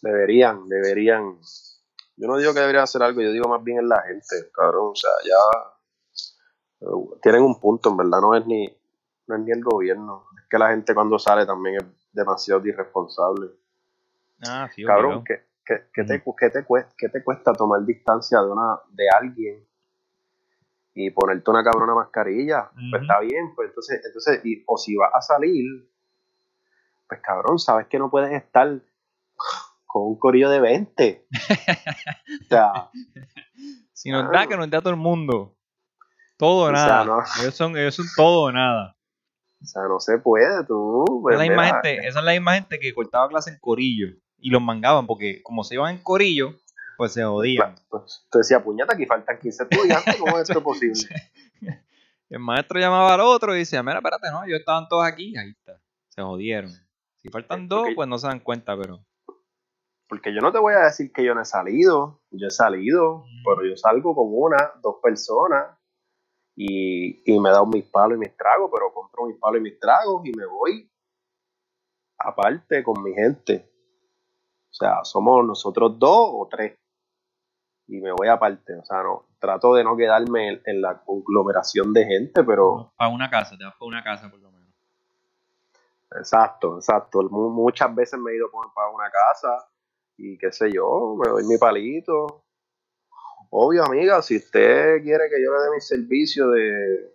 deberían, 0.00 0.66
deberían. 0.68 1.38
Yo 2.16 2.28
no 2.28 2.38
digo 2.38 2.54
que 2.54 2.60
deberían 2.60 2.84
hacer 2.84 3.02
algo, 3.02 3.20
yo 3.20 3.30
digo 3.30 3.48
más 3.48 3.62
bien 3.62 3.78
en 3.78 3.88
la 3.88 4.02
gente, 4.02 4.50
cabrón. 4.52 4.92
O 4.92 4.96
sea, 4.96 5.10
ya 5.24 5.70
eh, 6.80 7.18
tienen 7.22 7.42
un 7.42 7.60
punto, 7.60 7.90
en 7.90 7.96
verdad, 7.98 8.20
no 8.20 8.34
es 8.34 8.46
ni, 8.46 8.66
no 9.26 9.36
es 9.36 9.42
ni 9.42 9.52
el 9.52 9.62
gobierno. 9.62 10.24
Es 10.38 10.48
que 10.48 10.58
la 10.58 10.68
gente 10.68 10.94
cuando 10.94 11.18
sale 11.18 11.44
también 11.44 11.76
es 11.76 11.84
demasiado 12.12 12.66
irresponsable. 12.66 13.50
Ah, 14.46 14.68
sí, 14.74 14.84
Cabrón. 14.84 15.24
¿qué, 15.24 15.44
qué, 15.64 15.88
qué 15.92 16.04
te, 16.04 16.22
qué 16.38 16.50
te 16.50 16.64
cuesta, 16.64 16.94
qué 16.96 17.08
te 17.08 17.22
cuesta 17.22 17.52
tomar 17.52 17.84
distancia 17.84 18.40
de 18.40 18.50
una 18.50 18.80
de 18.90 19.04
alguien 19.10 19.66
y 20.94 21.10
ponerte 21.10 21.50
una 21.50 21.62
cabrona 21.62 21.94
mascarilla? 21.94 22.70
Pues 22.90 23.02
está 23.02 23.20
bien, 23.20 23.54
pues 23.54 23.68
entonces, 23.68 24.00
entonces 24.04 24.40
y, 24.44 24.62
o 24.66 24.78
si 24.78 24.96
vas 24.96 25.10
a 25.14 25.20
salir, 25.20 25.90
pues 27.08 27.20
cabrón, 27.20 27.58
sabes 27.58 27.86
que 27.88 27.98
no 27.98 28.10
puedes 28.10 28.32
estar 28.32 28.80
con 29.96 30.08
un 30.08 30.18
corillo 30.18 30.50
de 30.50 30.60
20. 30.60 31.26
o 32.44 32.48
sea, 32.50 32.90
Si 33.94 34.10
nos 34.10 34.24
Ah. 34.24 34.30
da, 34.30 34.46
que 34.46 34.56
nos 34.56 34.68
da 34.68 34.80
todo 34.80 34.90
el 34.90 34.96
mundo. 35.00 35.56
Todo 36.36 36.66
o 36.66 36.70
O 36.72 36.76
sea, 36.76 36.86
nada. 36.86 37.04
no. 37.06 37.18
Ellos, 37.40 37.54
son, 37.54 37.74
ellos 37.78 37.94
son 37.94 38.04
todo 38.14 38.42
o 38.42 38.52
nada. 38.52 38.94
o 39.62 39.64
sea, 39.64 39.82
no 39.88 39.98
se 39.98 40.18
puede, 40.18 40.64
tú. 40.66 41.04
Esa 41.06 41.22
pues, 41.22 41.32
es, 41.34 41.38
la 41.38 41.48
misma 41.48 41.62
mira, 41.62 41.74
gente, 41.82 42.06
esa 42.08 42.18
es 42.18 42.24
la 42.26 42.32
misma 42.32 42.54
gente 42.56 42.78
que 42.78 42.92
cortaba 42.92 43.26
clase 43.28 43.50
en 43.52 43.58
corillo. 43.58 44.08
Y 44.38 44.50
los 44.50 44.60
mangaban 44.60 45.06
porque 45.06 45.42
como 45.42 45.64
se 45.64 45.76
iban 45.76 45.94
en 45.96 46.02
corillo, 46.02 46.54
pues 46.98 47.12
se 47.14 47.24
jodían. 47.24 47.74
pues, 47.88 48.26
tú 48.30 48.36
decías, 48.38 48.62
puñata, 48.62 48.92
aquí 48.92 49.06
faltan 49.06 49.38
15 49.38 49.62
estudiantes, 49.62 50.16
¿cómo 50.16 50.36
es 50.38 50.48
esto 50.50 50.62
posible? 50.62 51.08
El 52.28 52.40
maestro 52.40 52.78
llamaba 52.78 53.14
al 53.14 53.20
otro 53.20 53.54
y 53.54 53.60
decía, 53.60 53.82
mira, 53.82 53.96
espérate, 53.98 54.28
no, 54.30 54.44
ellos 54.44 54.58
estaban 54.58 54.88
todos 54.88 55.06
aquí. 55.06 55.34
Ahí 55.38 55.50
está. 55.52 55.80
Se 56.08 56.20
jodieron. 56.20 56.70
Si 57.16 57.30
faltan 57.30 57.66
dos, 57.66 57.80
Porque- 57.82 57.94
pues 57.94 58.08
no 58.08 58.18
se 58.18 58.26
dan 58.26 58.40
cuenta, 58.40 58.76
pero... 58.76 59.05
Porque 60.08 60.32
yo 60.34 60.40
no 60.40 60.52
te 60.52 60.58
voy 60.58 60.74
a 60.74 60.80
decir 60.84 61.12
que 61.12 61.24
yo 61.24 61.34
no 61.34 61.42
he 61.42 61.44
salido, 61.44 62.20
yo 62.30 62.46
he 62.46 62.50
salido, 62.50 63.24
pero 63.44 63.68
yo 63.68 63.76
salgo 63.76 64.14
con 64.14 64.26
una, 64.30 64.72
dos 64.82 64.96
personas 65.02 65.76
y, 66.54 67.22
y 67.30 67.40
me 67.40 67.48
he 67.48 67.52
dado 67.52 67.66
mis 67.66 67.84
palos 67.84 68.16
y 68.16 68.20
mis 68.20 68.36
tragos, 68.36 68.70
pero 68.72 68.92
compro 68.94 69.26
mis 69.26 69.36
palos 69.38 69.58
y 69.58 69.62
mis 69.62 69.80
tragos 69.80 70.22
y 70.24 70.32
me 70.32 70.46
voy 70.46 70.90
aparte 72.18 72.82
con 72.84 73.02
mi 73.02 73.12
gente. 73.14 73.70
O 74.70 74.74
sea, 74.74 75.04
somos 75.04 75.44
nosotros 75.44 75.98
dos 75.98 76.30
o 76.34 76.48
tres. 76.50 76.78
Y 77.88 78.00
me 78.00 78.12
voy 78.12 78.28
aparte. 78.28 78.74
O 78.78 78.84
sea, 78.84 79.02
no, 79.02 79.26
trato 79.38 79.74
de 79.74 79.84
no 79.84 79.96
quedarme 79.96 80.48
en, 80.48 80.62
en 80.66 80.82
la 80.82 81.02
conglomeración 81.04 81.92
de 81.92 82.04
gente, 82.04 82.44
pero 82.44 82.92
Para 82.96 83.10
una 83.10 83.30
casa, 83.30 83.56
te 83.56 83.64
vas 83.64 83.74
para 83.78 83.86
una 83.88 84.04
casa 84.04 84.30
por 84.30 84.40
lo 84.40 84.50
menos. 84.50 84.68
exacto, 86.12 86.76
exacto. 86.76 87.22
Mu- 87.30 87.50
Muchas 87.50 87.94
veces 87.94 88.18
me 88.20 88.32
he 88.32 88.36
ido 88.36 88.50
para 88.74 88.88
una 88.90 89.10
casa 89.10 89.68
y 90.16 90.38
qué 90.38 90.52
sé 90.52 90.70
yo, 90.72 91.16
me 91.22 91.28
doy 91.28 91.44
mi 91.44 91.58
palito. 91.58 92.44
Obvio, 93.50 93.84
amiga, 93.84 94.22
si 94.22 94.36
usted 94.36 95.02
quiere 95.02 95.24
que 95.30 95.42
yo 95.42 95.52
le 95.52 95.62
dé 95.62 95.70
mi 95.74 95.80
servicio 95.80 96.50
de 96.50 97.12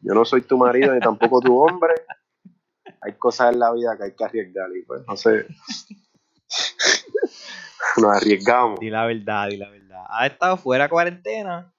yo 0.00 0.14
no 0.14 0.24
soy 0.24 0.42
tu 0.42 0.58
marido 0.58 0.92
ni 0.92 1.00
tampoco 1.00 1.40
tu 1.40 1.56
hombre, 1.56 1.94
hay 3.00 3.12
cosas 3.14 3.52
en 3.52 3.60
la 3.60 3.72
vida 3.72 3.96
que 3.96 4.04
hay 4.04 4.14
que 4.14 4.24
arriesgar 4.24 4.68
y 4.76 4.82
pues 4.82 5.02
no 5.06 5.16
sé. 5.16 5.46
Nos 7.96 8.16
arriesgamos. 8.16 8.80
Di 8.80 8.90
la 8.90 9.06
verdad, 9.06 9.48
di 9.48 9.56
la 9.56 9.68
verdad. 9.68 10.04
Ha 10.08 10.26
estado 10.26 10.56
fuera 10.56 10.84
de 10.84 10.90
cuarentena 10.90 11.74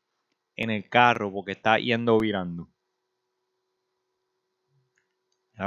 en 0.55 0.69
el 0.69 0.87
carro 0.89 1.31
porque 1.31 1.53
está 1.53 1.79
yendo 1.79 2.17
virando. 2.17 2.69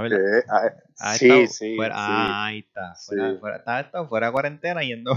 Verdad. 0.01 0.39
Eh, 0.39 0.45
ah, 0.49 0.63
Ha 0.99 1.15
sí, 1.15 1.27
estado 1.27 1.47
sí, 1.47 1.77
fuera- 1.77 1.95
sí. 1.95 2.01
Ah, 2.05 2.45
ahí 2.47 2.59
está. 2.61 2.95
Fuera, 2.95 3.31
Sí. 3.33 3.39
fuera- 3.39 3.63
ha 3.67 3.81
estado 3.81 4.09
fuera 4.09 4.27
de 4.27 4.33
cuarentena 4.33 4.83
yendo 4.83 5.13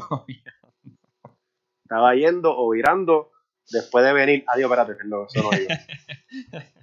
Estaba 1.84 2.13
yendo 2.15 2.56
o 2.58 2.70
virando 2.70 3.32
después 3.72 4.06
de 4.06 4.13
venir. 4.13 4.44
Adiós, 4.48 4.70
espérate, 4.72 5.04
no, 5.06 5.26
eso 5.26 5.42
no 5.42 5.58
iba. 5.58 5.68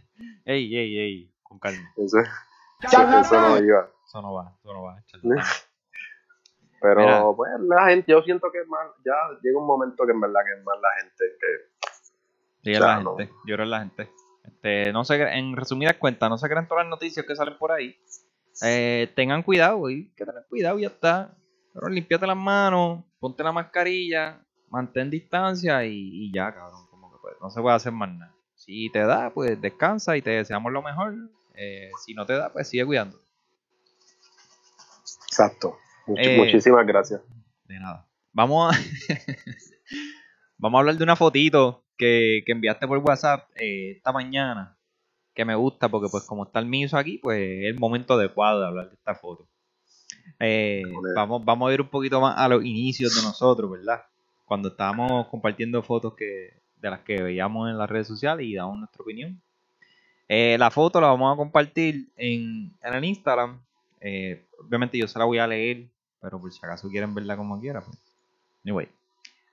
ey, 0.44 0.76
ey, 0.76 0.98
ey, 0.98 1.35
con 1.42 1.59
calma. 1.59 1.92
Eso, 1.96 2.18
eso, 2.82 3.20
eso 3.20 3.40
no 3.40 3.59
iba. 3.59 3.88
Eso 4.06 4.22
no 4.22 4.35
va, 4.35 4.54
eso 4.59 4.72
no 4.72 4.82
va. 4.82 5.02
Pero 6.80 7.00
Mira. 7.00 7.24
pues 7.37 7.50
la 7.68 7.88
gente, 7.88 8.12
yo 8.12 8.22
siento 8.22 8.50
que 8.52 8.61
es 8.61 8.68
más, 8.68 8.87
ya 9.04 9.14
llega 9.42 9.59
un 9.59 9.66
momento 9.66 10.04
que 10.04 10.12
en 10.12 10.20
verdad 10.20 10.40
que 10.44 10.59
es 10.59 10.64
más 10.64 10.76
la 10.80 10.88
gente 11.00 11.24
que 11.40 11.46
Sí, 12.64 12.72
es 12.72 12.80
la 12.80 13.00
no. 13.00 13.16
gente. 13.16 13.32
Yo 13.46 13.54
creo 13.54 13.59
que 13.59 13.62
es 13.62 13.68
la 13.68 13.78
gente. 13.80 14.11
Este, 14.46 14.92
no 14.92 15.04
se, 15.04 15.20
en 15.20 15.56
resumidas 15.56 15.96
cuentas, 15.96 16.28
no 16.30 16.38
se 16.38 16.48
crean 16.48 16.68
todas 16.68 16.85
las 16.85 16.90
noticias 16.90 17.24
que 17.26 17.37
salen 17.37 17.56
por 17.59 17.72
ahí. 17.72 17.96
Eh, 18.62 19.12
tengan 19.14 19.42
cuidado, 19.42 19.90
y 19.90 20.09
que 20.16 20.24
tener 20.24 20.44
cuidado 20.48 20.78
y 20.78 20.82
ya 20.82 20.88
está. 20.88 21.37
Pero 21.74 21.88
limpiate 21.88 22.26
las 22.26 22.37
manos, 22.37 23.04
ponte 23.18 23.42
la 23.44 23.52
mascarilla, 23.52 24.40
mantén 24.70 25.11
distancia 25.11 25.85
y, 25.85 25.92
y 26.26 26.32
ya, 26.32 26.54
cabrón. 26.54 26.87
Como 26.90 27.12
que 27.12 27.18
pues, 27.20 27.35
no 27.40 27.50
se 27.50 27.61
puede 27.61 27.76
hacer 27.76 27.92
más 27.92 28.09
nada. 28.14 28.35
Si 28.54 28.88
te 28.90 29.00
da, 29.00 29.30
pues 29.35 29.61
descansa 29.61 30.16
y 30.16 30.22
te 30.22 30.30
deseamos 30.30 30.72
lo 30.72 30.80
mejor. 30.82 31.14
Eh, 31.54 31.90
si 32.04 32.14
no 32.14 32.24
te 32.24 32.32
da, 32.35 32.52
pues 32.52 32.68
sigue 32.68 32.87
cuidando. 32.87 33.18
Exacto. 35.28 35.78
Much- 36.06 36.18
Eh, 36.20 36.37
muchísimas 36.38 36.87
gracias. 36.87 37.20
De 37.64 37.78
nada. 37.78 38.09
Vamos 38.32 38.74
a, 38.74 38.78
vamos 40.59 40.78
a 40.78 40.80
hablar 40.80 40.96
de 40.96 41.04
una 41.04 41.16
fotito 41.16 41.86
que, 41.96 42.42
que 42.44 42.52
enviaste 42.52 42.87
por 42.87 42.98
WhatsApp 42.98 43.48
eh, 43.56 43.92
esta 43.96 44.12
mañana. 44.12 44.76
Que 45.35 45.44
me 45.44 45.54
gusta 45.54 45.88
porque 45.88 46.09
pues 46.11 46.24
como 46.24 46.44
está 46.44 46.61
el 46.61 46.66
miso 46.66 46.96
aquí, 46.96 47.18
pues 47.18 47.38
es 47.40 47.66
el 47.66 47.78
momento 47.78 48.14
adecuado 48.14 48.61
de 48.61 48.66
hablar 48.66 48.88
de 48.88 48.94
esta 48.94 49.14
foto. 49.14 49.46
Eh, 50.40 50.82
vamos, 51.14 51.44
vamos 51.44 51.70
a 51.70 51.74
ir 51.74 51.80
un 51.80 51.88
poquito 51.88 52.20
más 52.20 52.38
a 52.38 52.48
los 52.48 52.64
inicios 52.64 53.14
de 53.14 53.22
nosotros, 53.22 53.70
¿verdad? 53.70 54.02
Cuando 54.44 54.68
estábamos 54.68 55.26
compartiendo 55.28 55.82
fotos 55.82 56.14
que, 56.14 56.54
de 56.76 56.90
las 56.90 57.00
que 57.00 57.22
veíamos 57.22 57.68
en 57.70 57.78
las 57.78 57.88
redes 57.90 58.06
sociales 58.06 58.46
y 58.46 58.54
damos 58.54 58.78
nuestra 58.78 59.02
opinión. 59.02 59.40
Eh, 60.28 60.56
la 60.59 60.70
foto 60.70 61.00
la 61.00 61.09
vamos 61.09 61.32
a 61.32 61.37
compartir 61.37 62.09
en, 62.16 62.72
en 62.82 62.94
el 62.94 63.04
Instagram. 63.04 63.61
Eh, 64.00 64.44
obviamente 64.59 64.98
yo 64.98 65.06
se 65.06 65.18
la 65.18 65.24
voy 65.24 65.38
a 65.38 65.46
leer, 65.46 65.87
pero 66.20 66.40
por 66.40 66.52
si 66.52 66.59
acaso 66.59 66.88
quieren 66.88 67.14
verla 67.14 67.37
como 67.37 67.61
quieran. 67.61 67.82
Pues. 67.85 67.98
Anyway, 68.64 68.88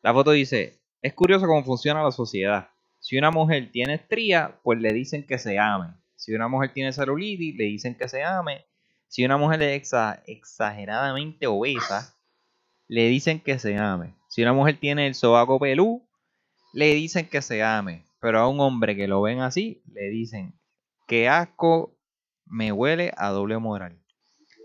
la 0.01 0.13
foto 0.13 0.31
dice, 0.31 0.79
es 1.03 1.13
curioso 1.13 1.45
cómo 1.45 1.63
funciona 1.63 2.01
la 2.03 2.11
sociedad. 2.11 2.69
Si 2.99 3.17
una 3.17 3.29
mujer 3.31 3.69
tiene 3.71 3.95
estría, 3.95 4.59
pues 4.63 4.79
le 4.79 4.93
dicen 4.93 5.25
que 5.27 5.37
se 5.37 5.59
ame. 5.59 5.93
Si 6.15 6.33
una 6.33 6.47
mujer 6.47 6.73
tiene 6.73 6.93
celulitis, 6.93 7.55
le 7.55 7.65
dicen 7.65 7.95
que 7.97 8.07
se 8.07 8.23
ame. 8.23 8.65
Si 9.09 9.25
una 9.25 9.37
mujer 9.37 9.61
es 9.61 9.91
exa- 9.91 10.23
exageradamente 10.25 11.45
obesa, 11.47 12.15
le 12.87 13.07
dicen 13.09 13.41
que 13.41 13.59
se 13.59 13.77
ame. 13.77 14.15
Si 14.29 14.41
una 14.41 14.53
mujer 14.53 14.79
tiene 14.79 15.07
el 15.07 15.15
sobaco 15.15 15.59
pelú, 15.59 16.07
le 16.73 16.93
dicen 16.95 17.27
que 17.29 17.41
se 17.41 17.63
ame. 17.63 18.05
Pero 18.21 18.39
a 18.39 18.47
un 18.47 18.59
hombre 18.61 18.95
que 18.95 19.07
lo 19.07 19.21
ven 19.21 19.41
así, 19.41 19.83
le 19.93 20.09
dicen 20.09 20.53
que 21.07 21.29
asco 21.29 21.97
me 22.45 22.71
huele 22.71 23.13
a 23.17 23.29
doble 23.29 23.57
moral. 23.57 23.99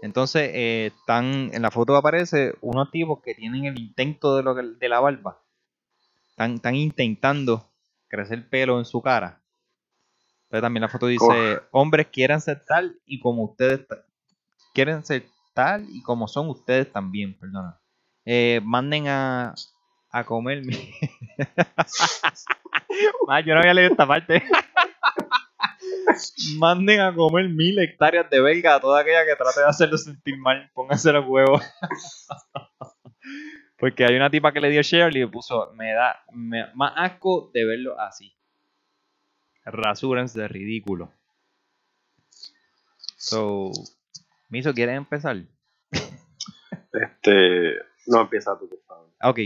Entonces, 0.03 0.51
eh, 0.55 0.93
están, 0.99 1.51
en 1.53 1.63
la 1.63 1.71
foto 1.73 1.97
aparece 1.97 2.55
unos 2.61 2.91
tipos 2.93 3.21
que 3.23 3.35
tienen 3.35 3.65
el 3.67 3.79
intento 3.81 4.37
de, 4.37 4.43
lo 4.45 4.55
de 4.55 4.89
la 4.89 5.01
barba. 5.01 5.43
Están, 6.39 6.55
están 6.55 6.77
intentando 6.77 7.69
crecer 8.07 8.49
pelo 8.49 8.79
en 8.79 8.85
su 8.85 9.03
cara. 9.03 9.41
Pero 10.49 10.63
también 10.63 10.83
la 10.83 10.89
foto 10.89 11.09
dice, 11.09 11.61
hombres 11.73 12.07
quieren 12.13 12.41
ser 12.41 12.65
tal 12.65 12.97
y 13.07 13.19
como 13.19 13.43
ustedes 13.43 13.81
quieren 14.73 15.05
ser 15.05 15.27
tal 15.53 15.85
y 15.91 16.01
como 16.01 16.29
son 16.29 16.49
ustedes 16.49 16.93
también, 16.93 17.37
perdona. 17.37 17.81
Eh, 18.25 18.61
manden 18.63 19.09
a, 19.09 19.53
a 20.13 20.25
comer 20.25 20.65
mi... 20.65 20.77
Ah, 23.29 23.41
yo 23.41 23.55
no 23.55 23.61
había 23.61 23.75
leído 23.75 23.91
esta 23.91 24.07
parte. 24.07 24.43
Manden 26.57 27.01
a 27.01 27.15
comer 27.15 27.49
mil 27.49 27.79
hectáreas 27.79 28.29
de 28.31 28.41
belga 28.41 28.77
a 28.77 28.81
toda 28.81 29.01
aquella 29.01 29.25
que 29.25 29.37
trate 29.37 29.61
de 29.61 29.67
hacerlo 29.67 29.99
sentir 29.99 30.39
mal. 30.39 30.71
Pónganse 30.73 31.13
los 31.13 31.27
huevos. 31.27 31.63
Porque 33.79 34.05
hay 34.05 34.17
una 34.17 34.31
tipa 34.31 34.53
que 34.53 34.61
le 34.61 34.71
dio 34.71 34.83
share 34.83 35.11
y 35.15 35.21
le 35.21 35.29
puso, 35.29 35.73
me 35.75 35.93
da 35.93 36.23
me- 36.33 36.73
más 36.75 36.93
asco 36.97 37.51
de 37.55 37.65
verlo 37.65 37.99
así. 38.01 38.35
Rasúrense 39.65 40.41
de 40.41 40.49
ridículo. 40.49 41.13
So, 43.17 43.71
Miso, 44.49 44.73
¿quieres 44.75 44.97
empezar? 44.97 45.37
Este, 46.93 47.75
no 48.07 48.23
empieza 48.23 48.59
tú, 48.59 48.69
por 48.69 48.83
favor. 48.85 49.11
Ok. 49.23 49.39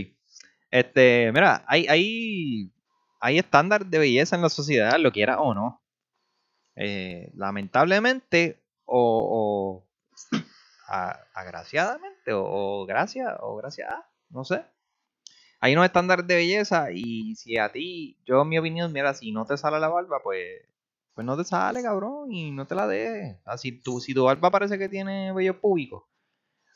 Este, 0.71 1.31
mira, 1.33 1.63
hay, 1.67 1.85
hay, 1.87 2.71
hay 3.19 3.37
estándar 3.37 3.85
de 3.85 3.99
belleza 3.99 4.35
en 4.35 4.41
la 4.41 4.49
sociedad, 4.49 4.97
lo 4.97 5.11
quiera 5.11 5.39
o 5.41 5.53
no. 5.53 5.83
Eh, 6.75 7.29
lamentablemente, 7.35 8.63
o, 8.85 9.83
o 10.31 10.39
a- 10.87 11.19
agraciadamente, 11.35 12.31
o, 12.33 12.43
o 12.43 12.85
gracias, 12.87 13.31
o 13.41 13.57
gracias 13.57 13.91
a, 13.91 14.09
no 14.33 14.45
sé. 14.45 14.65
Hay 15.59 15.73
unos 15.73 15.85
estándares 15.85 16.27
de 16.27 16.35
belleza 16.35 16.91
y 16.91 17.35
si 17.35 17.57
a 17.57 17.71
ti, 17.71 18.17
yo 18.25 18.41
en 18.41 18.49
mi 18.49 18.57
opinión, 18.59 18.91
mira, 18.91 19.13
si 19.13 19.31
no 19.31 19.45
te 19.45 19.57
sale 19.57 19.79
la 19.79 19.87
barba, 19.87 20.21
pues, 20.21 20.61
pues 21.13 21.25
no 21.25 21.37
te 21.37 21.43
sale, 21.45 21.81
cabrón, 21.81 22.31
y 22.31 22.51
no 22.51 22.67
te 22.67 22.75
la 22.75 22.87
dejes. 22.87 23.37
Así, 23.45 23.71
tú, 23.71 23.99
si 24.01 24.13
tu 24.13 24.25
barba 24.25 24.51
parece 24.51 24.77
que 24.77 24.89
tiene 24.89 25.31
vello 25.33 25.59
público, 25.61 26.09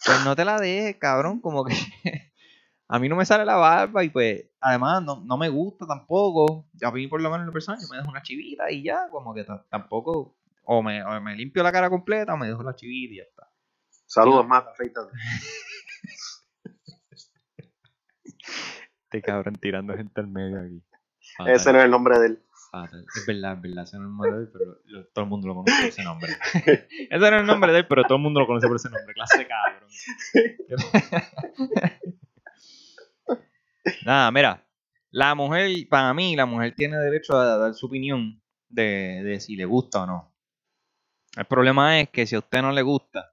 pues 0.05 0.23
no 0.25 0.35
te 0.35 0.45
la 0.45 0.59
dejes, 0.59 0.97
cabrón, 0.97 1.41
como 1.41 1.65
que 1.65 1.75
a 2.87 2.99
mí 2.99 3.09
no 3.09 3.15
me 3.15 3.25
sale 3.25 3.45
la 3.45 3.55
barba 3.57 4.03
y 4.03 4.09
pues 4.09 4.45
además 4.61 5.03
no, 5.03 5.21
no 5.25 5.37
me 5.37 5.49
gusta 5.49 5.85
tampoco. 5.87 6.67
A 6.83 6.91
mí 6.91 7.07
por 7.07 7.21
lo 7.21 7.29
menos 7.29 7.43
en 7.43 7.47
lo 7.47 7.53
personal 7.53 7.81
yo 7.81 7.87
me 7.89 7.97
dejo 7.97 8.09
una 8.09 8.21
chivita 8.23 8.71
y 8.71 8.83
ya, 8.83 9.09
como 9.11 9.33
que 9.33 9.43
ta- 9.43 9.65
tampoco 9.69 10.35
o 10.65 10.83
me, 10.83 11.03
o 11.03 11.21
me 11.21 11.35
limpio 11.35 11.63
la 11.63 11.71
cara 11.71 11.89
completa 11.89 12.33
o 12.33 12.37
me 12.37 12.47
dejo 12.47 12.63
la 12.63 12.75
chivita 12.75 13.13
y 13.13 13.17
ya 13.17 13.23
está. 13.23 13.49
Saludos, 14.05 14.43
Sí. 14.43 14.49
Mata. 14.49 14.73
Este 19.09 19.21
cabrón 19.21 19.55
tirando 19.55 19.95
gente 19.95 20.19
al 20.21 20.27
medio 20.27 20.59
aquí. 20.59 20.81
Ese 21.47 21.71
no 21.71 21.79
es 21.79 21.85
el 21.85 21.91
nombre 21.91 22.19
de 22.19 22.27
él. 22.27 22.39
Fatal. 22.71 23.05
Es 23.15 23.25
verdad, 23.25 23.53
es 23.53 23.61
verdad, 23.61 23.83
ese 23.85 23.97
no 23.97 24.03
es 24.03 24.05
el 24.05 24.09
nombre 24.17 24.31
de 24.31 24.37
él, 24.43 24.49
pero 24.51 24.79
lo- 24.85 25.05
todo 25.07 25.23
el 25.23 25.29
mundo 25.29 25.47
lo 25.47 25.55
conoce 25.55 25.73
por 25.79 25.87
ese 25.89 26.03
nombre. 26.03 26.29
ese 27.09 27.17
no 27.19 27.25
es 27.27 27.33
el 27.41 27.45
nombre 27.47 27.71
de 27.71 27.79
él, 27.79 27.87
pero 27.87 28.03
todo 28.03 28.17
el 28.17 28.23
mundo 28.23 28.39
lo 28.41 28.47
conoce 28.47 28.67
por 28.67 28.75
ese 28.75 28.89
nombre. 28.89 29.13
Clase 29.13 29.37
de 29.39 29.47
cabrón. 29.47 29.89
Nada, 34.05 34.31
mira. 34.31 34.63
La 35.11 35.33
mujer, 35.35 35.71
para 35.89 36.13
mí, 36.13 36.35
la 36.35 36.45
mujer 36.45 36.75
tiene 36.75 36.97
derecho 36.97 37.37
a 37.37 37.57
dar 37.57 37.73
su 37.73 37.85
opinión 37.85 38.41
de, 38.69 39.21
de 39.23 39.39
si 39.39 39.55
le 39.55 39.63
gusta 39.65 40.03
o 40.03 40.05
no. 40.05 40.33
El 41.37 41.45
problema 41.45 41.99
es 42.01 42.09
que 42.09 42.27
si 42.27 42.35
a 42.35 42.39
usted 42.39 42.61
no 42.61 42.71
le 42.73 42.81
gusta, 42.81 43.31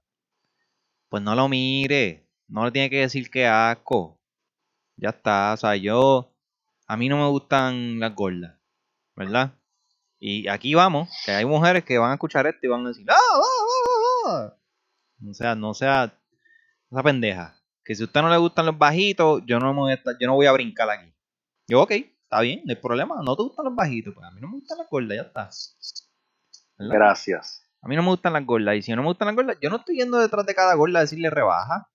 pues 1.09 1.21
no 1.21 1.35
lo 1.35 1.49
mire. 1.49 2.23
No 2.47 2.63
le 2.65 2.71
tiene 2.71 2.89
que 2.89 3.01
decir 3.01 3.29
que 3.29 3.45
asco. 3.45 4.17
Ya 4.97 5.09
está. 5.09 5.53
O 5.53 5.57
sea, 5.57 5.75
yo. 5.75 6.31
A 6.87 6.97
mí 6.97 7.09
no 7.09 7.17
me 7.17 7.27
gustan 7.29 7.99
las 7.99 8.13
gordas. 8.15 8.55
¿Verdad? 9.15 9.53
Y 10.19 10.47
aquí 10.47 10.73
vamos, 10.75 11.09
que 11.25 11.31
hay 11.31 11.45
mujeres 11.45 11.83
que 11.85 11.97
van 11.97 12.11
a 12.11 12.13
escuchar 12.15 12.47
esto 12.47 12.59
y 12.63 12.69
van 12.69 12.85
a 12.85 12.89
decir, 12.89 13.05
¡Ah, 13.09 13.15
ah, 13.15 13.41
ah, 13.41 14.27
ah, 14.27 14.29
ah". 14.51 14.57
O 15.29 15.33
sea, 15.33 15.55
no 15.55 15.73
sea, 15.73 16.13
esa 16.91 17.03
pendeja. 17.03 17.55
que 17.83 17.95
si 17.95 18.01
a 18.03 18.05
usted 18.05 18.21
no 18.21 18.29
le 18.29 18.37
gustan 18.37 18.65
los 18.65 18.77
bajitos, 18.77 19.43
yo 19.45 19.59
no, 19.59 19.73
me 19.73 19.79
voy 19.81 19.91
a 19.91 19.95
estar- 19.95 20.17
yo 20.19 20.27
no 20.27 20.33
voy 20.35 20.47
a 20.47 20.51
brincar 20.53 20.89
aquí. 20.89 21.13
Yo, 21.67 21.81
ok, 21.81 21.91
está 21.91 22.41
bien, 22.41 22.61
no 22.65 22.71
hay 22.73 22.81
problema. 22.81 23.21
No 23.23 23.35
te 23.35 23.43
gustan 23.43 23.65
los 23.65 23.75
bajitos, 23.75 24.13
pues 24.15 24.25
a 24.25 24.31
mí 24.31 24.41
no 24.41 24.47
me 24.47 24.55
gustan 24.55 24.77
las 24.79 24.89
gordas, 24.89 25.15
ya 25.15 25.21
está. 25.23 25.49
¿Verdad? 26.77 26.93
Gracias. 26.95 27.61
A 27.81 27.87
mí 27.87 27.95
no 27.95 28.01
me 28.03 28.09
gustan 28.09 28.33
las 28.33 28.45
gordas. 28.45 28.75
Y 28.75 28.81
si 28.81 28.91
no 28.93 29.01
me 29.01 29.07
gustan 29.09 29.27
las 29.27 29.35
gordas, 29.35 29.57
yo 29.61 29.69
no 29.69 29.77
estoy 29.77 29.97
yendo 29.97 30.17
detrás 30.17 30.45
de 30.45 30.55
cada 30.55 30.73
gorda 30.75 30.99
a 30.99 31.01
decirle 31.03 31.29
rebaja. 31.29 31.89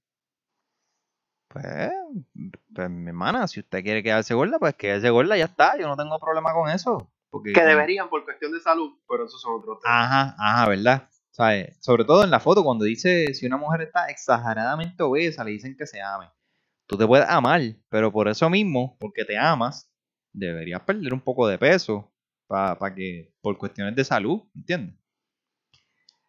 Pues, 1.53 1.91
pues, 2.73 2.89
mi 2.89 3.09
hermana, 3.09 3.49
si 3.49 3.59
usted 3.59 3.83
quiere 3.83 4.05
quedarse 4.05 4.35
gorda, 4.35 4.61
pues 4.61 4.75
quédese 4.75 5.11
gorda, 5.11 5.37
ya 5.37 5.47
está. 5.47 5.77
Yo 5.77 5.89
no 5.89 5.97
tengo 5.97 6.17
problema 6.21 6.53
con 6.53 6.71
eso. 6.71 7.11
Porque 7.29 7.53
Que 7.53 7.65
deberían 7.65 8.09
por 8.09 8.25
cuestión 8.25 8.53
de 8.53 8.61
salud, 8.61 8.93
pero 9.09 9.27
esos 9.27 9.41
son 9.43 9.59
otros 9.59 9.81
temas. 9.81 10.05
Ajá, 10.05 10.37
ajá, 10.39 10.69
¿verdad? 10.69 11.09
¿Sabes? 11.33 11.77
Sobre 11.81 12.05
todo 12.05 12.23
en 12.23 12.31
la 12.31 12.39
foto, 12.39 12.63
cuando 12.63 12.85
dice 12.85 13.35
si 13.35 13.47
una 13.47 13.57
mujer 13.57 13.83
está 13.83 14.07
exageradamente 14.07 15.03
obesa, 15.03 15.43
le 15.43 15.51
dicen 15.51 15.77
que 15.77 15.87
se 15.87 16.01
ame. 16.01 16.27
Tú 16.87 16.97
te 16.97 17.07
puedes 17.07 17.29
amar, 17.29 17.61
pero 17.89 18.13
por 18.13 18.29
eso 18.29 18.49
mismo, 18.49 18.97
porque 19.01 19.25
te 19.25 19.37
amas, 19.37 19.93
deberías 20.33 20.83
perder 20.83 21.13
un 21.13 21.21
poco 21.21 21.49
de 21.49 21.59
peso 21.59 22.13
para 22.47 22.95
que, 22.95 23.33
por 23.41 23.59
cuestiones 23.59 23.97
de 23.97 24.05
salud, 24.05 24.43
¿entiendes? 24.55 24.97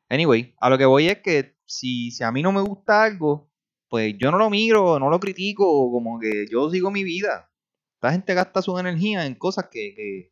Anyway, 0.09 0.55
a 0.59 0.69
lo 0.69 0.77
que 0.77 0.85
voy 0.85 1.09
es 1.09 1.19
que 1.19 1.57
si, 1.65 2.09
si 2.11 2.23
a 2.23 2.31
mí 2.31 2.41
no 2.41 2.51
me 2.51 2.61
gusta 2.61 3.03
algo, 3.03 3.50
pues 3.91 4.17
yo 4.17 4.31
no 4.31 4.37
lo 4.37 4.49
miro, 4.49 4.99
no 4.99 5.09
lo 5.09 5.19
critico, 5.19 5.91
como 5.91 6.17
que 6.17 6.45
yo 6.49 6.69
sigo 6.69 6.89
mi 6.91 7.03
vida. 7.03 7.51
La 8.01 8.13
gente 8.13 8.33
gasta 8.33 8.61
su 8.61 8.79
energía 8.79 9.25
en 9.25 9.35
cosas 9.35 9.67
que, 9.69 10.31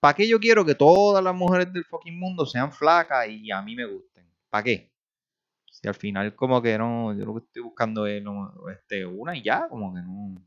¿Para 0.00 0.14
qué 0.14 0.26
yo 0.26 0.40
quiero 0.40 0.64
que 0.64 0.74
todas 0.74 1.22
las 1.22 1.34
mujeres 1.34 1.70
del 1.74 1.84
fucking 1.84 2.18
mundo 2.18 2.46
sean 2.46 2.72
flacas 2.72 3.28
y 3.28 3.50
a 3.50 3.60
mí 3.60 3.76
me 3.76 3.84
gusten? 3.84 4.26
¿Para 4.48 4.64
qué? 4.64 4.90
Si 5.70 5.86
al 5.88 5.94
final 5.94 6.34
como 6.34 6.62
que 6.62 6.78
no, 6.78 7.12
yo 7.12 7.26
lo 7.26 7.34
que 7.34 7.44
estoy 7.44 7.62
buscando 7.62 8.06
es 8.06 8.24
este, 8.72 9.04
una 9.04 9.36
y 9.36 9.42
ya, 9.42 9.68
como 9.68 9.94
que 9.94 10.00
no. 10.00 10.42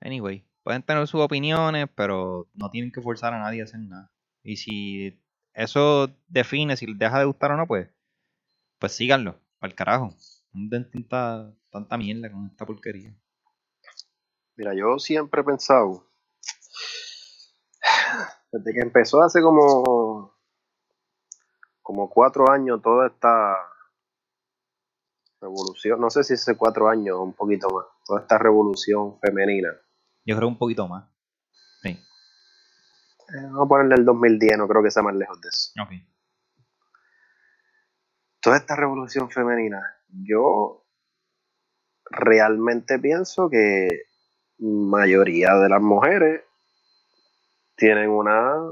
Anyway, 0.00 0.44
pueden 0.64 0.82
tener 0.82 1.06
sus 1.06 1.20
opiniones, 1.20 1.86
pero 1.94 2.48
no 2.54 2.70
tienen 2.70 2.90
que 2.90 3.00
forzar 3.00 3.34
a 3.34 3.38
nadie 3.38 3.60
a 3.60 3.64
hacer 3.64 3.78
nada. 3.78 4.10
Y 4.42 4.56
si 4.56 5.16
eso 5.52 6.12
define 6.26 6.76
si 6.76 6.88
les 6.88 6.98
deja 6.98 7.20
de 7.20 7.24
gustar 7.24 7.52
o 7.52 7.56
no, 7.56 7.68
pues, 7.68 7.88
pues 8.80 8.92
síganlo, 8.92 9.38
al 9.64 9.74
carajo. 9.74 10.14
No 10.52 10.68
den 10.68 10.90
tanta, 10.90 11.52
tanta 11.70 11.96
mierda 11.96 12.30
con 12.30 12.46
esta 12.46 12.64
porquería. 12.64 13.14
Mira, 14.56 14.72
yo 14.74 14.98
siempre 14.98 15.40
he 15.40 15.44
pensado, 15.44 16.06
desde 18.52 18.72
que 18.72 18.80
empezó 18.80 19.20
hace 19.22 19.42
como, 19.42 20.32
como 21.82 22.08
cuatro 22.08 22.48
años 22.50 22.80
toda 22.80 23.08
esta 23.08 23.56
revolución, 25.40 26.00
no 26.00 26.08
sé 26.08 26.22
si 26.22 26.34
hace 26.34 26.56
cuatro 26.56 26.88
años 26.88 27.16
o 27.16 27.22
un 27.22 27.32
poquito 27.32 27.68
más, 27.68 27.86
toda 28.06 28.20
esta 28.20 28.38
revolución 28.38 29.18
femenina. 29.20 29.70
Yo 30.24 30.36
creo 30.36 30.48
un 30.48 30.56
poquito 30.56 30.86
más. 30.86 31.04
Sí, 31.82 31.90
Eh, 31.90 33.42
vamos 33.42 33.66
a 33.66 33.68
ponerle 33.68 33.96
el 33.96 34.04
2010, 34.04 34.56
no 34.58 34.68
creo 34.68 34.82
que 34.84 34.90
sea 34.92 35.02
más 35.02 35.16
lejos 35.16 35.40
de 35.40 35.48
eso. 35.48 35.72
ok. 35.82 36.13
Toda 38.44 38.58
esta 38.58 38.76
revolución 38.76 39.30
femenina, 39.30 39.96
yo 40.06 40.84
realmente 42.10 42.98
pienso 42.98 43.48
que 43.48 44.02
mayoría 44.58 45.54
de 45.54 45.70
las 45.70 45.80
mujeres 45.80 46.42
tienen 47.74 48.10
una 48.10 48.70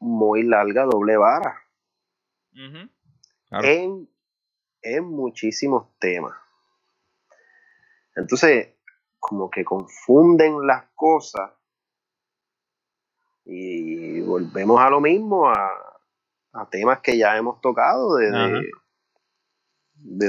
muy 0.00 0.42
larga 0.42 0.82
doble 0.82 1.16
vara 1.16 1.62
Claro. 3.48 3.68
en, 3.68 4.10
en 4.82 5.04
muchísimos 5.04 5.96
temas. 6.00 6.34
Entonces, 8.16 8.74
como 9.20 9.48
que 9.48 9.64
confunden 9.64 10.66
las 10.66 10.86
cosas 10.96 11.52
y 13.44 14.22
volvemos 14.22 14.80
a 14.80 14.90
lo 14.90 15.00
mismo, 15.00 15.48
a, 15.48 15.85
a 16.56 16.68
temas 16.70 17.00
que 17.00 17.18
ya 17.18 17.36
hemos 17.36 17.60
tocado, 17.60 18.16
de, 18.16 18.32
de, 18.32 18.70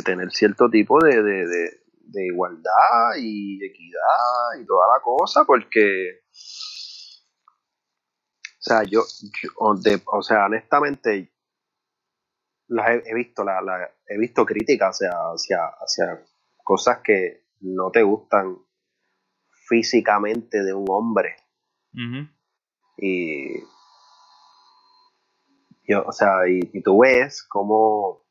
tener 0.04 0.32
cierto 0.32 0.70
tipo 0.70 1.04
de, 1.04 1.22
de- 1.24 1.48
de- 1.48 1.82
de 2.10 2.26
igualdad 2.28 3.16
y 3.20 3.64
equidad 3.66 4.62
y 4.62 4.66
toda 4.66 4.88
la 4.96 5.02
cosa, 5.04 5.44
porque, 5.46 6.22
o 8.46 8.62
sea, 8.62 8.84
yo, 8.84 9.02
yo- 9.44 9.74
de- 9.82 10.02
o 10.06 10.22
sea, 10.22 10.46
honestamente, 10.46 11.34
las 12.70 12.90
he, 12.90 13.04
he 13.12 13.16
visto, 13.16 13.44
la, 13.44 13.62
la- 13.62 13.92
he 14.08 14.18
visto 14.18 14.46
críticas 14.46 14.98
hacia, 15.02 15.12
hacia, 15.12 15.66
hacia 15.80 16.26
cosas 16.64 17.00
que 17.04 17.46
no 17.62 17.92
te 17.92 18.04
gustan 18.04 18.58
físicamente 19.68 20.64
de 20.64 20.74
un 20.74 20.86
hombre. 20.90 21.36
Y 22.98 23.54
yo, 25.88 26.04
o 26.06 26.12
sea, 26.12 26.48
y, 26.50 26.60
y 26.74 26.82
tú 26.84 27.00
ves 27.02 27.44
como 27.50 28.24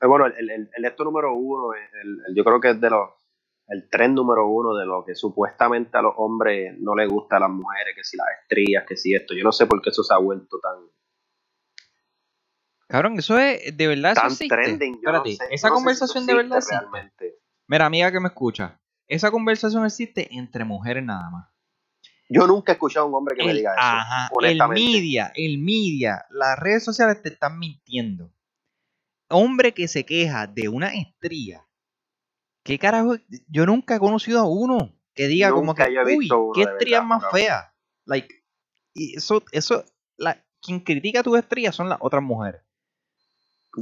eh, 0.00 0.06
bueno, 0.06 0.26
el, 0.26 0.50
el, 0.50 0.70
el 0.76 0.84
esto 0.84 1.04
número 1.04 1.34
uno, 1.34 1.74
el, 1.74 2.20
el- 2.28 2.36
yo 2.36 2.44
creo 2.44 2.60
que 2.60 2.70
es 2.70 2.80
de 2.80 2.90
los 2.90 3.10
el 3.68 3.88
tren 3.90 4.14
número 4.14 4.46
uno 4.48 4.74
de 4.76 4.86
lo 4.86 5.04
que 5.04 5.14
supuestamente 5.14 5.98
a 5.98 6.02
los 6.02 6.14
hombres 6.18 6.76
no 6.80 6.94
les 6.94 7.08
gusta 7.08 7.36
a 7.38 7.40
las 7.40 7.50
mujeres, 7.50 7.94
que 7.96 8.04
si 8.04 8.16
las 8.16 8.26
estrías, 8.42 8.84
que 8.86 8.96
si 8.96 9.14
esto. 9.14 9.34
Yo 9.34 9.44
no 9.44 9.52
sé 9.52 9.66
por 9.66 9.82
qué 9.82 9.90
eso 9.90 10.04
se 10.04 10.14
ha 10.14 10.18
vuelto 10.18 10.58
tan, 10.60 10.78
Cabrón, 12.88 13.18
eso 13.18 13.38
es, 13.38 13.76
de 13.76 13.86
verdad, 13.88 14.12
eso 14.12 14.20
tan 14.20 14.26
existe. 14.32 14.48
trending. 14.56 15.00
Yo 15.02 15.12
no 15.12 15.24
sé- 15.26 15.46
esa 15.50 15.68
no 15.68 15.76
sé 15.76 15.80
si 15.80 15.84
conversación 15.84 16.24
eso 16.24 16.26
de 16.26 16.34
verdad 16.34 16.60
realmente. 16.70 17.38
Mira, 17.68 17.86
amiga 17.86 18.12
que 18.12 18.20
me 18.20 18.28
escucha, 18.28 18.80
esa 19.08 19.30
conversación 19.30 19.86
existe 19.86 20.28
entre 20.34 20.64
mujeres 20.64 21.04
nada 21.04 21.30
más. 21.30 21.48
Yo 22.34 22.46
nunca 22.46 22.72
he 22.72 22.74
escuchado 22.74 23.06
a 23.06 23.08
un 23.08 23.14
hombre 23.14 23.36
que 23.36 23.44
me 23.44 23.50
El- 23.52 23.56
diga 23.58 23.72
eso. 23.72 23.80
ajá, 23.80 24.26
el 24.26 24.32
honestamente. 24.36 24.82
media, 24.82 25.32
el 25.34 25.58
media, 25.58 26.26
las 26.30 26.58
redes 26.58 26.84
sociales 26.84 27.22
te 27.22 27.28
están 27.30 27.58
mintiendo. 27.58 28.30
Hombre 29.28 29.72
que 29.72 29.88
se 29.88 30.04
queja 30.04 30.46
de 30.46 30.68
una 30.68 30.94
estría. 30.94 31.66
¿Qué 32.62 32.78
carajo? 32.78 33.16
Yo 33.48 33.66
nunca 33.66 33.96
he 33.96 33.98
conocido 33.98 34.40
a 34.40 34.48
uno 34.48 34.92
que 35.14 35.26
diga 35.28 35.50
como 35.50 35.74
que, 35.74 35.84
uy, 36.16 36.28
qué 36.54 36.62
estría 36.62 36.98
verdad, 37.00 37.02
más 37.08 37.22
cabrón. 37.22 37.40
fea. 37.40 37.74
Like, 38.06 38.44
y 38.94 39.16
eso, 39.16 39.42
eso, 39.52 39.84
la, 40.16 40.42
quien 40.60 40.80
critica 40.80 41.22
tus 41.22 41.38
estrías 41.38 41.74
son 41.74 41.88
las 41.88 41.98
otras 42.00 42.22
mujeres. 42.22 42.62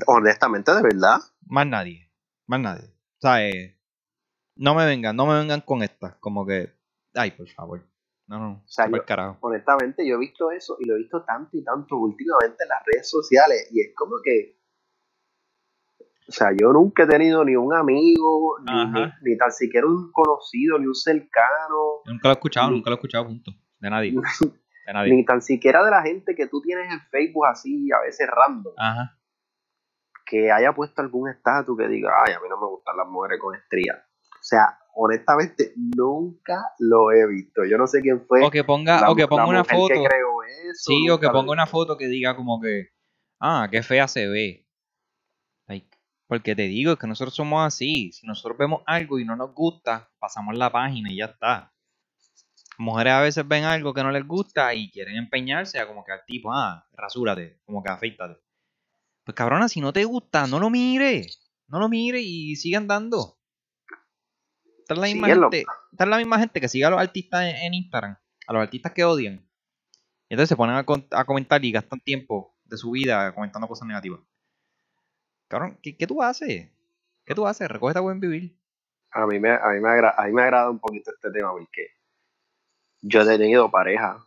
Honestamente, 0.07 0.73
de 0.75 0.83
verdad. 0.83 1.19
Más 1.47 1.67
nadie. 1.67 2.11
Más 2.47 2.61
nadie. 2.61 2.87
O 2.87 3.21
sea, 3.21 3.47
eh, 3.47 3.79
no 4.57 4.75
me 4.75 4.87
vengan, 4.87 5.15
no 5.17 5.27
me 5.27 5.39
vengan 5.39 5.61
con 5.61 5.83
estas. 5.83 6.17
Como 6.17 6.47
que, 6.47 6.73
ay, 7.15 7.33
por 7.33 7.49
favor. 7.49 7.87
No, 8.29 8.39
no, 8.39 8.63
sea, 8.67 8.87
super 8.87 9.01
yo- 9.01 9.07
carajo. 9.07 9.39
honestamente, 9.41 10.07
yo 10.07 10.15
he 10.17 10.19
visto 10.19 10.51
eso 10.51 10.77
y 10.81 10.87
lo 10.87 10.95
he 10.95 10.99
visto 10.99 11.23
tanto 11.25 11.57
y 11.57 11.65
tanto 11.65 11.97
últimamente 11.97 12.63
en 12.63 12.69
las 12.69 12.83
redes 12.87 13.11
sociales 13.11 13.69
y 13.73 13.81
es 13.81 13.95
como 13.95 14.15
que, 14.23 14.59
o 16.29 16.33
sea, 16.33 16.49
yo 16.59 16.73
nunca 16.73 17.03
he 17.03 17.07
tenido 17.07 17.45
ni 17.45 17.57
un 17.57 17.75
amigo, 17.75 18.59
ni, 18.65 18.87
ni, 18.93 19.13
ni 19.23 19.37
tan 19.37 19.51
siquiera 19.53 19.87
un 19.87 20.11
conocido, 20.13 20.79
ni 20.79 20.87
un 20.87 20.95
cercano, 20.95 22.01
Nunca 22.07 22.29
lo 22.29 22.31
he 22.31 22.35
escuchado, 22.35 22.71
Ni- 22.71 22.77
nunca 22.77 22.91
lo 22.91 22.95
he 22.95 22.99
escuchado, 22.99 23.27
punto. 23.27 23.51
De 23.81 23.91
nadie. 23.91 24.13
De 24.87 24.93
nadie. 24.93 25.15
ni 25.15 25.25
tan 25.25 25.43
siquiera 25.43 25.85
de 25.85 25.91
la 25.91 26.03
gente 26.03 26.35
que 26.35 26.47
tú 26.49 26.61
tienes 26.63 26.91
en 26.93 27.01
Facebook 27.11 27.47
así, 27.47 27.91
a 27.93 28.01
veces 28.01 28.29
random, 28.29 28.73
Ajá. 28.79 29.19
que 30.27 30.51
haya 30.51 30.73
puesto 30.75 31.03
algún 31.03 31.29
estatus 31.29 31.77
que 31.77 31.87
diga, 31.89 32.11
ay, 32.25 32.33
a 32.35 32.41
mí 32.41 32.49
no 32.49 32.59
me 32.59 32.67
gustan 32.67 32.97
las 32.97 33.07
mujeres 33.09 33.39
con 33.41 33.55
estrías. 33.55 33.99
O 34.43 34.45
sea, 34.45 34.77
honestamente, 34.97 35.73
nunca 35.77 36.61
lo 36.81 37.13
he 37.13 37.25
visto. 37.29 37.65
Yo 37.65 37.79
no 37.79 37.87
sé 37.87 38.01
quién 38.01 38.27
fue. 38.27 38.43
O 38.45 38.51
que 38.51 38.65
ponga, 38.65 39.01
la- 39.01 39.11
o 39.13 39.15
que 39.15 39.29
ponga 39.29 39.47
una 39.47 39.63
foto. 39.65 39.87
que 39.95 40.03
creó 40.05 40.43
eso, 40.43 40.91
Sí, 40.91 41.09
o 41.09 41.21
que 41.21 41.29
ponga 41.31 41.53
una 41.53 41.67
foto 41.67 41.97
que 41.97 42.09
diga 42.09 42.35
como 42.35 42.61
que, 42.61 42.89
ah, 43.41 43.69
qué 43.71 43.85
fea 43.85 44.09
se 44.09 44.27
ve. 44.27 44.67
Like, 45.69 45.89
porque 46.27 46.57
te 46.57 46.63
digo 46.63 46.97
que 46.97 47.07
nosotros 47.07 47.37
somos 47.37 47.65
así. 47.65 48.11
Si 48.13 48.27
nosotros 48.27 48.59
vemos 48.59 48.83
algo 48.87 49.21
y 49.21 49.25
no 49.25 49.37
nos 49.37 49.55
gusta, 49.55 50.11
pasamos 50.19 50.59
la 50.59 50.73
página 50.73 51.11
y 51.13 51.19
ya 51.19 51.27
está. 51.27 51.73
Mujeres 52.79 53.13
a 53.13 53.21
veces 53.21 53.47
ven 53.47 53.63
algo 53.65 53.95
que 53.95 54.03
no 54.03 54.11
les 54.11 54.27
gusta 54.27 54.75
y 54.75 54.91
quieren 54.91 55.17
empeñarse 55.17 55.79
a 55.79 55.87
como 55.87 56.05
que 56.05 56.11
al 56.13 56.25
tipo, 56.27 56.53
ah, 56.53 56.85
rasúrate, 56.95 57.61
como 57.65 57.81
que 57.83 57.91
afeítate. 57.91 58.41
Pues 59.25 59.37
cabrona, 59.37 59.69
si 59.69 59.81
no 59.81 59.93
te 59.93 60.05
gusta, 60.05 60.49
no 60.49 60.59
lo 60.59 60.69
mire. 60.69 61.27
No 61.69 61.79
lo 61.79 61.89
mire 61.89 62.21
y 62.21 62.57
sigue 62.57 62.77
andando. 62.77 63.39
Esta 64.93 65.07
es 65.07 65.11
la 65.11 65.15
misma 65.15 65.27
Síguelo. 65.29 65.51
gente, 65.51 66.07
la 66.07 66.17
misma 66.19 66.39
gente 66.39 66.61
que 66.61 66.69
sigue 66.69 66.85
a 66.85 66.91
los 66.91 67.01
artistas 67.01 67.43
en, 67.43 67.57
en 67.57 67.75
Instagram, 67.75 68.17
a 68.47 68.53
los 68.53 68.63
artistas 68.63 68.93
que 68.93 69.05
odian. 69.05 69.35
Y 70.29 70.35
entonces 70.35 70.49
se 70.49 70.57
ponen 70.57 70.77
a, 70.77 71.25
comentar 71.25 71.65
y 71.65 71.73
gastan 71.73 72.01
tiempo 72.01 72.57
de 72.65 72.77
su 72.77 72.91
vida 72.93 73.35
comentando 73.35 73.69
cosas 73.69 73.87
negativas. 73.87 74.21
Cabrón, 75.49 75.79
¿qué, 75.83 75.97
qué 75.97 76.07
tú 76.07 76.23
haces? 76.23 76.71
¿Qué 77.25 77.35
tú 77.35 77.47
haces? 77.47 77.69
Recoge 77.69 77.91
esta 77.91 78.01
buen 78.01 78.19
vivir. 78.19 78.59
A 79.11 79.27
mí, 79.27 79.39
me, 79.39 79.51
a, 79.51 79.69
mí 79.75 79.81
me 79.81 79.91
agra- 79.91 80.15
a 80.17 80.27
mí 80.27 80.33
me 80.33 80.43
agrada 80.43 80.71
un 80.71 80.79
poquito 80.79 81.11
este 81.15 81.31
tema 81.31 81.53
porque 81.53 81.87
yo 83.03 83.21
he 83.21 83.39
tenido 83.39 83.71
pareja 83.71 84.25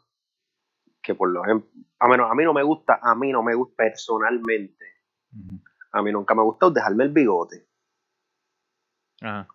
que 1.01 1.15
por 1.15 1.29
lo 1.29 1.43
a 1.43 2.07
menos 2.07 2.31
a 2.31 2.35
mí 2.35 2.43
no 2.43 2.53
me 2.53 2.63
gusta, 2.63 2.99
a 3.01 3.15
mí 3.15 3.31
no 3.31 3.41
me 3.41 3.55
gusta 3.55 3.75
personalmente, 3.77 4.85
a 5.91 6.01
mí 6.01 6.11
nunca 6.11 6.35
me 6.35 6.41
ha 6.41 6.43
gustado 6.43 6.71
dejarme 6.71 7.03
el 7.05 7.11
bigote. 7.11 7.67
Ajá. 9.21 9.47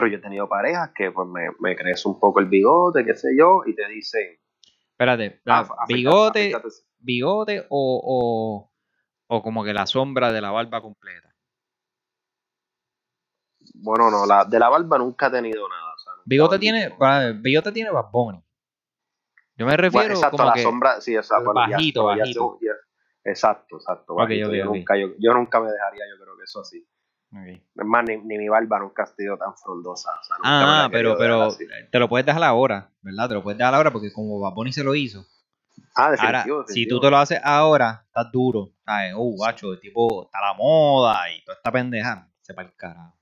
Pero 0.00 0.12
yo 0.12 0.16
he 0.16 0.20
tenido 0.22 0.48
parejas 0.48 0.92
que 0.94 1.10
pues 1.10 1.28
me, 1.28 1.48
me 1.60 1.76
crece 1.76 2.08
un 2.08 2.18
poco 2.18 2.40
el 2.40 2.46
bigote, 2.46 3.04
qué 3.04 3.14
sé 3.14 3.28
yo, 3.38 3.60
y 3.66 3.74
te 3.74 3.86
dicen, 3.86 4.38
Espérate, 4.92 5.42
ah, 5.44 5.68
la- 5.68 5.86
bigote, 5.94 6.52
bigote 6.98 7.66
o, 7.68 8.00
o, 9.28 9.36
o 9.36 9.42
como 9.42 9.62
que 9.62 9.74
la 9.74 9.84
sombra 9.84 10.32
de 10.32 10.40
la 10.40 10.52
barba 10.52 10.80
completa. 10.80 11.34
Bueno, 13.74 14.10
no, 14.10 14.24
la, 14.24 14.46
de 14.46 14.58
la 14.58 14.70
barba 14.70 14.96
nunca 14.96 15.26
he 15.26 15.30
tenido 15.32 15.68
nada. 15.68 15.92
o 15.94 15.98
sea, 15.98 16.12
nunca 16.12 16.22
Bigote 16.24 16.58
tiene, 16.58 16.90
para- 16.98 17.32
bigote 17.32 17.70
tiene 17.72 17.90
Bad 17.90 18.10
Bunny. 18.10 18.42
Yo 19.56 19.66
me 19.66 19.76
refiero 19.76 19.90
Bueno, 20.06 20.14
exacto, 20.14 20.36
como 20.38 20.48
la 20.48 20.54
que 20.54 20.62
sombra, 20.62 21.00
sí, 21.02 21.14
exacto. 21.14 21.52
ya- 21.54 21.76
bajito, 21.76 22.08
ya- 22.08 22.16
ya- 22.16 22.20
bajito. 22.22 22.58
exacto, 23.24 23.76
exacto. 23.76 24.14
Bajito. 24.14 24.54
yo. 24.54 24.64
Nunca, 24.64 24.96
yo, 24.96 25.08
yo 25.18 25.34
nunca 25.34 25.60
me 25.60 25.70
dejaría, 25.70 26.04
yo 26.10 26.22
creo 26.22 26.38
que 26.38 26.44
eso 26.44 26.60
así. 26.60 26.86
Es 27.32 27.86
más, 27.86 28.04
ni, 28.08 28.16
ni 28.16 28.38
mi 28.38 28.48
barba 28.48 28.80
nunca 28.80 29.04
ha 29.04 29.06
sido 29.06 29.36
tan 29.38 29.54
frondosa. 29.56 30.10
O 30.20 30.24
sea, 30.24 30.36
Ah, 30.42 30.88
pero, 30.90 31.16
pero 31.16 31.48
te 31.90 31.98
lo 31.98 32.08
puedes 32.08 32.26
dejar 32.26 32.42
ahora, 32.42 32.90
¿verdad? 33.02 33.28
Te 33.28 33.34
lo 33.34 33.42
puedes 33.42 33.56
dejar 33.58 33.74
ahora 33.74 33.92
porque 33.92 34.12
como 34.12 34.40
Bad 34.40 34.52
Bunny 34.54 34.72
se 34.72 34.82
lo 34.82 34.94
hizo. 34.94 35.24
Ah, 35.94 36.06
Ahora, 36.06 36.12
definitivo, 36.38 36.62
si 36.62 36.68
definitivo. 36.72 36.96
tú 37.00 37.06
te 37.06 37.10
lo 37.10 37.16
haces 37.18 37.40
ahora, 37.44 38.02
estás 38.06 38.32
duro. 38.32 38.70
¿Sabes? 38.84 39.14
Oh, 39.16 39.32
guacho, 39.36 39.72
el 39.72 39.80
tipo 39.80 40.24
está 40.24 40.40
la 40.40 40.54
moda 40.54 41.30
y 41.32 41.44
toda 41.44 41.56
esta 41.56 41.70
pendeja. 41.70 42.28
Se 42.40 42.52
para 42.52 42.68
el 42.68 42.74
carajo. 42.74 43.14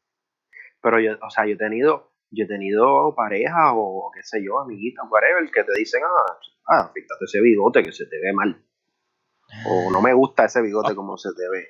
Pero 0.81 1.01
yo, 1.01 1.12
o 1.21 1.31
sea, 1.31 1.44
yo 1.44 1.53
he 1.55 1.59
tenido, 1.59 2.12
yo 2.31 2.44
he 2.44 2.49
tenido 2.49 3.14
parejas 3.14 3.73
o 3.75 4.11
qué 4.14 4.23
sé 4.23 4.42
yo, 4.42 4.59
amiguitas, 4.61 5.05
whatever, 5.11 5.51
que 5.51 5.64
te 5.64 5.73
dicen, 5.79 6.01
ah, 6.05 6.38
ah, 6.68 6.90
fíjate 6.94 7.25
ese 7.25 7.40
bigote 7.42 7.83
que 7.83 7.92
se 7.92 8.07
te 8.07 8.16
ve 8.21 8.33
mal. 8.33 8.64
O 9.66 9.90
no 9.90 10.01
me 10.01 10.12
gusta 10.14 10.44
ese 10.44 10.62
bigote 10.62 10.94
como 10.94 11.16
se 11.18 11.31
te 11.35 11.49
ve. 11.51 11.66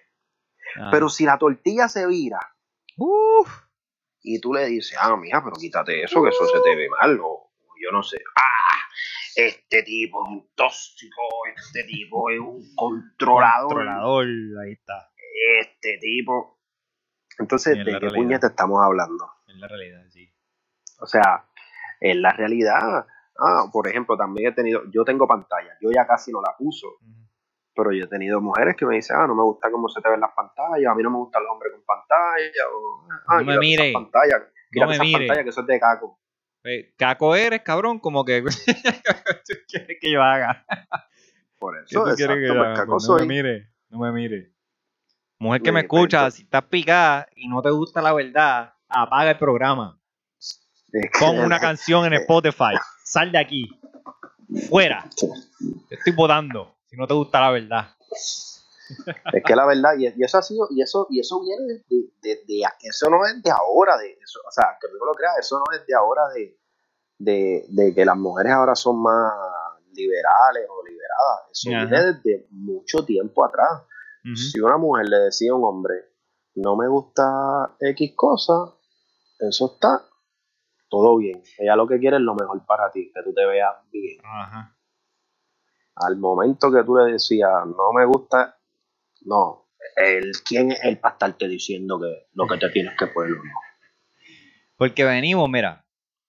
Ah. 0.79 0.89
Pero 0.91 1.09
si 1.09 1.25
la 1.25 1.39
tortilla 1.39 1.89
se 1.89 2.07
vira 2.07 2.39
Uf. 2.97 3.49
y 4.23 4.41
tú 4.41 4.53
le 4.53 4.67
dices, 4.67 4.97
ah, 5.01 5.17
mija, 5.17 5.43
pero 5.43 5.57
quítate 5.57 6.03
eso, 6.03 6.23
que 6.23 6.31
eso 6.31 6.47
se 6.47 6.61
te 6.61 6.77
ve 6.77 6.89
mal, 6.89 7.19
o 7.23 7.53
yo 7.81 7.91
no 7.93 8.03
sé, 8.03 8.19
ah, 8.37 8.79
este 9.37 9.83
tipo 9.85 10.25
es 10.25 10.31
un 10.33 10.51
tóxico, 10.55 11.23
este 11.57 11.85
tipo 11.85 12.29
es 12.31 12.41
un 12.41 12.75
controlador, 12.75 13.69
Controlador, 13.69 14.27
ahí 14.65 14.73
está. 14.73 15.11
este 15.61 15.99
tipo. 15.99 16.59
Entonces, 17.39 17.79
¿de 17.79 17.85
qué 17.85 17.91
realidad. 17.93 18.15
puñete 18.15 18.47
estamos 18.49 18.81
hablando? 18.85 19.31
Es 19.47 19.57
la 19.57 19.69
realidad, 19.69 20.03
sí. 20.11 20.29
O 21.01 21.07
sea, 21.07 21.45
en 22.01 22.21
la 22.21 22.33
realidad, 22.33 23.07
ah, 23.39 23.65
por 23.73 23.87
ejemplo, 23.87 24.17
también 24.17 24.51
he 24.51 24.55
tenido, 24.55 24.83
yo 24.93 25.05
tengo 25.05 25.29
pantalla, 25.29 25.77
yo 25.81 25.91
ya 25.93 26.05
casi 26.05 26.33
no 26.33 26.41
la 26.43 26.57
uso, 26.59 26.89
pero 27.79 27.93
yo 27.93 28.05
he 28.05 28.09
tenido 28.09 28.41
mujeres 28.41 28.75
que 28.77 28.85
me 28.85 28.97
dicen, 28.97 29.17
ah, 29.17 29.27
no 29.29 29.37
me 29.37 29.43
gusta 29.45 29.71
cómo 29.71 29.89
se 29.89 30.01
te 30.01 30.11
ven 30.11 30.19
las 30.21 30.33
pantallas, 30.33 30.91
a 30.91 30.95
mí 30.97 31.03
no 31.05 31.11
me 31.11 31.19
gustan 31.19 31.45
los 31.45 31.53
hombres 31.53 31.73
con 31.73 31.85
pantalla, 31.85 32.65
o, 32.75 33.07
ah, 33.29 33.39
No 33.39 33.45
me 33.45 33.59
mire, 33.59 33.93
pantallas, 33.93 34.43
quítate 34.73 34.89
me 34.89 34.95
esas 34.95 35.07
mire. 35.07 35.19
pantallas, 35.21 35.45
que 35.45 35.51
eso 35.51 35.61
es 35.61 35.67
de 35.69 35.79
caco. 35.81 36.19
Eh, 36.65 36.93
Caco 36.99 37.37
eres, 37.37 37.63
cabrón, 37.63 38.01
como 38.01 38.25
que. 38.25 38.43
¿Tú 39.47 39.55
quieres 39.69 39.97
que 40.01 40.11
yo 40.13 40.21
haga? 40.21 40.67
Por 41.59 41.77
¿Qué 41.77 41.85
eso, 41.95 42.05
tú 42.05 42.15
quieres 42.17 42.37
que 42.37 42.47
exacto, 42.47 42.47
yo 42.47 42.55
pues 42.55 42.67
haga? 42.67 42.75
caco 42.75 42.93
Pues 42.93 43.09
no 43.09 43.17
me 43.17 43.27
mire, 43.27 43.71
no 43.91 43.99
me 44.01 44.13
mire. 44.13 44.53
Mujer 45.39 45.63
que 45.63 45.73
me 45.73 45.81
escucha, 45.81 46.31
si 46.33 46.43
estás 46.43 46.65
picada 46.65 47.29
y 47.37 47.49
no 47.49 47.63
te 47.63 47.71
gusta 47.71 48.03
la 48.03 48.13
verdad, 48.13 48.75
apaga 48.89 49.31
el 49.31 49.39
programa. 49.39 50.01
Pon 51.21 51.39
una 51.39 51.61
canción 51.61 52.07
en 52.07 52.15
Spotify. 52.15 52.75
Sal 53.05 53.31
de 53.31 53.39
aquí. 53.39 53.81
Fuera. 54.69 55.09
Te 55.89 55.95
estoy 55.95 56.13
votando. 56.13 56.78
Si 56.89 56.97
no 56.97 57.07
te 57.07 57.15
gusta 57.15 57.41
la 57.41 57.51
verdad. 57.51 57.89
Es 59.35 59.45
que 59.45 59.55
la 59.55 59.67
verdad, 59.67 59.91
y, 59.99 60.07
y 60.07 60.25
eso 60.25 60.39
ha 60.39 60.43
sido, 60.43 60.67
y 60.71 60.81
eso, 60.81 61.07
y 61.11 61.21
eso 61.21 61.43
viene 61.43 61.85
de, 61.91 62.11
de- 62.23 62.43
de- 62.47 62.63
eso 62.85 63.11
no 63.11 63.23
es 63.27 63.43
de 63.43 63.51
ahora, 63.51 63.99
de 63.99 64.13
eso, 64.13 64.41
o 64.49 64.51
sea, 64.51 64.79
que 64.81 64.89
tú 64.89 64.95
no 64.99 65.05
lo 65.05 65.13
creas, 65.13 65.35
eso 65.41 65.59
no 65.59 65.65
es 65.77 65.87
de 65.87 65.95
ahora 65.95 66.23
de, 66.35 66.59
de, 67.19 67.67
de 67.69 67.95
que 67.95 68.05
las 68.07 68.17
mujeres 68.17 68.53
ahora 68.53 68.75
son 68.75 69.03
más 69.03 69.31
liberales 69.93 70.67
o 70.71 70.83
liberadas. 70.87 71.51
Eso 71.53 71.69
Ajá. 71.71 71.85
viene 71.85 72.13
desde 72.15 72.47
mucho 72.51 73.05
tiempo 73.05 73.45
atrás. 73.45 73.83
Si 74.35 74.59
una 74.61 74.79
mujer 74.79 75.07
le 75.11 75.19
decía 75.19 75.53
a 75.53 75.55
un 75.57 75.65
hombre, 75.65 75.95
no 76.55 76.75
me 76.77 76.89
gusta 76.89 77.77
X 77.81 78.13
cosa, 78.17 78.55
eso 79.39 79.73
está 79.75 80.03
todo 80.89 81.19
bien. 81.19 81.43
Ella 81.59 81.77
lo 81.77 81.87
que 81.87 81.99
quiere 81.99 82.17
es 82.17 82.23
lo 82.23 82.35
mejor 82.35 82.65
para 82.65 82.91
ti, 82.91 83.11
que 83.15 83.23
tú 83.23 83.35
te 83.35 83.45
veas 83.45 83.75
bien. 83.91 84.19
Ajá. 84.25 84.75
Al 86.01 86.17
momento 86.17 86.71
que 86.71 86.85
tú 86.85 86.97
le 86.97 87.13
decías, 87.13 87.51
no 87.67 87.93
me 87.95 88.05
gusta, 88.07 88.59
no. 89.23 89.67
El, 89.97 90.33
¿Quién 90.45 90.73
es 90.73 90.81
él 90.85 90.99
para 90.99 91.15
estarte 91.15 91.49
diciendo 91.49 92.01
que 92.01 92.29
lo 92.35 92.47
que 92.47 92.59
te 92.59 92.71
tienes 92.71 92.95
que 92.99 93.07
poner 93.09 93.33
o 93.33 93.37
no? 93.37 93.51
Porque 94.77 95.05
venimos, 95.05 95.49
mira, 95.49 95.85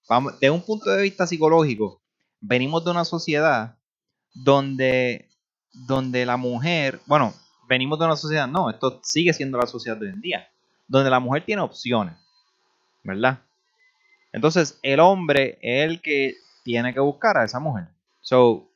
vamos, 0.07 0.39
de 0.39 0.49
un 0.49 0.61
punto 0.61 0.89
de 0.89 1.03
vista 1.03 1.27
psicológico, 1.27 2.01
venimos 2.41 2.83
de 2.83 2.91
una 2.91 3.05
sociedad 3.05 3.77
donde, 4.33 5.29
donde 5.71 6.25
la 6.25 6.37
mujer, 6.37 6.99
bueno, 7.05 7.33
venimos 7.67 7.99
de 7.99 8.05
una 8.05 8.15
sociedad, 8.15 8.47
no, 8.47 8.69
esto 8.69 8.99
sigue 9.03 9.33
siendo 9.33 9.57
la 9.57 9.67
sociedad 9.67 9.97
de 9.97 10.07
hoy 10.07 10.13
en 10.13 10.21
día, 10.21 10.47
donde 10.87 11.09
la 11.09 11.19
mujer 11.19 11.45
tiene 11.45 11.61
opciones, 11.61 12.15
¿verdad? 13.03 13.39
Entonces, 14.31 14.79
el 14.81 14.99
hombre 14.99 15.59
es 15.61 15.89
el 15.89 16.01
que 16.01 16.35
tiene 16.63 16.93
que 16.93 16.99
buscar 16.99 17.37
a 17.37 17.45
esa 17.45 17.59
mujer. 17.59 17.87
So, 18.21 18.68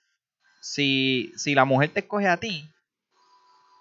si, 0.63 1.33
si 1.35 1.53
la 1.55 1.65
mujer 1.65 1.89
te 1.89 1.99
escoge 1.99 2.27
a 2.29 2.37
ti, 2.37 2.69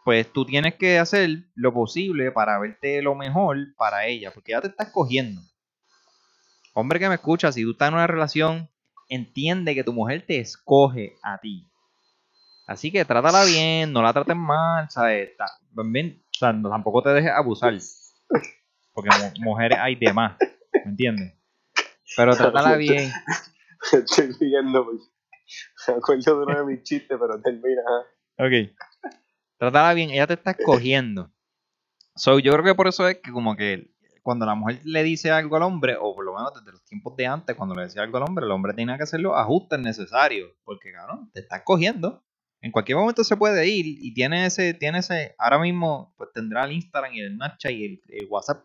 pues 0.04 0.30
tú 0.32 0.44
tienes 0.44 0.74
que 0.74 0.98
hacer 0.98 1.44
lo 1.54 1.72
posible 1.72 2.32
para 2.32 2.58
verte 2.58 3.00
lo 3.02 3.14
mejor 3.14 3.56
para 3.76 4.06
ella, 4.06 4.32
porque 4.32 4.50
ella 4.52 4.62
te 4.62 4.66
está 4.66 4.82
escogiendo. 4.84 5.40
Hombre 6.74 6.98
que 6.98 7.08
me 7.08 7.14
escucha, 7.14 7.52
si 7.52 7.62
tú 7.62 7.70
estás 7.72 7.88
en 7.88 7.94
una 7.94 8.06
relación, 8.08 8.68
entiende 9.08 9.74
que 9.76 9.84
tu 9.84 9.92
mujer 9.92 10.24
te 10.26 10.40
escoge 10.40 11.14
a 11.22 11.38
ti. 11.38 11.68
Así 12.66 12.90
que 12.90 13.04
trátala 13.04 13.44
bien, 13.44 13.92
no 13.92 14.02
la 14.02 14.12
trates 14.12 14.34
mal, 14.36 14.90
¿sabes? 14.90 15.30
También, 15.76 16.20
o 16.30 16.34
sea, 16.38 16.52
no- 16.52 16.70
tampoco 16.70 17.02
te 17.02 17.10
dejes 17.10 17.30
abusar. 17.30 17.74
Porque 18.92 19.10
mu- 19.20 19.44
mujeres 19.50 19.78
hay 19.80 19.94
de 19.94 20.12
más, 20.12 20.36
¿me 20.84 20.90
entiendes? 20.90 21.32
Pero 22.16 22.34
trátala 22.36 22.76
bien. 22.76 23.12
Estoy 23.92 24.34
viendo, 24.40 24.84
pues. 24.84 25.02
Acuerdo 25.88 26.38
de 26.38 26.44
uno 26.44 26.58
de 26.58 26.64
mis 26.64 26.82
chistes, 26.82 27.18
pero 27.18 27.40
termina. 27.40 27.82
Ok. 28.38 28.74
Trátala 29.58 29.94
bien, 29.94 30.10
ella 30.10 30.26
te 30.26 30.34
está 30.34 30.52
escogiendo. 30.52 31.30
So, 32.14 32.38
yo 32.38 32.52
creo 32.52 32.64
que 32.64 32.74
por 32.74 32.88
eso 32.88 33.08
es 33.08 33.18
que 33.18 33.32
como 33.32 33.56
que 33.56 33.92
cuando 34.22 34.46
la 34.46 34.54
mujer 34.54 34.80
le 34.84 35.02
dice 35.02 35.30
algo 35.30 35.56
al 35.56 35.62
hombre, 35.62 35.96
o 35.98 36.14
por 36.14 36.24
lo 36.24 36.34
menos 36.34 36.52
desde 36.54 36.72
los 36.72 36.84
tiempos 36.84 37.16
de 37.16 37.26
antes, 37.26 37.56
cuando 37.56 37.74
le 37.74 37.82
decía 37.82 38.02
algo 38.02 38.18
al 38.18 38.24
hombre, 38.24 38.44
el 38.44 38.50
hombre 38.52 38.74
tenía 38.74 38.96
que 38.96 39.02
hacer 39.04 39.20
los 39.20 39.36
ajustes 39.36 39.78
necesarios. 39.80 40.50
Porque, 40.64 40.92
cabrón, 40.92 41.30
te 41.32 41.40
está 41.40 41.56
escogiendo. 41.56 42.24
En 42.60 42.70
cualquier 42.70 42.98
momento 42.98 43.24
se 43.24 43.36
puede 43.36 43.66
ir 43.68 43.86
y 43.86 44.14
tiene 44.14 44.46
ese, 44.46 44.72
tiene 44.74 44.98
ese, 44.98 45.34
ahora 45.36 45.58
mismo 45.58 46.14
pues 46.16 46.30
tendrá 46.32 46.64
el 46.64 46.72
Instagram 46.72 47.12
y 47.12 47.20
el 47.20 47.34
Snapchat 47.34 47.72
y 47.72 47.84
el, 47.84 48.02
el 48.06 48.28
WhatsApp 48.30 48.64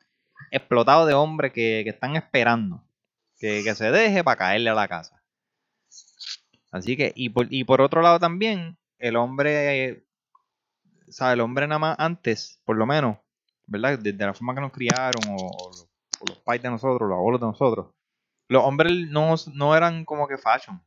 explotado 0.51 1.07
de 1.07 1.15
hombres 1.15 1.51
que, 1.51 1.81
que 1.83 1.89
están 1.89 2.15
esperando 2.15 2.87
que, 3.39 3.63
que 3.63 3.75
se 3.75 3.91
deje 3.91 4.23
para 4.23 4.37
caerle 4.37 4.69
a 4.69 4.75
la 4.75 4.87
casa. 4.87 5.16
Así 6.71 6.97
que, 6.97 7.13
y 7.15 7.29
por, 7.29 7.47
y 7.49 7.63
por 7.63 7.81
otro 7.81 8.01
lado 8.01 8.19
también, 8.19 8.77
el 8.99 9.15
hombre, 9.15 9.85
eh, 9.85 10.05
o 11.07 11.11
sea, 11.11 11.33
el 11.33 11.39
hombre 11.41 11.67
nada 11.67 11.79
más 11.79 11.95
antes, 11.99 12.61
por 12.65 12.77
lo 12.77 12.85
menos, 12.85 13.17
¿verdad? 13.65 13.99
Desde 13.99 14.25
la 14.25 14.33
forma 14.33 14.55
que 14.55 14.61
nos 14.61 14.71
criaron, 14.71 15.21
o, 15.29 15.35
o 15.35 15.67
los, 15.69 15.89
o 16.19 16.25
los 16.27 16.39
pais 16.39 16.61
de 16.61 16.69
nosotros, 16.69 17.07
los 17.07 17.17
abuelos 17.17 17.41
de 17.41 17.47
nosotros, 17.47 17.87
los 18.49 18.63
hombres 18.63 18.93
no, 19.09 19.35
no 19.53 19.75
eran 19.75 20.05
como 20.05 20.27
que 20.27 20.37
fashion. 20.37 20.81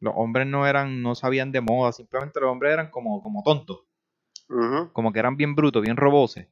Los 0.00 0.14
hombres 0.16 0.46
no 0.46 0.66
eran, 0.66 1.02
no 1.02 1.14
sabían 1.14 1.50
de 1.50 1.60
moda, 1.60 1.90
simplemente 1.92 2.38
los 2.40 2.50
hombres 2.50 2.72
eran 2.72 2.90
como, 2.90 3.20
como 3.22 3.42
tontos, 3.42 3.84
como 4.92 5.12
que 5.12 5.18
eran 5.18 5.36
bien 5.36 5.54
brutos, 5.56 5.82
bien 5.82 5.96
roboses. 5.96 6.48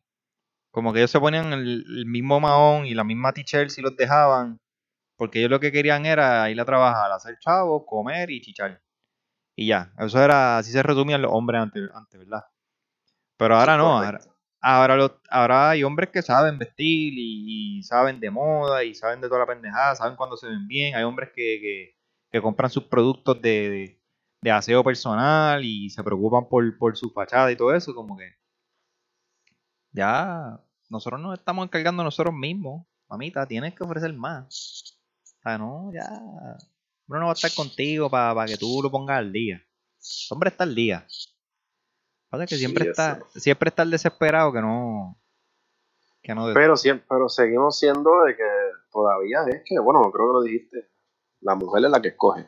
Como 0.73 0.93
que 0.93 0.99
ellos 0.99 1.11
se 1.13 1.21
ponían 1.21 1.53
el, 1.53 1.85
el 1.87 2.07
mismo 2.07 2.41
mahón 2.41 2.87
y 2.87 2.95
la 2.95 3.05
misma 3.05 3.33
t-shirt 3.33 3.71
si 3.71 3.83
los 3.83 3.97
dejaban, 3.97 4.61
porque 5.17 5.39
ellos 5.41 5.51
lo 5.51 5.61
que 5.61 5.73
querían 5.73 6.07
era 6.07 6.51
ir 6.51 6.61
a 6.61 6.65
trabajar, 6.65 7.13
hacer 7.13 7.39
chavos, 7.41 7.85
comer 7.87 8.31
y 8.31 8.41
chichar. 8.43 8.83
Y 9.57 9.69
ya, 9.69 9.93
eso 9.99 10.23
era, 10.23 10.59
así 10.59 10.73
se 10.73 10.83
resumían 10.83 11.23
los 11.23 11.33
hombres 11.33 11.63
antes, 11.63 11.91
antes 11.95 12.21
¿verdad? 12.21 12.45
Pero 13.37 13.57
ahora 13.57 13.77
no, 13.77 13.99
ahora, 14.01 14.21
ahora, 14.61 14.97
los- 14.97 15.13
ahora 15.31 15.71
hay 15.71 15.85
hombres 15.85 16.11
que 16.11 16.23
saben 16.23 16.59
vestir 16.59 17.13
y, 17.17 17.79
y 17.79 17.83
saben 17.83 18.21
de 18.21 18.31
moda 18.31 18.85
y 18.85 18.95
saben 18.95 19.21
de 19.21 19.29
toda 19.29 19.41
la 19.41 19.47
pendejada, 19.47 19.95
saben 19.97 20.17
cuándo 20.17 20.37
se 20.37 20.49
ven 20.49 20.67
bien. 20.69 20.95
Hay 20.97 21.05
hombres 21.05 21.31
que, 21.35 21.59
que, 21.61 21.97
que 22.33 22.43
compran 22.43 22.71
sus 22.71 22.85
productos 22.85 23.41
de, 23.43 23.71
de, 23.71 24.03
de 24.43 24.51
aseo 24.51 24.83
personal 24.85 25.65
y 25.65 25.91
se 25.91 26.03
preocupan 26.05 26.49
por, 26.49 26.79
por 26.79 26.97
su 26.97 27.11
fachada 27.11 27.51
y 27.53 27.57
todo 27.57 27.75
eso, 27.75 27.95
como 27.95 28.17
que 28.17 28.25
ya 29.93 30.61
nosotros 30.89 31.21
nos 31.21 31.39
estamos 31.39 31.65
encargando 31.67 32.05
nosotros 32.05 32.35
mismos. 32.35 32.87
Mamita, 33.09 33.47
tienes 33.47 33.75
que 33.75 33.85
ofrecer 33.85 34.13
más. 34.13 34.96
Sea, 35.47 35.59
no, 35.59 35.91
ya. 35.93 36.09
Uno 37.09 37.21
no 37.21 37.27
va 37.27 37.31
a 37.31 37.35
estar 37.35 37.53
contigo 37.55 38.11
para 38.11 38.47
que 38.47 38.57
tú 38.57 38.81
lo 38.83 38.91
pongas 38.91 39.19
al 39.19 39.33
día. 39.33 39.57
El 39.59 40.29
hombre 40.31 40.51
está 40.51 40.65
al 40.65 40.75
día. 40.75 41.07
Pasa 42.29 42.47
que 42.47 42.57
siempre 42.57 42.85
Sí, 42.85 42.91
está, 42.91 43.13
eso. 43.13 43.41
siempre 43.41 43.69
está 43.69 43.83
el 43.85 43.91
desesperado 43.93 44.53
que 44.53 44.61
no. 44.61 45.21
que 46.23 46.35
no 46.35 46.53
Pero, 46.53 46.77
siempre, 46.77 47.07
pero 47.09 47.29
seguimos 47.29 47.79
siendo 47.79 48.25
de 48.25 48.37
que 48.37 48.43
todavía 48.91 49.39
es 49.49 49.63
que, 49.65 49.79
bueno, 49.79 50.01
creo 50.13 50.27
que 50.29 50.33
lo 50.33 50.43
dijiste, 50.43 50.91
la 51.41 51.55
mujer 51.55 51.85
es 51.85 51.91
la 51.93 52.03
que 52.03 52.09
escoge, 52.09 52.47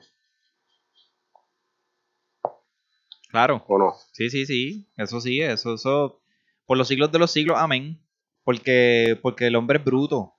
Claro. 3.30 3.62
¿o 3.68 3.78
no? 3.78 3.94
Sí, 4.12 4.30
sí, 4.30 4.46
sí. 4.46 4.90
Eso 4.96 5.20
sí, 5.20 5.40
eso, 5.40 5.74
eso. 5.74 6.22
Por 6.66 6.78
los 6.78 6.88
siglos 6.88 7.12
de 7.12 7.18
los 7.18 7.30
siglos, 7.30 7.58
amén. 7.58 8.02
Porque, 8.42 9.18
porque 9.22 9.46
el 9.48 9.56
hombre 9.56 9.78
es 9.78 9.84
bruto. 9.84 10.34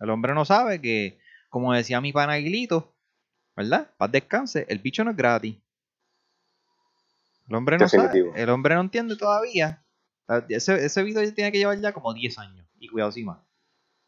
El 0.00 0.10
hombre 0.10 0.34
no 0.34 0.44
sabe 0.44 0.80
que, 0.80 1.18
como 1.52 1.74
decía 1.74 2.00
mi 2.00 2.14
pana 2.14 2.32
Aguilito, 2.32 2.94
¿verdad? 3.54 3.90
Paz 3.98 4.10
descanse, 4.10 4.64
el 4.70 4.78
bicho 4.78 5.04
no 5.04 5.10
es 5.10 5.16
gratis. 5.18 5.54
El 7.46 7.54
hombre 7.54 7.76
no 7.76 7.86
sabe, 7.86 8.32
el 8.34 8.48
hombre 8.48 8.74
no 8.74 8.80
entiende 8.80 9.16
todavía. 9.16 9.84
Ese, 10.48 10.82
ese 10.82 11.02
video 11.02 11.30
tiene 11.34 11.52
que 11.52 11.58
llevar 11.58 11.78
ya 11.78 11.92
como 11.92 12.14
10 12.14 12.38
años. 12.38 12.66
Y 12.78 12.88
cuidado 12.88 13.12
más. 13.24 13.38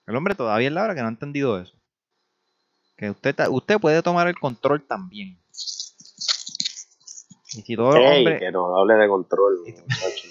El 0.06 0.16
hombre 0.16 0.34
todavía 0.34 0.68
es 0.68 0.72
la 0.72 0.84
hora 0.84 0.94
que 0.94 1.02
no 1.02 1.08
ha 1.08 1.10
entendido 1.10 1.60
eso. 1.60 1.76
Que 2.96 3.10
usted, 3.10 3.36
usted 3.50 3.78
puede 3.78 4.02
tomar 4.02 4.26
el 4.26 4.38
control 4.38 4.82
también. 4.86 5.38
Y 7.52 7.60
si 7.60 7.76
todo 7.76 7.94
el 7.94 8.02
Ey, 8.04 8.18
hombre. 8.20 8.38
que 8.38 8.50
no 8.52 8.74
hable 8.74 8.94
de 8.94 9.06
control, 9.06 9.58
muchacho. 9.66 10.28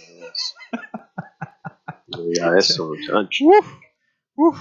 No 2.07 2.23
diga 2.23 2.57
eso, 2.57 2.87
muchacho. 2.89 3.45
Uf, 3.45 3.67
uf. 4.33 4.59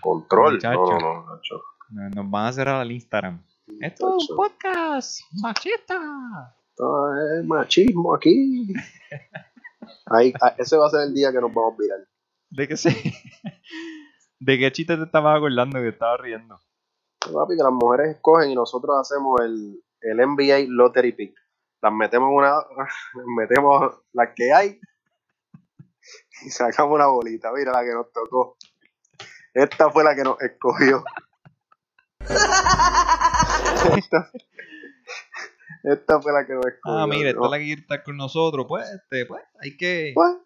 Control. 0.00 0.54
Muchacho. 0.54 0.80
No, 0.80 0.98
no, 0.98 0.98
no, 0.98 1.26
muchacho. 1.26 1.62
Nos 1.90 2.30
van 2.30 2.46
a 2.46 2.52
cerrar 2.52 2.86
el 2.86 2.92
Instagram. 2.92 3.42
Esto 3.80 4.16
es 4.16 4.30
un 4.30 4.36
podcast 4.36 5.20
machista. 5.42 6.54
Esto 6.70 7.38
es 7.38 7.44
machismo 7.44 8.14
aquí. 8.14 8.72
Ahí, 10.06 10.32
ah, 10.40 10.54
ese 10.56 10.76
va 10.76 10.86
a 10.86 10.90
ser 10.90 11.00
el 11.08 11.14
día 11.14 11.32
que 11.32 11.40
nos 11.40 11.52
vamos 11.52 11.74
a 11.74 11.82
virar. 11.82 11.98
¿De 12.50 12.68
qué 12.68 12.76
se... 12.76 12.90
¿De 14.38 14.58
qué 14.58 14.70
chiste 14.70 14.96
te 14.96 15.02
estabas 15.02 15.36
acordando 15.36 15.80
que 15.80 15.88
estaba 15.88 16.16
riendo? 16.16 16.60
Papi, 17.18 17.56
que 17.56 17.62
las 17.62 17.72
mujeres 17.72 18.16
escogen 18.16 18.50
y 18.50 18.54
nosotros 18.54 18.96
hacemos 19.00 19.40
el, 19.40 19.82
el 20.00 20.16
NBA 20.16 20.66
Lottery 20.68 21.12
Pick. 21.12 21.34
Las 21.82 21.92
metemos 21.92 22.28
en 22.28 22.36
una, 22.36 22.54
metemos 23.36 23.96
las 24.12 24.28
que 24.36 24.52
hay 24.52 24.80
y 26.42 26.50
sacamos 26.50 26.94
una 26.94 27.06
bolita. 27.08 27.50
Mira 27.52 27.72
la 27.72 27.82
que 27.82 27.92
nos 27.92 28.12
tocó. 28.12 28.56
Esta 29.52 29.90
fue 29.90 30.04
la 30.04 30.14
que 30.14 30.22
nos 30.22 30.40
escogió. 30.40 31.02
Esta, 33.96 34.30
esta 35.84 36.20
fue 36.20 36.32
la 36.32 36.46
que 36.46 36.52
escogió. 36.52 36.98
Ah, 36.98 37.06
mira, 37.06 37.30
esta 37.30 37.44
es 37.44 37.50
la 37.50 37.58
que 37.58 37.64
quiere 37.64 37.80
estar 37.80 38.02
con 38.02 38.16
nosotros. 38.16 38.66
Pues, 38.68 38.88
este, 38.90 39.26
pues, 39.26 39.42
hay 39.60 39.76
que... 39.76 40.12
Pues, 40.14 40.36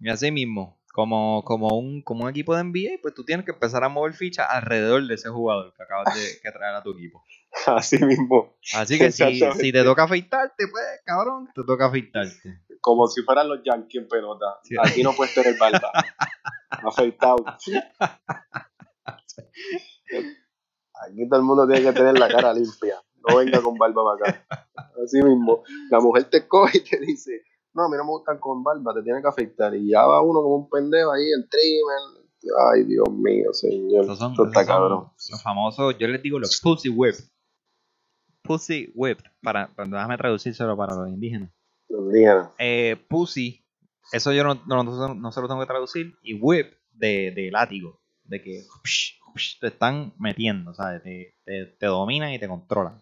Y 0.00 0.10
así 0.10 0.30
mismo, 0.30 0.80
como, 0.92 1.42
como, 1.44 1.78
un, 1.78 2.02
como 2.02 2.24
un 2.24 2.30
equipo 2.30 2.54
de 2.54 2.64
NBA, 2.64 3.00
pues 3.02 3.14
tú 3.14 3.24
tienes 3.24 3.46
que 3.46 3.52
empezar 3.52 3.84
a 3.84 3.88
mover 3.88 4.12
fichas 4.12 4.46
alrededor 4.50 5.06
de 5.06 5.14
ese 5.14 5.28
jugador 5.30 5.72
que 5.74 5.82
acabas 5.82 6.14
de 6.14 6.40
que 6.42 6.50
traer 6.50 6.74
a 6.74 6.82
tu 6.82 6.92
equipo. 6.92 7.24
así 7.66 8.04
mismo. 8.04 8.56
Así 8.74 8.98
que 8.98 9.10
si, 9.10 9.40
si 9.58 9.72
te 9.72 9.84
toca 9.84 10.04
afeitarte, 10.04 10.68
pues, 10.68 10.84
cabrón, 11.04 11.48
te 11.54 11.62
toca 11.64 11.86
afeitarte. 11.86 12.60
Como 12.80 13.06
si 13.06 13.22
fueran 13.22 13.48
los 13.48 13.60
Yankees 13.64 14.02
en 14.02 14.08
pelota. 14.08 14.58
Sí. 14.62 14.74
Aquí 14.82 15.02
no 15.02 15.12
puedes 15.12 15.34
tener 15.34 15.58
barba. 15.58 15.92
Afeitado. 16.70 17.44
Aquí 21.08 21.28
todo 21.28 21.40
el 21.40 21.46
mundo 21.46 21.66
tiene 21.66 21.82
que 21.82 21.92
tener 21.92 22.18
la 22.18 22.28
cara 22.28 22.52
limpia. 22.54 22.96
No 23.28 23.36
venga 23.36 23.60
con 23.62 23.76
barba 23.76 24.02
para 24.16 24.30
acá. 24.30 24.46
Así 25.04 25.22
mismo. 25.22 25.62
La 25.90 26.00
mujer 26.00 26.24
te 26.24 26.46
coge 26.48 26.78
y 26.78 26.84
te 26.84 26.98
dice, 27.00 27.42
no, 27.74 27.84
a 27.84 27.88
mí 27.88 27.96
no 27.96 28.04
me 28.04 28.10
gustan 28.10 28.38
con 28.38 28.62
barba, 28.64 28.94
te 28.94 29.02
tienen 29.02 29.22
que 29.22 29.28
afeitar. 29.28 29.74
Y 29.74 29.90
ya 29.90 30.06
va 30.06 30.22
uno 30.22 30.42
como 30.42 30.56
un 30.56 30.70
pendejo 30.70 31.12
ahí, 31.12 31.24
el 31.30 31.48
trimmer. 31.48 32.26
Ay, 32.72 32.84
Dios 32.84 33.10
mío, 33.12 33.52
señor. 33.52 34.04
Esos 34.04 34.18
son, 34.18 34.32
Esto 34.32 34.46
está 34.46 34.60
esos 34.62 34.72
son 34.72 34.80
cabrón. 34.80 35.08
los 35.30 35.42
famosos, 35.42 35.98
yo 35.98 36.08
les 36.08 36.22
digo 36.22 36.38
los 36.38 36.58
pussy 36.60 36.88
whip. 36.88 37.14
Pussy 38.42 38.90
whip, 38.94 39.18
para, 39.42 39.68
para- 39.74 39.88
déjame 39.88 40.16
traducírselo 40.16 40.76
para 40.76 40.94
los 40.96 41.08
indígenas. 41.08 41.50
Indígena. 41.88 42.50
Eh, 42.58 42.96
pussy, 43.08 43.64
eso 44.12 44.32
yo 44.32 44.42
no, 44.44 44.54
no, 44.66 44.82
no- 44.82 45.14
no 45.14 45.32
se 45.32 45.40
lo 45.40 45.48
tengo 45.48 45.60
que 45.60 45.66
traducir. 45.66 46.14
Y 46.22 46.34
whip 46.40 46.72
de, 46.92 47.32
de 47.34 47.50
látigo, 47.52 48.00
de 48.24 48.40
que 48.42 48.62
te 49.60 49.68
están 49.68 50.12
metiendo, 50.18 50.74
¿sabes? 50.74 51.02
Te, 51.02 51.34
te, 51.44 51.66
te 51.66 51.86
dominan 51.86 52.32
y 52.32 52.38
te 52.38 52.48
controlan. 52.48 53.00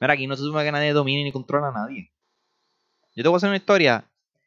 Mira, 0.00 0.14
aquí 0.14 0.26
no 0.26 0.36
se 0.36 0.42
supone 0.42 0.64
que 0.64 0.72
nadie 0.72 0.92
domine 0.92 1.24
ni 1.24 1.32
controla 1.32 1.68
a 1.68 1.72
nadie. 1.72 2.10
Yo 3.14 3.22
te 3.22 3.28
voy 3.28 3.36
a 3.36 3.38
hacer 3.38 3.48
una 3.48 3.56
historia 3.56 4.04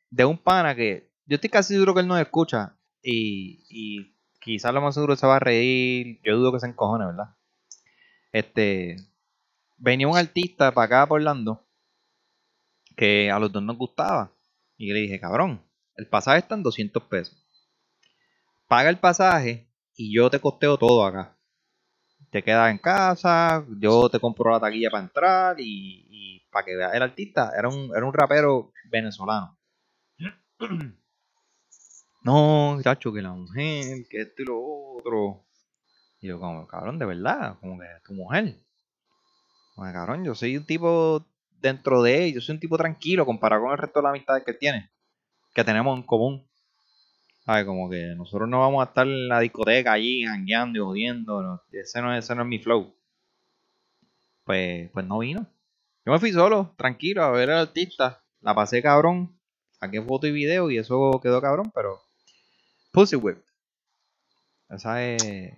de 0.09 0.25
un 0.25 0.37
pana 0.37 0.75
que 0.75 1.11
yo 1.25 1.35
estoy 1.35 1.49
casi 1.49 1.73
seguro 1.73 1.93
que 1.93 2.01
él 2.01 2.07
no 2.07 2.17
escucha 2.17 2.75
y, 3.01 3.63
y 3.69 4.15
quizás 4.39 4.73
lo 4.73 4.81
más 4.81 4.95
seguro 4.95 5.15
se 5.15 5.27
va 5.27 5.37
a 5.37 5.39
reír. 5.39 6.19
Yo 6.23 6.37
dudo 6.37 6.53
que 6.53 6.59
se 6.59 6.67
encojone, 6.67 7.05
¿verdad? 7.05 7.35
Este, 8.31 8.97
venía 9.77 10.07
un 10.07 10.17
artista 10.17 10.71
para 10.71 10.85
acá, 10.85 11.07
por 11.07 11.19
Orlando, 11.19 11.63
que 12.95 13.29
a 13.29 13.39
los 13.39 13.51
dos 13.51 13.61
nos 13.63 13.77
gustaba. 13.77 14.31
Y 14.77 14.91
le 14.91 15.01
dije, 15.01 15.19
cabrón, 15.19 15.61
el 15.95 16.07
pasaje 16.07 16.39
está 16.39 16.55
en 16.55 16.63
200 16.63 17.03
pesos. 17.03 17.37
Paga 18.67 18.89
el 18.89 18.97
pasaje 18.97 19.67
y 19.95 20.15
yo 20.15 20.29
te 20.29 20.39
costeo 20.39 20.77
todo 20.77 21.05
acá. 21.05 21.37
Te 22.31 22.43
quedas 22.43 22.71
en 22.71 22.79
casa, 22.79 23.65
yo 23.79 24.09
te 24.09 24.19
compro 24.19 24.51
la 24.51 24.59
taquilla 24.59 24.89
para 24.89 25.03
entrar 25.03 25.55
y, 25.59 26.43
para 26.51 26.65
que 26.65 26.75
veas. 26.75 26.93
El 26.93 27.03
artista 27.03 27.51
era 27.57 27.69
un, 27.69 27.91
era 27.95 28.05
un 28.05 28.13
rapero 28.13 28.71
venezolano. 28.89 29.57
No, 32.25 32.79
chacho, 32.81 33.11
que 33.11 33.21
la 33.21 33.33
mujer, 33.33 34.07
que 34.09 34.21
esto 34.21 34.43
y 34.43 34.45
lo 34.45 34.57
otro. 34.95 35.43
Y 36.21 36.27
yo, 36.27 36.39
como, 36.39 36.65
cabrón, 36.67 36.97
de 36.97 37.05
verdad, 37.05 37.57
como 37.59 37.77
que 37.77 37.85
tu 38.05 38.13
mujer. 38.13 38.55
Como 39.75 39.91
cabrón, 39.91 40.23
yo 40.23 40.33
soy 40.33 40.55
un 40.55 40.65
tipo 40.65 41.25
dentro 41.59 42.01
de 42.01 42.27
él, 42.27 42.33
yo 42.35 42.39
soy 42.39 42.53
un 42.53 42.61
tipo 42.61 42.77
tranquilo 42.77 43.25
comparado 43.25 43.63
con 43.63 43.71
el 43.73 43.77
resto 43.77 43.99
de 43.99 44.03
las 44.03 44.11
amistades 44.11 44.45
que 44.45 44.53
tiene, 44.53 44.89
que 45.53 45.65
tenemos 45.65 45.97
en 45.97 46.03
común. 46.03 46.47
¿Sabes? 47.45 47.65
Como 47.65 47.89
que 47.89 48.15
nosotros 48.15 48.47
no 48.47 48.59
vamos 48.59 48.81
a 48.81 48.89
estar 48.89 49.05
en 49.05 49.27
la 49.27 49.39
discoteca 49.39 49.93
allí, 49.93 50.23
jangueando 50.23 50.79
y 50.79 50.81
jodiendo. 50.81 51.61
ese, 51.71 52.01
no, 52.01 52.15
ese 52.15 52.35
no 52.35 52.43
es 52.43 52.47
mi 52.47 52.59
flow. 52.59 52.93
Pues, 54.45 54.89
pues 54.91 55.05
no 55.05 55.19
vino. 55.19 55.45
Yo 56.05 56.11
me 56.11 56.19
fui 56.19 56.31
solo, 56.31 56.73
tranquilo, 56.77 57.23
a 57.23 57.31
ver 57.31 57.49
al 57.51 57.59
artista. 57.59 58.23
La 58.41 58.55
pasé 58.55 58.81
cabrón. 58.81 59.37
Saqué 59.71 60.01
foto 60.01 60.27
y 60.27 60.31
video 60.31 60.69
y 60.71 60.77
eso 60.77 61.19
quedó 61.21 61.41
cabrón, 61.41 61.71
pero. 61.73 61.99
Pussy 62.91 63.15
Whip. 63.15 63.39
Esa 64.69 65.03
es. 65.03 65.53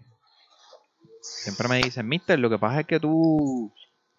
Siempre 1.21 1.67
me 1.67 1.77
dicen, 1.77 2.07
Mister, 2.07 2.37
lo 2.39 2.49
que 2.49 2.59
pasa 2.59 2.81
es 2.81 2.87
que 2.87 2.99
tú. 2.99 3.71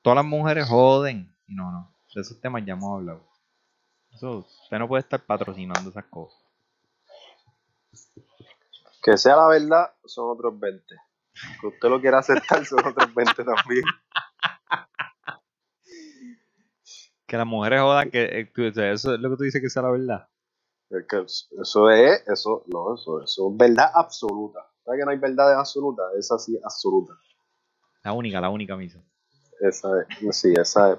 Todas 0.02 0.16
las 0.16 0.24
mujeres 0.24 0.68
joden. 0.68 1.34
Y 1.48 1.54
no, 1.54 1.70
no. 1.72 1.92
De 2.14 2.20
esos 2.20 2.40
temas 2.40 2.64
ya 2.64 2.72
hemos 2.74 2.94
hablado. 2.94 3.28
Eso, 4.12 4.38
usted 4.38 4.78
no 4.78 4.88
puede 4.88 5.02
estar 5.02 5.24
patrocinando 5.24 5.90
esas 5.90 6.06
cosas. 6.06 6.45
Que 9.02 9.16
sea 9.16 9.36
la 9.36 9.46
verdad, 9.48 9.94
son 10.04 10.30
otros 10.30 10.58
20. 10.58 10.84
Que 11.60 11.66
usted 11.66 11.88
lo 11.88 12.00
quiera 12.00 12.18
aceptar, 12.18 12.64
son 12.66 12.80
otros 12.86 13.14
20 13.14 13.44
también. 13.44 13.84
Que 17.26 17.36
las 17.36 17.46
mujeres 17.46 17.80
jodan, 17.80 18.10
que 18.10 18.22
eh, 18.40 18.50
tú- 18.54 18.66
o 18.68 18.72
sea, 18.72 18.92
eso 18.92 19.14
es 19.14 19.20
lo 19.20 19.30
que 19.30 19.36
tú 19.36 19.42
dices 19.44 19.60
que 19.60 19.68
sea 19.70 19.82
la 19.82 19.90
verdad. 19.90 20.28
Es 20.90 21.04
que 21.08 21.16
eso 21.60 21.90
es, 21.90 22.22
eso, 22.28 22.62
no, 22.68 22.94
eso, 22.94 23.20
eso 23.22 23.50
es 23.50 23.56
verdad 23.56 23.90
absoluta. 23.94 24.60
¿Sabes 24.84 25.00
que 25.00 25.04
no 25.04 25.10
hay 25.10 25.18
verdades 25.18 25.56
absolutas? 25.56 26.06
Esa 26.16 26.38
sí 26.38 26.54
es 26.56 26.64
absoluta. 26.64 27.14
La 28.04 28.12
única, 28.12 28.40
la 28.40 28.50
única 28.50 28.76
misa. 28.76 29.02
Esa 29.60 29.88
es, 30.02 30.36
sí, 30.38 30.54
esa 30.56 30.92
es. 30.92 30.98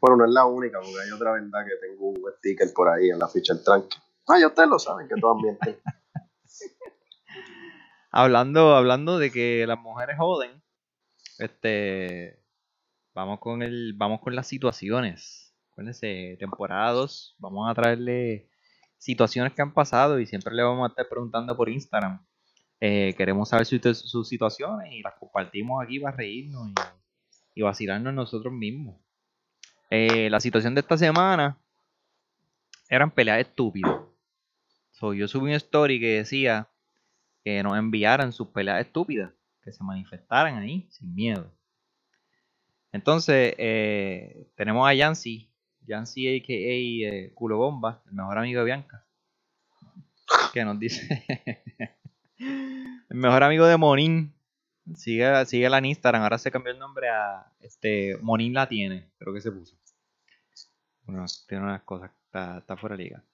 Bueno, 0.00 0.16
no 0.18 0.24
es 0.26 0.30
la 0.30 0.44
única, 0.44 0.78
porque 0.78 1.00
hay 1.02 1.10
otra 1.10 1.32
verdad 1.32 1.64
que 1.66 1.86
tengo 1.86 2.08
un 2.10 2.22
sticker 2.36 2.68
por 2.74 2.88
ahí 2.90 3.08
en 3.08 3.18
la 3.18 3.28
ficha 3.28 3.54
del 3.54 3.64
tranque. 3.64 3.96
Ah, 4.28 4.38
ya 4.38 4.48
ustedes 4.48 4.68
lo 4.68 4.78
saben, 4.78 5.08
que 5.08 5.16
todo 5.20 5.32
ambiente. 5.32 5.80
Hablando, 8.10 8.74
hablando 8.74 9.18
de 9.18 9.30
que 9.30 9.66
las 9.66 9.78
mujeres 9.78 10.16
joden, 10.18 10.62
este 11.38 12.42
vamos 13.14 13.38
con 13.40 13.62
el, 13.62 13.94
vamos 13.96 14.20
con 14.20 14.34
las 14.34 14.46
situaciones. 14.46 15.54
Acuérdense, 15.70 16.36
temporada 16.38 16.92
2, 16.92 17.36
vamos 17.38 17.70
a 17.70 17.74
traerle 17.74 18.48
situaciones 18.96 19.52
que 19.52 19.62
han 19.62 19.74
pasado 19.74 20.18
y 20.18 20.26
siempre 20.26 20.54
le 20.54 20.62
vamos 20.62 20.84
a 20.84 20.88
estar 20.88 21.08
preguntando 21.08 21.56
por 21.56 21.68
Instagram. 21.68 22.24
Eh, 22.80 23.14
queremos 23.16 23.48
saber 23.48 23.66
sus, 23.66 23.80
sus 23.98 24.28
situaciones 24.28 24.92
y 24.92 25.02
las 25.02 25.14
compartimos 25.14 25.82
aquí 25.82 25.98
para 26.00 26.16
reírnos 26.16 26.68
y, 26.68 26.74
y 27.60 27.62
vacilarnos 27.62 28.14
nosotros 28.14 28.52
mismos. 28.52 29.00
Eh, 29.90 30.28
la 30.30 30.40
situación 30.40 30.74
de 30.74 30.80
esta 30.80 30.96
semana 30.96 31.58
eran 32.88 33.10
peleas 33.10 33.40
estúpidas. 33.40 33.96
So, 34.98 35.14
yo 35.14 35.28
subí 35.28 35.46
una 35.46 35.56
story 35.56 36.00
que 36.00 36.16
decía 36.16 36.68
que 37.44 37.62
nos 37.62 37.78
enviaran 37.78 38.32
sus 38.32 38.48
peleas 38.48 38.80
estúpidas, 38.80 39.32
que 39.62 39.70
se 39.70 39.84
manifestaran 39.84 40.58
ahí 40.58 40.88
sin 40.90 41.14
miedo. 41.14 41.52
Entonces, 42.90 43.54
eh, 43.58 44.48
tenemos 44.56 44.88
a 44.88 44.94
Yancy, 44.94 45.52
Yancy 45.86 46.26
a.k.a. 46.26 47.14
eh, 47.14 47.32
Culo 47.32 47.58
Bomba, 47.58 48.02
el 48.06 48.14
mejor 48.14 48.38
amigo 48.38 48.58
de 48.58 48.64
Bianca. 48.64 49.06
que 50.52 50.64
nos 50.64 50.76
dice 50.80 51.24
el 52.38 53.16
mejor 53.16 53.44
amigo 53.44 53.66
de 53.66 53.76
Monín. 53.76 54.34
Sigue, 54.96 55.46
sigue 55.46 55.70
la 55.70 55.78
Instagram, 55.78 56.22
ahora 56.22 56.38
se 56.38 56.50
cambió 56.50 56.72
el 56.72 56.78
nombre 56.80 57.08
a 57.08 57.52
este 57.60 58.18
Monín 58.20 58.52
la 58.52 58.68
tiene, 58.68 59.06
creo 59.16 59.32
que 59.32 59.42
se 59.42 59.52
puso. 59.52 59.76
Bueno, 61.02 61.24
tiene 61.46 61.62
unas 61.62 61.82
cosas, 61.82 62.10
está, 62.26 62.58
está 62.58 62.76
fuera 62.76 62.96
de 62.96 63.04
liga. 63.04 63.24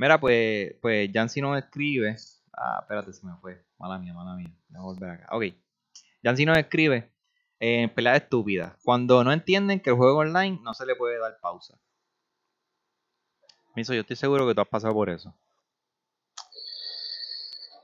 Mira, 0.00 0.18
pues, 0.18 0.76
pues 0.80 1.10
Jancy 1.12 1.42
nos 1.42 1.58
escribe. 1.58 2.16
Ah, 2.54 2.78
espérate, 2.80 3.12
se 3.12 3.26
me 3.26 3.36
fue. 3.36 3.62
Mala 3.78 3.98
mía, 3.98 4.14
mala 4.14 4.34
mía. 4.34 4.50
Voy 4.70 4.78
a 4.78 4.82
volver 4.82 5.10
acá. 5.10 5.26
Ok. 5.30 5.44
Jancy 6.24 6.46
nos 6.46 6.56
escribe 6.56 7.12
en 7.58 7.90
pelea 7.90 8.16
estúpida. 8.16 8.78
Cuando 8.82 9.22
no 9.22 9.30
entienden 9.30 9.78
que 9.78 9.90
el 9.90 9.96
juego 9.96 10.20
online 10.20 10.58
no 10.62 10.72
se 10.72 10.86
le 10.86 10.96
puede 10.96 11.18
dar 11.18 11.38
pausa. 11.42 11.78
Miso, 13.76 13.92
yo 13.92 14.00
estoy 14.00 14.16
seguro 14.16 14.48
que 14.48 14.54
tú 14.54 14.62
has 14.62 14.68
pasado 14.68 14.94
por 14.94 15.10
eso. 15.10 15.34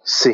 Sí, 0.03 0.33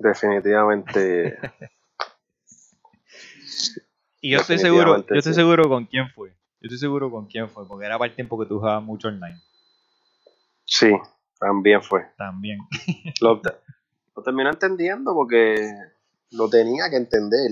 definitivamente. 0.00 1.38
y 4.20 4.32
yo 4.32 4.40
estoy 4.40 4.58
seguro, 4.58 5.06
yo 5.06 5.14
estoy 5.14 5.32
seguro 5.32 5.66
con 5.70 5.86
quién 5.86 6.10
fue. 6.10 6.36
Yo 6.60 6.66
estoy 6.66 6.78
seguro 6.78 7.10
con 7.10 7.26
quién 7.26 7.48
fue, 7.48 7.66
porque 7.66 7.86
era 7.86 7.98
para 7.98 8.10
el 8.10 8.14
tiempo 8.14 8.38
que 8.38 8.44
tú 8.44 8.58
jugabas 8.58 8.82
mucho 8.82 9.08
online. 9.08 9.40
Sí, 10.66 10.92
también 11.42 11.82
fue. 11.82 12.06
También. 12.16 12.58
Lo, 13.20 13.40
lo 14.16 14.22
terminé 14.22 14.50
entendiendo 14.50 15.12
porque 15.12 15.56
lo 16.30 16.48
tenía 16.48 16.88
que 16.88 16.96
entender. 16.96 17.50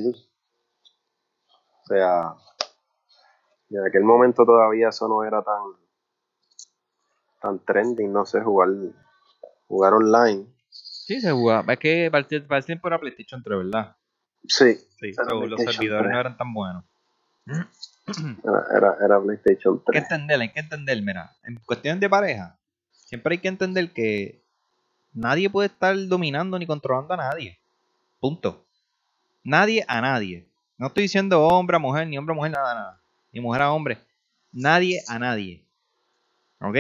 O 1.83 1.87
sea, 1.87 2.35
en 3.69 3.87
aquel 3.87 4.05
momento 4.05 4.45
todavía 4.45 4.91
eso 4.91 5.09
no 5.09 5.25
era 5.25 5.43
tan 5.43 5.81
tan 7.43 7.65
trending, 7.65 8.13
no 8.13 8.25
sé, 8.25 8.41
jugar 8.43 8.69
jugar 9.67 9.95
online. 9.95 10.47
Sí, 10.69 11.21
se 11.21 11.33
jugaba. 11.33 11.73
Es 11.73 11.79
que 11.81 12.09
para 12.13 12.27
el, 12.59 12.65
tiempo 12.65 12.87
era 12.87 13.01
PlayStation 13.01 13.43
3, 13.43 13.59
¿verdad? 13.59 13.97
Sí. 14.47 14.75
sí 15.01 15.13
los 15.49 15.61
servidores 15.63 16.13
no 16.13 16.21
eran 16.21 16.37
tan 16.37 16.55
buenos. 16.55 16.85
Era, 17.47 18.97
era, 19.05 19.21
PlayStation 19.21 19.83
3. 19.85 19.87
Hay 19.87 19.93
que 19.93 20.15
entender, 20.15 20.41
hay 20.41 20.53
que 20.53 20.61
entender, 20.61 21.03
mira, 21.03 21.37
en 21.43 21.57
cuestiones 21.65 22.01
de 22.01 22.09
pareja, 22.09 22.60
siempre 23.11 23.35
hay 23.35 23.39
que 23.41 23.49
entender 23.49 23.93
que 23.93 24.41
nadie 25.13 25.51
puede 25.51 25.67
estar 25.67 25.97
dominando 26.07 26.57
ni 26.61 26.65
controlando 26.65 27.13
a 27.15 27.17
nadie. 27.17 27.59
Punto. 28.21 28.65
Nadie 29.43 29.85
a 29.89 30.01
nadie. 30.01 30.47
No 30.79 30.87
estoy 30.87 31.03
diciendo 31.03 31.43
hombre 31.43 31.77
a 31.77 31.81
mujer, 31.81 32.07
ni 32.07 32.17
hombre 32.17 32.35
a 32.35 32.37
mujer, 32.37 32.53
nada, 32.53 32.75
nada. 32.75 33.01
Ni 33.33 33.41
mujer 33.41 33.63
a 33.63 33.73
hombre. 33.73 33.99
Nadie 34.53 35.03
a 35.09 35.19
nadie. 35.19 35.65
¿Ok? 36.61 36.77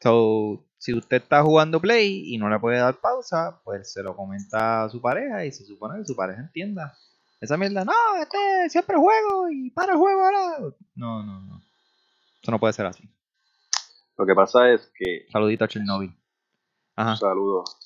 So, 0.00 0.64
si 0.76 0.92
usted 0.92 1.18
está 1.18 1.40
jugando 1.40 1.80
Play 1.80 2.34
y 2.34 2.36
no 2.36 2.50
le 2.50 2.58
puede 2.58 2.78
dar 2.78 2.96
pausa, 2.96 3.60
pues 3.62 3.92
se 3.92 4.02
lo 4.02 4.16
comenta 4.16 4.82
a 4.82 4.88
su 4.88 5.00
pareja 5.00 5.44
y 5.44 5.52
se 5.52 5.64
supone 5.64 6.00
que 6.00 6.04
su 6.04 6.16
pareja 6.16 6.40
entienda. 6.40 6.98
Esa 7.40 7.56
mierda, 7.56 7.84
no, 7.84 7.92
este 8.20 8.70
siempre 8.70 8.96
juego 8.96 9.48
y 9.50 9.70
para 9.70 9.92
el 9.92 9.98
juego 9.98 10.20
ahora. 10.20 10.74
No, 10.96 11.22
no, 11.22 11.40
no. 11.42 11.62
Eso 12.42 12.50
no 12.50 12.58
puede 12.58 12.72
ser 12.72 12.86
así. 12.86 13.08
Lo 14.22 14.26
que 14.26 14.36
pasa 14.36 14.72
es 14.72 14.88
que. 14.94 15.26
Saludito 15.32 15.64
a 15.64 15.68
Chernobyl. 15.68 16.16
Ajá. 16.94 17.16
Saludos. 17.16 17.76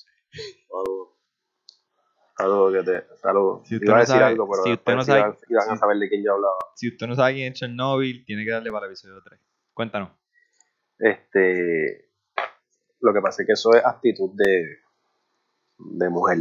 Saludos. 0.69 1.07
Saludos, 2.37 2.73
que 2.73 2.83
te. 2.83 3.17
Saludos. 3.17 3.67
Si 3.67 3.75
usted 3.77 3.87
no 3.87 4.05
sabe, 4.05 4.23
algo, 4.23 4.47
pero 4.47 4.63
si 4.63 4.73
usted 4.73 4.93
no 4.93 5.01
sabe, 5.01 5.35
iban, 5.49 5.69
a 5.71 5.77
saber 5.77 5.97
de 5.97 6.09
quién 6.09 6.23
yo 6.23 6.33
hablaba. 6.35 6.57
Si 6.75 6.89
usted 6.89 7.07
no 7.07 7.15
sabe 7.15 7.33
quién 7.33 7.53
es 7.53 7.59
Chernobyl, 7.59 8.23
tiene 8.23 8.45
que 8.45 8.51
darle 8.51 8.71
para 8.71 8.85
el 8.85 8.91
episodio 8.91 9.19
3. 9.23 9.41
Cuéntanos. 9.73 10.11
Este. 10.99 12.11
Lo 12.99 13.13
que 13.13 13.21
pasa 13.21 13.41
es 13.41 13.47
que 13.47 13.53
eso 13.53 13.73
es 13.73 13.83
actitud 13.83 14.29
de, 14.35 14.77
de 15.79 16.09
mujer. 16.09 16.37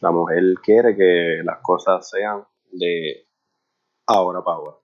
La 0.00 0.12
mujer 0.12 0.44
quiere 0.62 0.94
que 0.94 1.40
las 1.42 1.58
cosas 1.60 2.08
sean 2.08 2.46
de 2.70 3.26
ahora 4.06 4.44
para 4.44 4.58
ahora. 4.58 4.81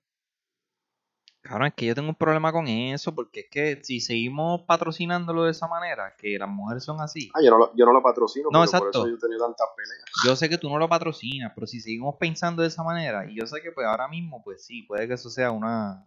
Claro, 1.48 1.64
es 1.64 1.72
que 1.72 1.86
yo 1.86 1.94
tengo 1.94 2.10
un 2.10 2.14
problema 2.14 2.52
con 2.52 2.68
eso, 2.68 3.14
porque 3.14 3.40
es 3.40 3.46
que 3.50 3.82
si 3.82 4.00
seguimos 4.00 4.62
patrocinándolo 4.66 5.44
de 5.44 5.52
esa 5.52 5.66
manera, 5.66 6.14
que 6.18 6.38
las 6.38 6.48
mujeres 6.48 6.84
son 6.84 7.00
así. 7.00 7.30
Ah, 7.34 7.40
yo 7.42 7.50
no 7.50 7.56
lo, 7.56 7.74
yo 7.74 7.86
no 7.86 7.94
lo 7.94 8.02
patrocino, 8.02 8.50
no, 8.52 8.62
exacto. 8.62 8.90
por 8.90 9.08
eso 9.08 9.08
yo 9.08 9.14
he 9.14 9.18
tenido 9.18 9.46
tantas 9.46 9.66
peleas. 9.74 10.04
Yo 10.26 10.36
sé 10.36 10.50
que 10.50 10.58
tú 10.58 10.68
no 10.68 10.76
lo 10.76 10.90
patrocinas, 10.90 11.52
pero 11.54 11.66
si 11.66 11.80
seguimos 11.80 12.16
pensando 12.16 12.60
de 12.60 12.68
esa 12.68 12.82
manera, 12.82 13.24
y 13.30 13.34
yo 13.34 13.46
sé 13.46 13.62
que 13.62 13.72
pues 13.72 13.86
ahora 13.86 14.08
mismo, 14.08 14.42
pues 14.44 14.62
sí, 14.62 14.82
puede 14.82 15.08
que 15.08 15.14
eso 15.14 15.30
sea 15.30 15.50
una... 15.50 16.06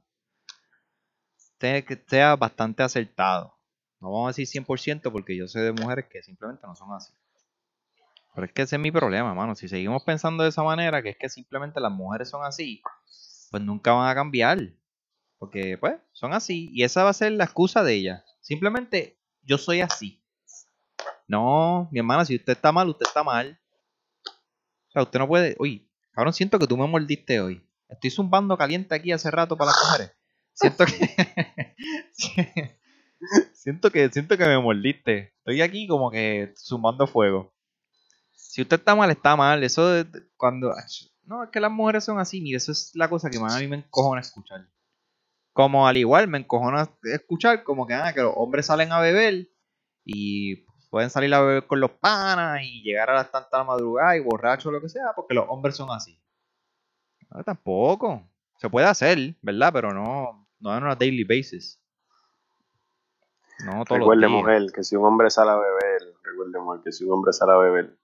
que 1.57 2.03
sea 2.07 2.35
bastante 2.35 2.83
acertado. 2.83 3.57
No 3.99 4.11
vamos 4.11 4.27
a 4.27 4.39
decir 4.39 4.63
100% 4.63 5.11
porque 5.11 5.35
yo 5.35 5.47
sé 5.47 5.59
de 5.59 5.71
mujeres 5.71 6.05
que 6.07 6.21
simplemente 6.21 6.67
no 6.67 6.75
son 6.75 6.93
así. 6.93 7.13
Pero 8.35 8.45
es 8.45 8.53
que 8.53 8.61
ese 8.61 8.75
es 8.75 8.81
mi 8.81 8.91
problema, 8.91 9.33
mano. 9.33 9.55
Si 9.55 9.67
seguimos 9.67 10.03
pensando 10.03 10.43
de 10.43 10.49
esa 10.49 10.61
manera, 10.61 11.01
que 11.01 11.09
es 11.09 11.17
que 11.17 11.29
simplemente 11.29 11.79
las 11.79 11.91
mujeres 11.91 12.29
son 12.29 12.43
así, 12.43 12.83
pues 13.49 13.63
nunca 13.63 13.91
van 13.91 14.07
a 14.07 14.13
cambiar. 14.13 14.59
Porque, 15.41 15.75
pues, 15.79 15.95
son 16.11 16.33
así. 16.33 16.69
Y 16.71 16.83
esa 16.83 17.03
va 17.03 17.09
a 17.09 17.13
ser 17.13 17.31
la 17.31 17.45
excusa 17.45 17.83
de 17.83 17.95
ella. 17.95 18.23
Simplemente, 18.41 19.17
yo 19.41 19.57
soy 19.57 19.81
así. 19.81 20.23
No, 21.27 21.89
mi 21.91 21.97
hermana, 21.97 22.25
si 22.25 22.35
usted 22.35 22.53
está 22.53 22.71
mal, 22.71 22.89
usted 22.89 23.07
está 23.07 23.23
mal. 23.23 23.59
O 24.23 24.91
sea, 24.91 25.01
usted 25.01 25.17
no 25.17 25.27
puede. 25.27 25.55
Uy, 25.57 25.89
cabrón, 26.11 26.33
siento 26.33 26.59
que 26.59 26.67
tú 26.67 26.77
me 26.77 26.85
mordiste 26.85 27.41
hoy. 27.41 27.67
Estoy 27.89 28.11
zumbando 28.11 28.55
caliente 28.55 28.93
aquí 28.93 29.11
hace 29.11 29.31
rato 29.31 29.57
para 29.57 29.71
las 29.71 29.83
mujeres. 29.83 30.11
Siento 30.53 30.85
que. 30.85 32.77
siento 33.53 33.89
que 33.89 34.09
siento 34.09 34.37
que 34.37 34.45
me 34.45 34.59
mordiste. 34.59 35.33
Estoy 35.39 35.63
aquí 35.63 35.87
como 35.87 36.11
que 36.11 36.53
zumbando 36.55 37.07
fuego. 37.07 37.51
Si 38.31 38.61
usted 38.61 38.77
está 38.77 38.93
mal, 38.93 39.09
está 39.09 39.35
mal. 39.35 39.63
Eso 39.63 39.87
de, 39.89 40.05
cuando. 40.37 40.71
No, 41.23 41.45
es 41.45 41.49
que 41.49 41.59
las 41.59 41.71
mujeres 41.71 42.03
son 42.03 42.19
así. 42.19 42.41
Mire, 42.41 42.57
eso 42.57 42.71
es 42.71 42.91
la 42.93 43.09
cosa 43.09 43.31
que 43.31 43.39
más 43.39 43.55
a 43.55 43.59
mí 43.59 43.67
me 43.67 43.77
encojona 43.77 44.21
escuchar. 44.21 44.67
Como 45.61 45.87
al 45.87 45.95
igual 45.95 46.27
me 46.27 46.39
encojona 46.39 46.89
escuchar 47.03 47.63
como 47.63 47.85
que, 47.85 47.93
ah, 47.93 48.11
que 48.15 48.21
los 48.21 48.33
hombres 48.35 48.65
salen 48.65 48.91
a 48.91 48.99
beber 48.99 49.47
y 50.03 50.65
pueden 50.89 51.11
salir 51.11 51.31
a 51.35 51.41
beber 51.41 51.67
con 51.67 51.79
los 51.79 51.91
panas 51.91 52.61
y 52.63 52.81
llegar 52.81 53.11
a 53.11 53.13
las 53.13 53.31
tantas 53.31 53.63
madrugadas 53.67 54.17
y 54.17 54.21
borrachos 54.21 54.65
o 54.65 54.71
lo 54.71 54.81
que 54.81 54.89
sea, 54.89 55.13
porque 55.15 55.35
los 55.35 55.45
hombres 55.47 55.75
son 55.75 55.91
así. 55.91 56.19
No, 57.29 57.43
tampoco. 57.43 58.27
Se 58.57 58.71
puede 58.71 58.87
hacer, 58.87 59.35
¿verdad? 59.43 59.69
Pero 59.71 59.93
no, 59.93 60.47
no 60.59 60.75
en 60.75 60.83
una 60.83 60.95
daily 60.95 61.25
basis. 61.25 61.79
No, 63.63 63.83
recuerde, 63.83 64.27
mujer, 64.29 64.65
que 64.73 64.83
si 64.83 64.95
un 64.95 65.05
hombre 65.05 65.29
sale 65.29 65.51
a 65.51 65.57
beber, 65.57 66.15
recuerde, 66.23 66.59
mujer, 66.59 66.81
que 66.83 66.91
si 66.91 67.03
un 67.03 67.11
hombre 67.11 67.33
sale 67.33 67.51
a 67.51 67.57
beber, 67.57 67.99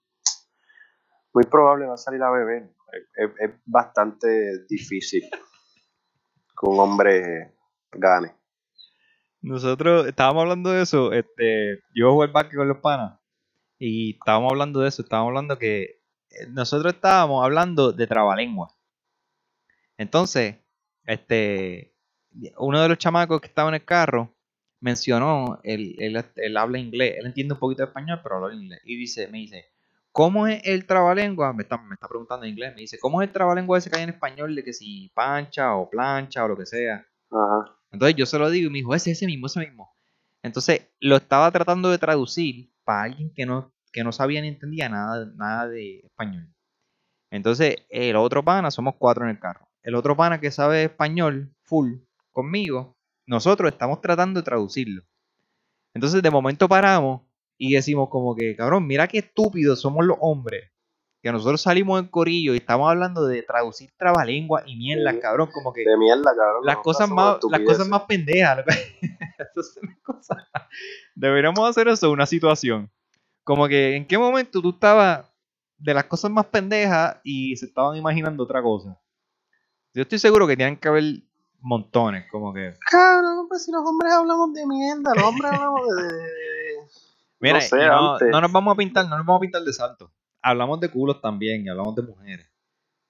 muy 1.33 1.45
probable 1.45 1.87
va 1.87 1.95
a 1.95 1.97
salir 1.97 2.21
a 2.21 2.29
beber. 2.29 2.69
Es, 3.15 3.51
bastante 3.65 4.63
difícil 4.67 5.27
que 6.59 6.69
un 6.69 6.79
hombre 6.79 7.53
gane. 7.91 8.33
Nosotros 9.41 10.07
estábamos 10.07 10.41
hablando 10.41 10.71
de 10.71 10.81
eso, 10.81 11.13
este, 11.13 11.79
yo 11.93 12.11
jugué 12.11 12.27
el 12.27 12.33
básquet 12.33 12.57
con 12.57 12.67
los 12.67 12.79
panas 12.79 13.19
y 13.77 14.11
estábamos 14.11 14.51
hablando 14.51 14.79
de 14.79 14.89
eso, 14.89 15.03
estábamos 15.03 15.29
hablando 15.29 15.59
que 15.59 16.01
eh, 16.29 16.47
nosotros 16.49 16.93
estábamos 16.93 17.43
hablando 17.43 17.91
de 17.91 18.07
trabalengua. 18.07 18.75
Entonces, 19.97 20.57
este, 21.05 21.95
uno 22.57 22.81
de 22.81 22.89
los 22.89 22.97
chamacos 22.97 23.41
que 23.41 23.47
estaba 23.47 23.69
en 23.69 23.75
el 23.75 23.85
carro 23.85 24.35
mencionó, 24.79 25.59
él, 25.63 25.95
él, 25.99 26.57
habla 26.57 26.79
inglés, 26.79 27.15
él 27.19 27.27
entiende 27.27 27.53
un 27.53 27.59
poquito 27.59 27.83
de 27.83 27.87
español, 27.87 28.19
pero 28.21 28.35
habla 28.37 28.55
inglés. 28.55 28.81
Y 28.83 28.97
dice, 28.97 29.27
me 29.27 29.39
dice, 29.39 29.71
¿cómo 30.17 30.47
es 30.47 30.63
el 30.63 30.87
trabalengua? 30.87 31.53
Me 31.53 31.61
está, 31.61 31.77
me 31.77 31.93
está 31.93 32.07
preguntando 32.07 32.43
en 32.43 32.53
inglés, 32.53 32.73
me 32.73 32.81
dice, 32.81 32.97
¿cómo 32.97 33.21
es 33.21 33.27
el 33.27 33.33
trabalengua 33.33 33.77
ese 33.77 33.91
que 33.91 33.97
hay 33.97 34.03
en 34.03 34.09
español 34.09 34.55
de 34.55 34.63
que 34.63 34.73
si 34.73 35.11
pancha 35.13 35.75
o 35.75 35.87
plancha 35.87 36.43
o 36.43 36.47
lo 36.47 36.57
que 36.57 36.65
sea? 36.65 37.05
Entonces 37.91 38.15
yo 38.15 38.25
se 38.25 38.39
lo 38.39 38.49
digo 38.49 38.65
y 38.67 38.71
me 38.71 38.77
dijo, 38.79 38.95
ese, 38.95 39.11
ese 39.11 39.27
mismo, 39.27 39.45
ese 39.45 39.59
mismo. 39.59 39.93
Entonces 40.41 40.89
lo 40.99 41.17
estaba 41.17 41.51
tratando 41.51 41.91
de 41.91 41.99
traducir 41.99 42.73
para 42.83 43.03
alguien 43.03 43.31
que 43.31 43.45
no, 43.45 43.71
que 43.91 44.03
no 44.03 44.11
sabía 44.11 44.41
ni 44.41 44.47
entendía 44.47 44.89
nada, 44.89 45.31
nada 45.35 45.67
de 45.67 45.99
español. 45.99 46.51
Entonces 47.29 47.85
el 47.87 48.15
otro 48.15 48.43
pana, 48.43 48.71
somos 48.71 48.95
cuatro 48.97 49.23
en 49.23 49.29
el 49.29 49.39
carro. 49.39 49.67
El 49.83 49.93
otro 49.93 50.17
pana 50.17 50.39
que 50.39 50.49
sabe 50.49 50.85
español, 50.85 51.53
full, 51.61 51.97
conmigo, 52.31 52.97
nosotros 53.27 53.71
estamos 53.71 54.01
tratando 54.01 54.39
de 54.39 54.45
traducirlo. 54.45 55.03
Entonces 55.93 56.23
de 56.23 56.31
momento 56.31 56.67
paramos 56.67 57.21
y 57.57 57.73
decimos 57.73 58.09
como 58.09 58.35
que, 58.35 58.55
cabrón, 58.55 58.87
mira 58.87 59.07
qué 59.07 59.19
estúpidos 59.19 59.81
somos 59.81 60.05
los 60.05 60.17
hombres. 60.21 60.71
Que 61.21 61.31
nosotros 61.31 61.61
salimos 61.61 61.99
en 61.99 62.07
corillo 62.07 62.53
y 62.53 62.57
estamos 62.57 62.89
hablando 62.89 63.25
de 63.25 63.41
traducir 63.41 63.89
trabalengua 63.97 64.63
y 64.65 64.75
mierda, 64.75 65.19
cabrón, 65.19 65.49
como 65.51 65.73
que... 65.73 65.81
De 65.81 65.97
mierda, 65.97 66.31
cabrón. 66.35 66.63
Las, 66.63 66.77
cosas, 66.77 67.09
más, 67.09 67.39
las 67.49 67.61
cosas 67.61 67.87
más 67.87 68.03
pendejas. 68.03 68.63
Deberíamos 71.15 71.67
hacer 71.67 71.87
eso, 71.87 72.11
una 72.11 72.25
situación. 72.25 72.91
Como 73.43 73.67
que, 73.67 73.95
¿en 73.95 74.05
qué 74.05 74.17
momento 74.17 74.61
tú 74.61 74.69
estabas 74.69 75.25
de 75.77 75.93
las 75.93 76.05
cosas 76.05 76.29
más 76.31 76.45
pendejas 76.45 77.17
y 77.23 77.55
se 77.55 77.65
estaban 77.65 77.97
imaginando 77.97 78.43
otra 78.43 78.61
cosa? 78.61 78.99
Yo 79.93 80.03
estoy 80.03 80.19
seguro 80.19 80.45
que 80.45 80.55
tienen 80.55 80.77
que 80.77 80.87
haber 80.87 81.03
montones, 81.61 82.25
como 82.31 82.53
que. 82.53 82.73
Cabrón, 82.91 83.47
pues 83.47 83.65
si 83.65 83.71
los 83.71 83.81
hombres 83.83 84.13
hablamos 84.13 84.53
de 84.53 84.65
mierda, 84.65 85.15
los 85.15 85.23
hombres 85.23 85.51
hablamos 85.51 85.81
de. 85.87 86.46
Mira, 87.39 87.55
no 87.55 87.61
sé, 87.61 87.75
y 87.75 87.85
no, 87.85 88.13
antes. 88.13 88.29
no 88.29 88.41
nos 88.41 88.51
vamos 88.51 88.73
a 88.73 88.77
pintar, 88.77 89.07
no 89.07 89.17
nos 89.17 89.25
vamos 89.25 89.39
a 89.39 89.41
pintar 89.41 89.61
de 89.63 89.73
santo. 89.73 90.11
Hablamos 90.41 90.79
de 90.79 90.89
culos 90.89 91.21
también 91.21 91.65
y 91.65 91.69
hablamos 91.69 91.95
de 91.95 92.01
mujeres. 92.01 92.51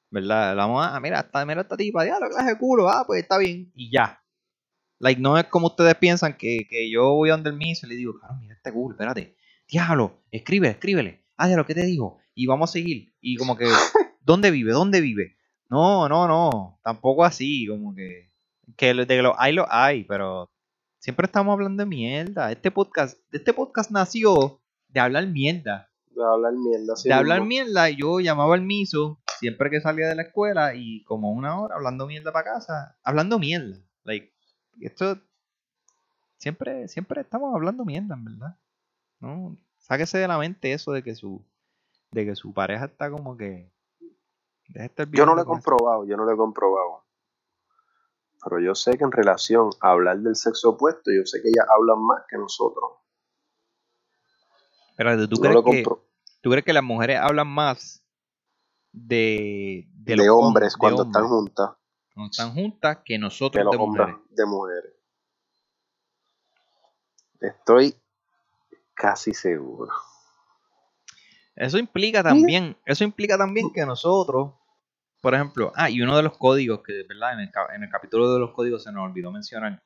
¿Verdad? 0.10 0.52
Hablamos, 0.52 0.86
ah, 0.86 1.00
mira, 1.00 1.20
esta, 1.20 1.46
mira 1.46 1.62
esta 1.62 1.78
tipa, 1.78 2.06
ya 2.06 2.20
lo 2.20 2.30
clase 2.30 2.50
de 2.50 2.58
culo, 2.58 2.90
ah, 2.90 3.04
pues 3.06 3.22
está 3.22 3.38
bien. 3.38 3.72
Y 3.76 3.92
ya. 3.92 4.24
Like, 5.00 5.22
no 5.22 5.38
es 5.38 5.46
como 5.46 5.68
ustedes 5.68 5.96
piensan 5.96 6.38
que, 6.38 6.68
que 6.70 6.90
yo 6.90 7.14
voy 7.14 7.30
a 7.30 7.34
donde 7.34 7.50
el 7.50 7.56
miso 7.58 7.86
y 7.86 7.90
le 7.90 7.96
digo, 7.96 8.18
claro, 8.20 8.36
mira 8.40 8.56
este 8.56 8.72
culo, 8.72 8.96
espérate. 8.96 9.36
Diablo, 9.68 10.24
escríbele, 10.32 10.72
escríbele. 10.72 11.26
Ah, 11.38 11.48
ya 11.50 11.56
lo 11.56 11.66
que 11.66 11.76
te 11.76 11.86
digo. 11.86 12.20
Y 12.34 12.48
vamos 12.48 12.70
a 12.70 12.74
seguir. 12.74 13.14
Y 13.22 13.36
como 13.36 13.58
que, 13.58 13.66
¿dónde 14.22 14.50
vive? 14.52 14.72
¿Dónde 14.72 15.02
vive? 15.02 15.38
No, 15.70 16.08
no, 16.10 16.28
no. 16.28 16.80
Tampoco 16.84 17.26
así, 17.26 17.68
como 17.68 17.94
que. 17.94 18.32
Que 18.76 18.94
de 18.94 19.08
que 19.08 19.22
lo 19.22 19.40
hay, 19.40 19.54
lo 19.54 19.66
hay, 19.70 20.04
pero 20.04 20.50
siempre 21.08 21.26
estamos 21.26 21.54
hablando 21.54 21.84
de 21.84 21.88
mierda. 21.88 22.52
Este 22.52 22.70
podcast, 22.70 23.18
este 23.32 23.54
podcast 23.54 23.92
nació 23.92 24.60
de 24.90 25.00
hablar 25.00 25.26
mierda. 25.26 25.90
De 26.10 26.22
hablar 26.22 26.52
mierda. 26.52 26.92
así 26.92 27.08
de 27.08 27.16
hablar 27.16 27.46
mierda, 27.46 27.90
yo 27.90 28.20
llamaba 28.20 28.56
al 28.56 28.64
miso 28.64 29.18
siempre 29.40 29.70
que 29.70 29.80
salía 29.80 30.10
de 30.10 30.16
la 30.16 30.24
escuela 30.24 30.76
y 30.76 31.06
como 31.06 31.32
una 31.32 31.62
hora 31.62 31.76
hablando 31.76 32.08
mierda 32.08 32.34
para 32.34 32.56
casa, 32.56 32.98
hablando 33.06 33.40
mierda. 33.40 33.78
Like, 34.04 34.34
esto 34.82 35.18
siempre, 36.36 36.90
siempre 36.90 37.22
estamos 37.22 37.56
hablando 37.56 37.86
mierda, 37.86 38.14
en 38.14 38.26
verdad. 38.26 38.58
No, 39.22 39.58
sáquese 39.78 40.18
de 40.18 40.28
la 40.28 40.38
mente 40.38 40.74
eso 40.74 40.92
de 40.92 41.04
que 41.04 41.16
su, 41.16 41.42
de 42.12 42.26
que 42.26 42.36
su 42.36 42.54
pareja 42.54 42.84
está 42.84 43.10
como 43.10 43.38
que. 43.38 43.72
Yo 45.14 45.26
no 45.26 45.36
lo 45.36 45.40
he 45.40 45.44
eso. 45.44 45.52
comprobado, 45.52 46.06
yo 46.06 46.18
no 46.18 46.26
lo 46.26 46.34
he 46.34 46.36
comprobado. 46.36 47.07
Pero 48.50 48.62
yo 48.62 48.76
sé 48.76 48.98
que 48.98 49.04
en 49.04 49.12
relación 49.12 49.70
a 49.82 49.90
hablar 49.92 50.20
del 50.20 50.36
sexo 50.36 50.70
opuesto, 50.72 51.12
yo 51.12 51.26
sé 51.26 51.42
que 51.42 51.50
ellas 51.50 51.66
hablan 51.70 52.00
más 52.06 52.24
que 52.30 52.38
nosotros. 52.38 52.92
Espérate, 54.92 55.28
¿tú, 55.28 55.36
No 55.36 55.42
crees 55.42 55.56
que, 55.66 55.84
compro- 55.84 56.02
¿tú 56.42 56.50
crees 56.52 56.66
que 56.66 56.74
las 56.74 56.84
mujeres 56.84 57.20
hablan 57.22 57.48
más 57.48 58.04
de, 58.94 59.86
de, 59.94 60.16
los 60.16 60.28
hom- 60.28 60.48
hombres 60.48 60.74
de 60.74 60.80
cuando 60.80 61.02
hombres 61.04 61.16
están 61.24 61.30
juntas 61.30 61.70
cuando 62.14 62.32
están 62.32 62.54
juntas 62.54 62.98
que 63.06 63.20
nosotros 63.20 63.64
los 63.66 63.72
de 63.72 63.78
hombres 63.78 64.08
mujeres? 64.08 64.26
de 64.30 64.46
mujeres. 64.46 64.94
Estoy 67.42 67.96
casi 68.96 69.34
seguro. 69.34 69.92
Eso 71.56 71.78
implica 71.78 72.24
también, 72.24 72.78
eso 72.86 73.04
implica 73.04 73.38
también 73.38 73.72
que 73.74 73.86
nosotros, 73.86 74.54
por 75.22 75.34
ejemplo, 75.34 75.72
ah, 75.76 75.90
y 75.90 76.02
uno 76.02 76.16
de 76.16 76.24
los 76.24 76.38
códigos 76.38 76.82
que, 76.84 77.04
¿verdad? 77.08 77.34
En 77.34 77.40
el, 77.40 77.52
en 77.76 77.84
el 77.84 77.90
capítulo 77.90 78.34
de 78.34 78.40
los 78.40 78.52
códigos 78.52 78.84
se 78.84 78.92
nos 78.92 79.04
olvidó 79.04 79.32
mencionar, 79.32 79.84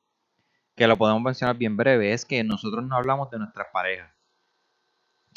que 0.76 0.88
lo 0.88 0.98
podemos 0.98 1.22
mencionar 1.22 1.58
bien 1.58 1.78
breve, 1.78 2.14
es 2.14 2.26
que 2.26 2.44
nosotros 2.44 2.86
no 2.86 2.96
hablamos 2.96 3.30
de 3.32 3.40
nuestras 3.40 3.68
parejas. 3.72 4.14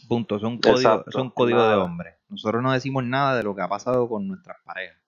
Punto, 0.09 0.39
son 0.39 0.59
códigos, 0.59 0.83
Exacto, 0.85 1.11
son 1.13 1.31
códigos 1.31 1.63
de 1.63 1.69
nada. 1.69 1.85
hombres. 1.85 2.17
Nosotros 2.29 2.63
no 2.63 2.73
decimos 2.73 3.05
nada 3.05 3.37
de 3.37 3.43
lo 3.43 3.55
que 3.55 3.63
ha 3.63 3.69
pasado 3.69 4.09
con 4.09 4.27
nuestras 4.27 4.59
parejas. 4.65 4.99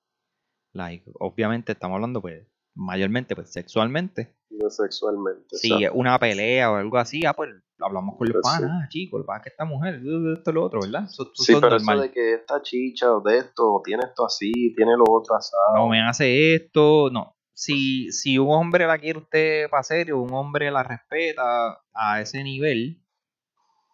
Like, 0.72 1.10
obviamente 1.18 1.72
estamos 1.72 1.96
hablando, 1.96 2.20
pues, 2.20 2.46
mayormente, 2.74 3.34
pues, 3.34 3.52
sexualmente. 3.52 4.35
No 4.50 4.70
sexualmente. 4.70 5.56
Exacto. 5.62 5.94
una 5.98 6.18
pelea 6.18 6.70
o 6.70 6.76
algo 6.76 6.96
así, 6.98 7.24
ah, 7.26 7.32
pues 7.34 7.50
hablamos 7.80 8.16
con 8.16 8.28
los 8.28 8.36
Pues 8.42 8.54
sí. 8.54 8.62
panas, 8.62 8.80
ah, 8.84 8.88
chicos, 8.88 9.20
el 9.20 9.26
pana 9.26 9.42
que 9.42 9.48
esta 9.50 9.64
mujer, 9.64 10.00
esto, 10.36 10.52
lo 10.52 10.64
otro, 10.64 10.80
¿verdad? 10.80 11.04
Eso, 11.04 11.30
Sí, 11.34 11.54
pero 11.54 11.70
normal. 11.70 11.96
eso 11.96 12.02
de 12.04 12.10
que 12.12 12.34
esta 12.34 12.62
chicha 12.62 13.12
o 13.12 13.20
de 13.20 13.38
esto, 13.38 13.74
o 13.74 13.82
tiene 13.82 14.04
esto 14.06 14.24
así, 14.24 14.52
tiene 14.74 14.96
lo 14.96 15.04
otro 15.08 15.34
asado. 15.36 15.74
no 15.76 15.88
me 15.88 16.00
hace 16.00 16.54
esto, 16.54 17.10
no. 17.10 17.36
Si, 17.52 18.12
si 18.12 18.38
un 18.38 18.50
hombre 18.50 18.86
la 18.86 18.98
quiere 18.98 19.18
usted 19.18 19.68
para 19.70 19.82
serio, 19.82 20.20
un 20.20 20.32
hombre 20.32 20.70
la 20.70 20.82
respeta 20.82 21.82
a 21.94 22.20
ese 22.20 22.42
nivel, 22.44 23.02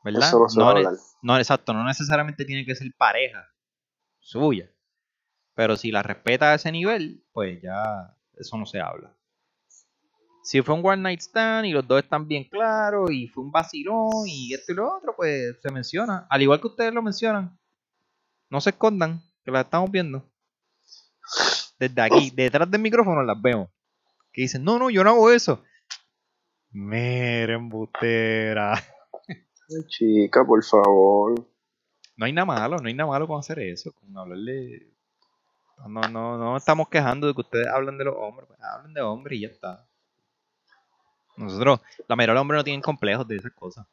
¿verdad? 0.04 0.28
Eso 0.28 0.46
no 0.56 0.68
hablar. 0.68 0.94
no, 1.22 1.38
exacto, 1.38 1.72
no 1.72 1.84
necesariamente 1.84 2.44
tiene 2.44 2.64
que 2.66 2.74
ser 2.74 2.88
pareja 2.98 3.48
suya. 4.18 4.68
Pero 5.54 5.76
si 5.76 5.90
la 5.92 6.02
respeta 6.02 6.52
a 6.52 6.54
ese 6.56 6.72
nivel, 6.72 7.24
pues 7.32 7.60
ya 7.62 8.16
eso 8.34 8.56
no 8.58 8.66
se 8.66 8.80
habla. 8.80 9.14
Si 10.42 10.60
fue 10.60 10.74
un 10.74 10.84
one 10.84 11.02
night 11.02 11.20
stand 11.20 11.66
y 11.66 11.72
los 11.72 11.86
dos 11.86 12.02
están 12.02 12.26
bien 12.26 12.44
claros 12.44 13.10
y 13.12 13.28
fue 13.28 13.44
un 13.44 13.52
vacilón 13.52 14.26
y 14.26 14.52
esto 14.52 14.72
y 14.72 14.74
lo 14.74 14.96
otro, 14.96 15.14
pues 15.16 15.56
se 15.62 15.70
menciona. 15.70 16.26
Al 16.28 16.42
igual 16.42 16.60
que 16.60 16.66
ustedes 16.66 16.92
lo 16.92 17.00
mencionan. 17.00 17.56
No 18.50 18.60
se 18.60 18.70
escondan, 18.70 19.22
que 19.44 19.50
las 19.52 19.64
estamos 19.64 19.90
viendo. 19.90 20.28
Desde 21.78 22.02
aquí, 22.02 22.30
detrás 22.30 22.70
del 22.70 22.80
micrófono 22.80 23.22
las 23.22 23.40
vemos. 23.40 23.68
Que 24.32 24.42
dicen, 24.42 24.64
no, 24.64 24.78
no, 24.78 24.90
yo 24.90 25.04
no 25.04 25.10
hago 25.10 25.30
eso. 25.30 25.62
Miren, 26.70 27.56
embustera. 27.56 28.74
Ay, 28.74 29.86
chica, 29.86 30.44
por 30.44 30.64
favor. 30.64 31.46
No 32.16 32.26
hay 32.26 32.32
nada 32.32 32.46
malo, 32.46 32.78
no 32.78 32.88
hay 32.88 32.94
nada 32.94 33.08
malo 33.10 33.26
con 33.26 33.38
hacer 33.38 33.58
eso, 33.60 33.92
con 33.92 34.16
hablarle. 34.16 34.88
No, 35.86 36.00
no, 36.08 36.38
no 36.38 36.56
estamos 36.56 36.88
quejando 36.88 37.26
de 37.26 37.34
que 37.34 37.40
ustedes 37.40 37.66
hablan 37.68 37.98
de 37.98 38.04
los 38.04 38.14
hombres, 38.16 38.46
pues, 38.48 38.60
hablen 38.60 38.94
de 38.94 39.00
hombres 39.02 39.38
y 39.38 39.42
ya 39.42 39.48
está. 39.48 39.86
Nosotros, 41.36 41.80
la 42.08 42.16
mayoría 42.16 42.32
de 42.32 42.34
los 42.34 42.40
hombres 42.42 42.58
no 42.58 42.64
tienen 42.64 42.82
complejos 42.82 43.26
de 43.26 43.36
esas 43.36 43.52
cosas. 43.52 43.86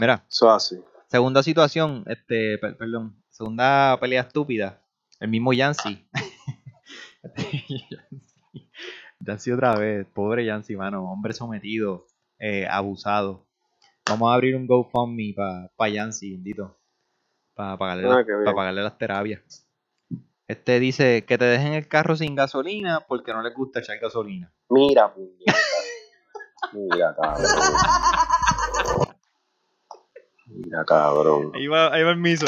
Mira, 0.00 0.24
Eso 0.28 0.50
así. 0.50 0.82
segunda 1.08 1.42
situación, 1.42 2.04
este, 2.06 2.58
per- 2.58 2.76
perdón, 2.76 3.22
segunda 3.30 3.96
pelea 4.00 4.22
estúpida, 4.22 4.82
el 5.20 5.28
mismo 5.28 5.52
Yancy. 5.52 6.06
Yancy 9.20 9.52
otra 9.52 9.74
vez, 9.76 10.06
pobre 10.12 10.44
Yancy, 10.44 10.76
mano, 10.76 11.04
hombre 11.10 11.32
sometido, 11.32 12.06
eh, 12.38 12.66
abusado. 12.68 13.46
Vamos 14.06 14.30
a 14.30 14.34
abrir 14.34 14.54
un 14.56 14.66
GoFundMe 14.66 15.32
para 15.34 15.68
pa 15.76 15.88
Yancy, 15.88 16.32
bendito. 16.32 16.78
Para 17.54 17.78
pagarle, 17.78 18.04
Ah, 18.08 18.22
la- 18.26 18.44
pa' 18.44 18.54
pagarle 18.54 18.82
las 18.82 18.98
terapias. 18.98 19.66
Este 20.46 20.78
dice 20.78 21.24
que 21.24 21.38
te 21.38 21.44
dejen 21.46 21.72
el 21.72 21.88
carro 21.88 22.16
sin 22.16 22.34
gasolina 22.34 23.00
porque 23.08 23.32
no 23.32 23.42
les 23.42 23.54
gusta 23.54 23.80
echar 23.80 23.98
gasolina. 23.98 24.52
Mira, 24.70 25.12
puñeta. 25.12 25.54
Mira, 26.72 27.14
cabrón. 27.14 27.46
Mira, 30.46 30.84
cabrón. 30.84 31.52
Ahí 31.54 31.66
va, 31.66 31.92
ahí 31.92 32.02
va 32.02 32.10
el 32.10 32.18
miso. 32.18 32.46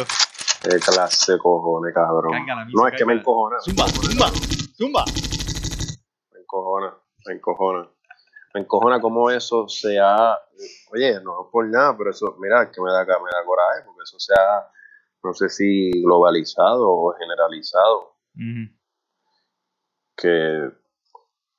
Qué 0.62 0.78
clase 0.78 1.32
de 1.32 1.38
cojones, 1.38 1.94
cabrón. 1.94 2.32
Miso, 2.66 2.82
No, 2.82 2.88
es 2.88 2.94
que 2.96 3.04
me 3.04 3.14
encojona. 3.14 3.60
Zumba, 3.60 3.86
zumba, 3.88 4.32
zumba. 4.76 5.04
Me 6.32 6.40
encojona, 6.40 6.94
me 7.26 7.34
encojona. 7.34 7.88
Me 8.54 8.60
encojona 8.62 9.00
cómo 9.00 9.30
eso 9.30 9.68
se 9.68 9.98
ha. 10.00 10.38
Oye, 10.92 11.20
no 11.20 11.44
es 11.44 11.50
por 11.52 11.66
nada, 11.68 11.94
pero 11.96 12.10
eso, 12.10 12.36
mira, 12.38 12.62
es 12.62 12.70
que 12.70 12.80
me 12.80 12.90
da, 12.90 13.04
me 13.04 13.04
da 13.30 13.44
coraje, 13.44 13.82
porque 13.84 14.02
eso 14.02 14.18
se 14.18 14.32
ha, 14.32 14.66
no 15.22 15.34
sé 15.34 15.50
si 15.50 15.90
globalizado 16.02 16.88
o 16.88 17.14
generalizado, 17.18 18.16
que 20.16 20.70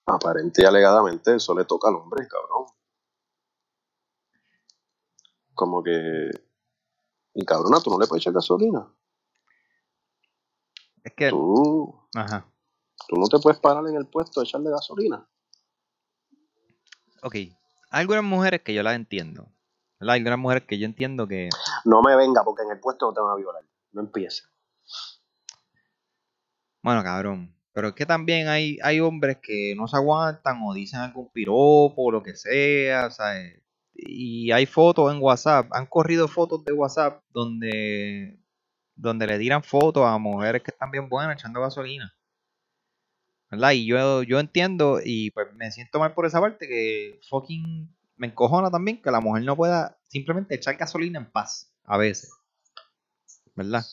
aparente 0.08 0.62
y 0.62 0.66
alegadamente 0.66 1.36
eso 1.36 1.54
le 1.54 1.66
toca 1.66 1.90
al 1.90 1.96
hombre, 1.96 2.28
cabrón. 2.28 2.66
Como 5.54 5.84
que. 5.84 6.30
Y 7.34 7.46
cabrona, 7.46 7.80
tú 7.82 7.90
no 7.90 8.00
le 8.00 8.08
puedes 8.08 8.24
echar 8.24 8.34
gasolina. 8.34 8.92
Es 11.04 11.14
que. 11.14 11.30
Tú, 11.30 12.08
Ajá. 12.16 12.46
tú 13.08 13.18
no 13.18 13.28
te 13.28 13.40
puedes 13.40 13.60
parar 13.60 13.86
en 13.88 13.96
el 13.96 14.08
puesto 14.08 14.40
a 14.40 14.44
echarle 14.44 14.70
gasolina. 14.70 15.28
Ok. 17.24 17.36
Hay 17.36 18.02
algunas 18.02 18.24
mujeres 18.24 18.62
que 18.62 18.74
yo 18.74 18.84
las 18.84 18.96
entiendo. 18.96 19.52
¿verdad? 20.00 20.14
Hay 20.14 20.20
algunas 20.20 20.40
mujeres 20.40 20.64
que 20.68 20.78
yo 20.78 20.86
entiendo 20.86 21.28
que. 21.28 21.50
No 21.86 22.02
me 22.02 22.16
venga, 22.16 22.44
porque 22.44 22.64
en 22.64 22.72
el 22.72 22.80
puesto 22.80 23.08
no 23.08 23.14
te 23.14 23.22
van 23.22 23.32
a 23.32 23.36
violar. 23.36 23.64
No 23.92 24.02
empiece. 24.02 24.44
Bueno, 26.84 27.04
cabrón. 27.04 27.57
Pero 27.78 27.90
es 27.90 27.94
que 27.94 28.08
también 28.08 28.48
hay, 28.48 28.80
hay 28.82 29.00
hombres 29.00 29.38
que 29.40 29.76
no 29.78 29.88
se 29.88 29.96
aguantan 29.96 30.64
o 30.64 30.74
dicen 30.74 31.00
algún 31.00 31.30
piropo 31.32 31.94
o 31.96 32.12
lo 32.12 32.24
que 32.24 32.36
sea, 32.36 33.12
¿sabes? 33.12 33.62
Y 33.94 34.52
hay 34.52 34.66
fotos 34.66 35.14
en 35.14 35.22
WhatsApp, 35.22 35.68
han 35.72 35.86
corrido 35.86 36.28
fotos 36.28 36.66
de 36.66 36.74
WhatsApp 36.74 37.22
donde, 37.30 38.40
donde 38.96 39.28
le 39.28 39.38
tiran 39.38 39.62
fotos 39.62 40.08
a 40.08 40.18
mujeres 40.18 40.64
que 40.64 40.72
están 40.72 40.90
bien 40.90 41.08
buenas 41.08 41.36
echando 41.36 41.62
gasolina. 41.62 42.16
¿Verdad? 43.52 43.74
Y 43.74 43.86
yo, 43.86 44.24
yo 44.24 44.40
entiendo 44.40 45.00
y 45.06 45.30
pues 45.30 45.46
me 45.54 45.70
siento 45.70 46.00
mal 46.00 46.16
por 46.16 46.26
esa 46.26 46.42
parte 46.42 46.68
que 46.68 47.20
fucking 47.30 47.96
me 48.16 48.26
encojona 48.26 48.72
también 48.72 49.04
que 49.04 49.12
la 49.12 49.20
mujer 49.20 49.44
no 49.44 49.56
pueda 49.56 50.00
simplemente 50.08 50.56
echar 50.56 50.78
gasolina 50.78 51.20
en 51.20 51.30
paz, 51.30 51.72
a 51.84 51.98
veces. 51.98 52.34
¿Verdad? 53.54 53.86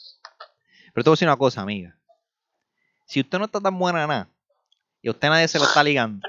Pero 0.95 1.05
te 1.05 1.11
voy 1.11 1.13
a 1.13 1.17
decir 1.17 1.29
una 1.29 1.37
cosa, 1.37 1.61
amiga. 1.61 1.99
Si 3.05 3.21
usted 3.21 3.39
no 3.39 3.45
está 3.45 3.61
tan 3.61 3.79
buena 3.79 4.07
nada 4.07 4.31
y 5.03 5.11
usted 5.11 5.29
nadie 5.29 5.49
se 5.49 5.59
lo 5.59 5.65
está 5.65 5.83
ligando, 5.83 6.27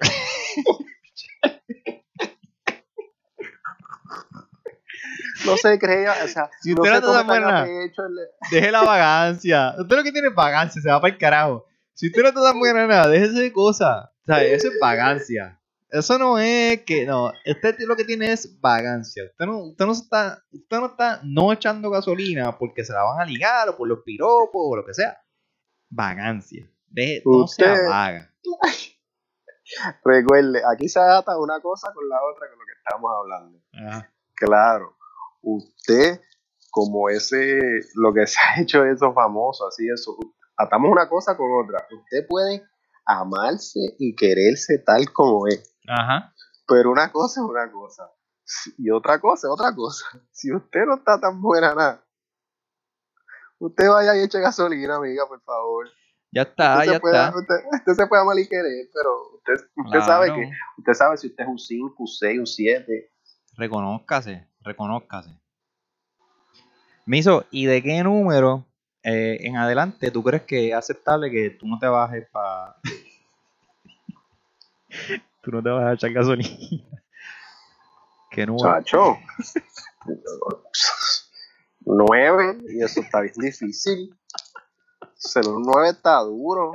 No 5.46 5.58
se 5.58 5.78
crea, 5.78 6.16
o 6.24 6.28
sea, 6.28 6.50
Si 6.62 6.74
usted 6.74 6.90
no 6.90 6.96
está 6.96 7.14
tan 7.14 7.28
buena. 7.28 7.66
deje 8.52 8.72
la 8.72 8.82
vagancia. 8.82 9.76
Usted 9.78 9.96
lo 9.96 10.04
que 10.04 10.12
tiene 10.12 10.30
es 10.30 10.36
vagancia, 10.36 10.82
se 10.82 10.90
va 10.90 11.00
para 11.00 11.14
el 11.14 11.20
carajo. 11.20 11.66
Si 11.94 12.08
usted 12.08 12.24
no 12.24 12.30
está 12.30 12.42
tan 12.42 12.60
buena 12.60 12.88
nada, 12.88 13.08
déjese 13.08 13.42
de 13.42 13.54
cosas. 13.54 14.06
O 14.06 14.26
sea, 14.26 14.44
eso 14.44 14.68
es 14.68 14.80
vagancia. 14.82 15.62
Eso 15.90 16.18
no 16.18 16.40
es 16.40 16.82
que, 16.82 17.06
no, 17.06 17.32
usted 17.46 17.76
lo 17.88 17.96
que 17.96 18.04
tiene 18.04 18.32
es 18.32 18.60
vagancia. 18.60 19.24
Usted 19.24 19.46
no, 19.46 19.60
usted 19.60 19.86
no 19.86 19.92
está, 19.92 20.44
usted 20.52 20.78
no 20.78 20.88
está 20.88 21.22
no 21.24 21.54
echando 21.54 21.90
gasolina 21.90 22.58
porque 22.58 22.84
se 22.84 22.92
la 22.92 23.04
van 23.04 23.22
a 23.22 23.26
ligar 23.26 23.70
o 23.70 23.78
por 23.78 23.88
los 23.88 24.00
piropos 24.04 24.62
o 24.62 24.76
lo 24.76 24.86
que 24.86 24.94
sea. 24.94 25.18
Vagancia. 25.96 26.70
Deje, 26.88 27.24
no 27.26 27.48
sea 27.48 27.74
vaga. 27.88 28.32
Recuerde, 30.04 30.62
aquí 30.72 30.88
se 30.90 31.00
ata 31.00 31.40
una 31.40 31.60
cosa 31.62 31.92
con 31.94 32.08
la 32.08 32.18
otra 32.24 32.48
con 32.50 32.60
lo 32.60 32.66
que 32.66 32.74
estamos 32.78 33.12
hablando. 33.18 33.60
Ajá. 33.74 34.14
Claro, 34.36 34.98
usted, 35.42 36.22
como 36.70 37.10
ese, 37.10 37.60
lo 37.96 38.14
que 38.14 38.28
se 38.28 38.38
ha 38.40 38.62
hecho 38.62 38.86
eso 38.86 39.14
famoso, 39.14 39.68
así 39.68 39.88
eso, 39.90 40.18
atamos 40.58 40.92
una 40.92 41.08
cosa 41.10 41.36
con 41.38 41.48
otra. 41.64 41.88
Usted 41.92 42.28
puede 42.28 42.64
amarse 43.06 43.80
y 43.98 44.16
quererse 44.16 44.80
tal 44.80 45.12
como 45.14 45.48
es, 45.48 45.76
Ajá. 45.88 46.34
pero 46.68 46.92
una 46.92 47.12
cosa 47.12 47.42
es 47.42 47.48
una 47.48 47.72
cosa 47.72 48.12
y 48.78 48.92
otra 48.92 49.20
cosa 49.20 49.48
es 49.48 49.52
otra 49.52 49.74
cosa. 49.76 50.06
Si 50.32 50.54
usted 50.54 50.86
no 50.86 50.96
está 50.96 51.20
tan 51.20 51.42
buena 51.42 51.74
nada, 51.74 52.05
usted 53.60 53.90
vaya 53.90 54.16
y 54.18 54.24
eche 54.24 54.40
gasolina, 54.40 54.96
amiga, 54.96 55.28
por 55.28 55.42
favor. 55.42 55.88
Ya 56.32 56.42
está, 56.42 56.80
Usted 56.80 56.92
ya 56.92 57.00
puede, 57.00 57.16
está. 57.16 57.38
usted, 57.38 57.56
usted 57.72 57.94
se 57.94 58.08
puede 58.08 58.22
amar 58.22 58.38
y 58.38 58.48
querer, 58.48 58.90
pero 58.94 59.36
usted, 59.36 59.54
usted 59.78 60.00
sabe 60.02 60.34
que 60.34 60.52
usted 60.78 60.94
sabe 60.94 61.18
si 61.18 61.28
usted 61.28 61.44
es 61.44 61.50
un 61.50 61.60
5, 61.60 61.96
un 61.98 62.08
6, 62.08 62.40
un 62.40 62.48
7. 62.48 63.12
Reconózcase, 63.54 64.50
reconózcase. 64.60 65.40
Miso, 67.06 67.46
¿y 67.52 67.68
de 67.68 67.82
qué 67.82 68.04
número 68.04 68.66
eh, 69.04 69.38
en 69.42 69.56
adelante 69.56 70.10
tú 70.10 70.24
crees 70.24 70.44
que 70.44 70.70
es 70.70 70.74
aceptable 70.74 71.30
que 71.30 71.52
tú 71.52 71.68
no 71.68 71.78
te 71.80 71.88
bajes 71.88 72.28
para. 72.32 72.76
tú 75.42 75.52
no 75.52 75.64
te 75.64 75.70
vas 75.70 75.86
a 75.86 75.94
echar 75.94 76.12
gasolina? 76.12 76.50
¿Qué 78.32 78.46
número? 78.46 78.74
Chacho. 78.82 79.18
9, 81.86 82.60
y 82.70 82.84
eso 82.84 83.02
está 83.02 83.22
bien 83.22 83.34
difícil. 83.38 84.16
Ser 85.16 85.48
un 85.48 85.64
9 85.64 85.90
está 85.90 86.20
duro. 86.22 86.72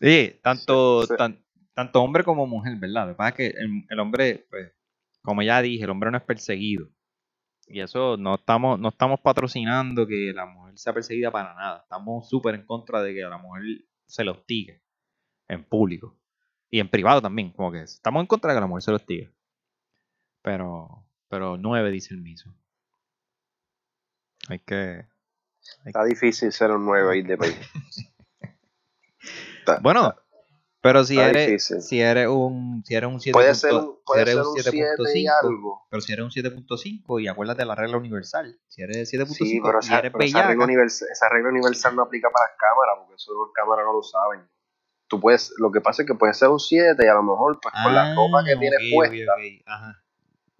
Sí, 0.00 0.38
tanto, 0.42 1.02
Sí, 1.02 1.08
sí. 1.10 1.16
tan- 1.16 1.44
tanto 1.74 2.02
hombre 2.02 2.24
como 2.24 2.46
mujer, 2.46 2.76
¿verdad? 2.76 3.06
Lo 3.06 3.12
que 3.12 3.16
pasa 3.16 3.28
es 3.30 3.34
que 3.34 3.46
el, 3.48 3.84
el 3.88 4.00
hombre, 4.00 4.46
pues, 4.50 4.72
como 5.22 5.42
ya 5.42 5.60
dije, 5.62 5.84
el 5.84 5.90
hombre 5.90 6.10
no 6.10 6.18
es 6.18 6.24
perseguido. 6.24 6.88
Y 7.66 7.80
eso 7.80 8.16
no 8.16 8.36
estamos, 8.36 8.78
no 8.80 8.88
estamos 8.88 9.20
patrocinando 9.20 10.06
que 10.06 10.32
la 10.34 10.46
mujer 10.46 10.78
sea 10.78 10.92
perseguida 10.94 11.30
para 11.30 11.54
nada. 11.54 11.80
Estamos 11.82 12.28
súper 12.28 12.54
en 12.54 12.64
contra 12.64 13.02
de 13.02 13.12
que 13.14 13.24
a 13.24 13.28
la 13.28 13.38
mujer 13.38 13.62
se 14.06 14.24
le 14.24 14.30
hostigue 14.30 14.82
en 15.48 15.64
público. 15.64 16.18
Y 16.70 16.80
en 16.80 16.88
privado 16.88 17.20
también, 17.20 17.50
como 17.52 17.70
que 17.72 17.82
estamos 17.82 18.20
en 18.22 18.26
contra 18.26 18.52
de 18.52 18.56
que 18.56 18.60
la 18.60 18.66
mujer 18.66 18.82
se 18.82 18.90
le 18.90 18.96
hostigue. 18.96 19.34
Pero, 20.42 21.06
pero 21.28 21.56
nueve 21.58 21.90
dice 21.90 22.14
el 22.14 22.20
miso. 22.22 22.54
Hay 24.48 24.58
que. 24.60 25.06
Está 25.84 26.04
difícil 26.04 26.50
ser 26.52 26.70
un 26.70 26.84
9 26.86 27.12
ahí 27.12 27.22
de 27.22 27.36
país. 27.36 27.56
Está- 29.58 29.78
Bueno, 29.80 30.14
pero 30.80 31.04
si 31.04 31.18
eres, 31.18 31.46
difícil. 31.46 31.82
si 31.82 32.00
eres 32.00 32.28
un, 32.28 32.82
si 32.86 32.94
eres 32.94 33.10
un 33.10 33.20
7. 33.20 33.32
puede 33.34 33.54
ser 33.54 33.74
un, 33.74 33.80
si 33.96 34.02
puede 34.06 34.22
eres 34.22 34.34
ser 34.34 34.42
un 34.42 34.48
un 34.48 34.54
7 34.62 34.70
y 34.76 34.80
7.5, 35.26 35.30
algo. 35.44 35.86
pero 35.90 36.00
si 36.00 36.12
eres 36.12 36.24
un 36.24 36.30
7.5 36.30 37.22
y 37.22 37.28
acuérdate 37.28 37.62
de 37.62 37.66
la 37.66 37.74
regla 37.74 37.96
universal. 37.98 38.58
Si 38.68 38.82
eres 38.82 39.12
7.5 39.12 39.34
Sí, 39.34 39.60
pero, 39.62 39.80
esa, 39.80 39.98
eres 39.98 40.12
pero 40.12 40.24
esa, 40.24 40.46
regla 40.46 40.64
universal, 40.64 41.08
esa 41.12 41.28
regla 41.28 41.48
universal 41.50 41.96
no 41.96 42.02
aplica 42.02 42.30
para 42.30 42.46
las 42.50 42.56
cámaras, 42.58 42.94
porque 43.00 43.14
eso 43.16 43.32
las 43.44 43.52
cámaras 43.54 43.84
no 43.84 43.92
lo 43.92 44.02
saben. 44.02 44.48
Tú 45.08 45.20
puedes, 45.20 45.52
lo 45.58 45.70
que 45.72 45.80
pasa 45.80 46.02
es 46.02 46.08
que 46.08 46.14
puede 46.14 46.32
ser 46.34 46.48
un 46.48 46.60
7 46.60 46.96
y 47.04 47.08
a 47.08 47.14
lo 47.14 47.22
mejor 47.22 47.58
pues, 47.60 47.74
con 47.82 47.94
la 47.94 48.12
Ah, 48.12 48.14
ropa 48.14 48.44
que 48.44 48.56
tienes 48.56 48.80
puesta, 48.94 49.32
Ajá. 49.66 50.02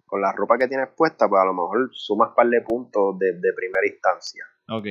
Con 0.09 0.21
la 0.21 0.31
ropa 0.33 0.57
que 0.57 0.67
tienes 0.67 0.89
puesta, 0.95 1.27
pues 1.29 1.41
a 1.41 1.45
lo 1.45 1.53
mejor 1.53 1.89
sumas 1.93 2.31
par 2.35 2.47
de 2.47 2.61
puntos 2.61 3.17
de, 3.19 3.33
de 3.33 3.53
primera 3.53 3.87
instancia. 3.87 4.43
Ok. 4.69 4.85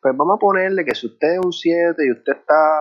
Pues 0.00 0.16
vamos 0.16 0.36
a 0.36 0.38
ponerle 0.38 0.84
que 0.84 0.94
si 0.94 1.06
usted 1.06 1.34
es 1.34 1.40
un 1.44 1.52
7 1.52 1.94
y 2.06 2.10
usted 2.12 2.32
está 2.32 2.80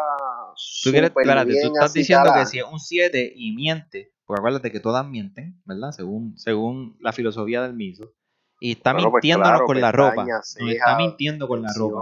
Tú 0.84 0.92
quieres, 0.92 1.10
espérate, 1.10 1.52
tú 1.62 1.74
estás 1.74 1.94
diciendo 1.94 2.30
que 2.34 2.46
si 2.46 2.60
es 2.60 2.66
un 2.66 2.80
7 2.80 3.34
y 3.36 3.56
miente, 3.56 4.14
porque 4.26 4.40
acuérdate 4.40 4.72
que 4.72 4.80
todas 4.80 5.06
mienten, 5.08 5.62
¿verdad? 5.66 5.92
Según, 5.92 6.38
según 6.38 6.98
la 7.00 7.12
filosofía 7.14 7.62
del 7.62 7.74
miso. 7.74 8.14
Y 8.60 8.74
está 8.74 8.94
Bueno, 8.94 9.12
pues 9.12 9.24
mintiéndonos 9.24 9.52
claro, 9.52 9.66
con 9.66 9.82
la 9.82 9.92
ropa. 9.92 10.26
está 10.70 10.98
mintiendo 10.98 11.48
con 11.48 11.62
la 11.62 11.70
ropa. 11.78 12.02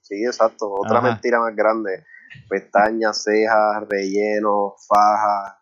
Sí, 0.00 0.24
exacto. 0.24 0.70
Otra 0.72 0.98
Ajá. 0.98 1.08
mentira 1.08 1.38
más 1.40 1.54
grande. 1.54 2.04
Pestañas, 2.48 3.22
cejas, 3.22 3.86
relleno, 3.88 4.74
faja. 4.88 5.61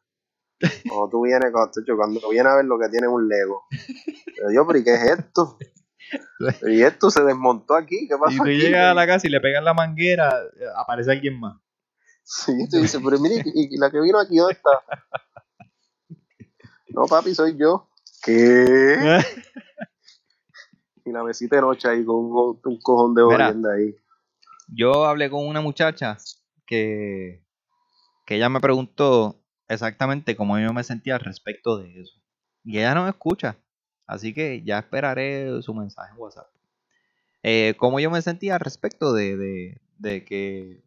Cuando 0.89 1.09
tú 1.11 1.23
vienes, 1.23 1.51
cuando, 1.53 1.73
cuando 1.97 2.29
vienes 2.31 2.53
a 2.53 2.57
ver 2.57 2.65
lo 2.67 2.79
que 2.79 2.89
tiene 2.89 3.09
un 3.09 3.29
Lego. 3.29 3.65
Pero 4.37 4.51
yo, 4.53 4.67
pero 4.67 4.79
¿y 4.79 4.85
qué 4.85 4.95
es 4.95 5.03
esto? 5.19 5.57
Y 6.67 6.83
esto 6.83 7.11
se 7.11 7.23
desmontó 7.25 7.75
aquí. 7.75 8.07
¿Qué 8.09 8.15
Y 8.15 8.19
pasó 8.19 8.37
tú 8.39 8.43
aquí? 8.43 8.59
llegas 8.59 8.91
a 8.91 8.95
la 8.95 9.07
casa 9.07 9.27
y 9.27 9.31
le 9.31 9.41
pegas 9.41 9.63
la 9.63 9.75
manguera, 9.75 10.29
eh, 10.59 10.65
aparece 10.77 11.13
alguien 11.13 11.39
más. 11.39 11.57
Sí, 12.23 12.53
tú 12.71 12.79
dices, 12.79 13.01
pero 13.05 13.19
mire, 13.19 13.43
¿y 13.45 13.75
y 13.75 13.79
la 13.79 13.91
que 13.91 14.01
vino 14.01 14.19
aquí 14.21 14.37
dónde 14.37 14.55
está? 14.55 14.71
No, 16.89 17.07
papi, 17.07 17.35
soy 17.35 17.57
yo. 17.57 17.89
¿Qué? 18.25 18.97
Y 21.05 21.13
la 21.13 21.25
mesita 21.25 21.57
de 21.57 21.63
noche 21.63 21.89
ahí 21.89 22.05
con 22.05 22.17
un, 22.17 22.61
un 22.63 22.81
cojón 22.83 23.15
de 23.15 23.25
Mira. 23.25 23.49
ahí. 23.75 23.97
Yo 24.69 25.07
hablé 25.07 25.29
con 25.31 25.47
una 25.47 25.61
muchacha 25.61 26.19
que, 26.67 27.43
que 28.27 28.37
ella 28.37 28.49
me 28.49 28.61
preguntó 28.61 29.40
exactamente 29.71 30.37
cómo 30.37 30.59
yo 30.59 30.73
me 30.73 30.83
sentía 30.85 31.15
al 31.15 31.21
respecto 31.21 31.79
de 31.79 32.01
eso. 32.01 32.21
Y 32.65 32.79
ella 32.79 32.95
no 32.95 33.05
me 33.05 33.11
escucha. 33.11 33.57
Así 34.07 34.35
que 34.35 34.63
ya 34.63 34.81
esperaré 34.81 35.63
su 35.63 35.73
mensaje 35.73 36.13
en 36.13 36.19
WhatsApp. 36.19 36.49
Eh, 37.43 37.75
cómo 37.79 38.01
yo 38.01 38.11
me 38.11 38.21
sentía 38.21 38.55
al 38.55 38.61
respecto 38.61 39.13
de, 39.15 39.37
de, 39.37 39.81
de 39.99 40.25
que, 40.25 40.83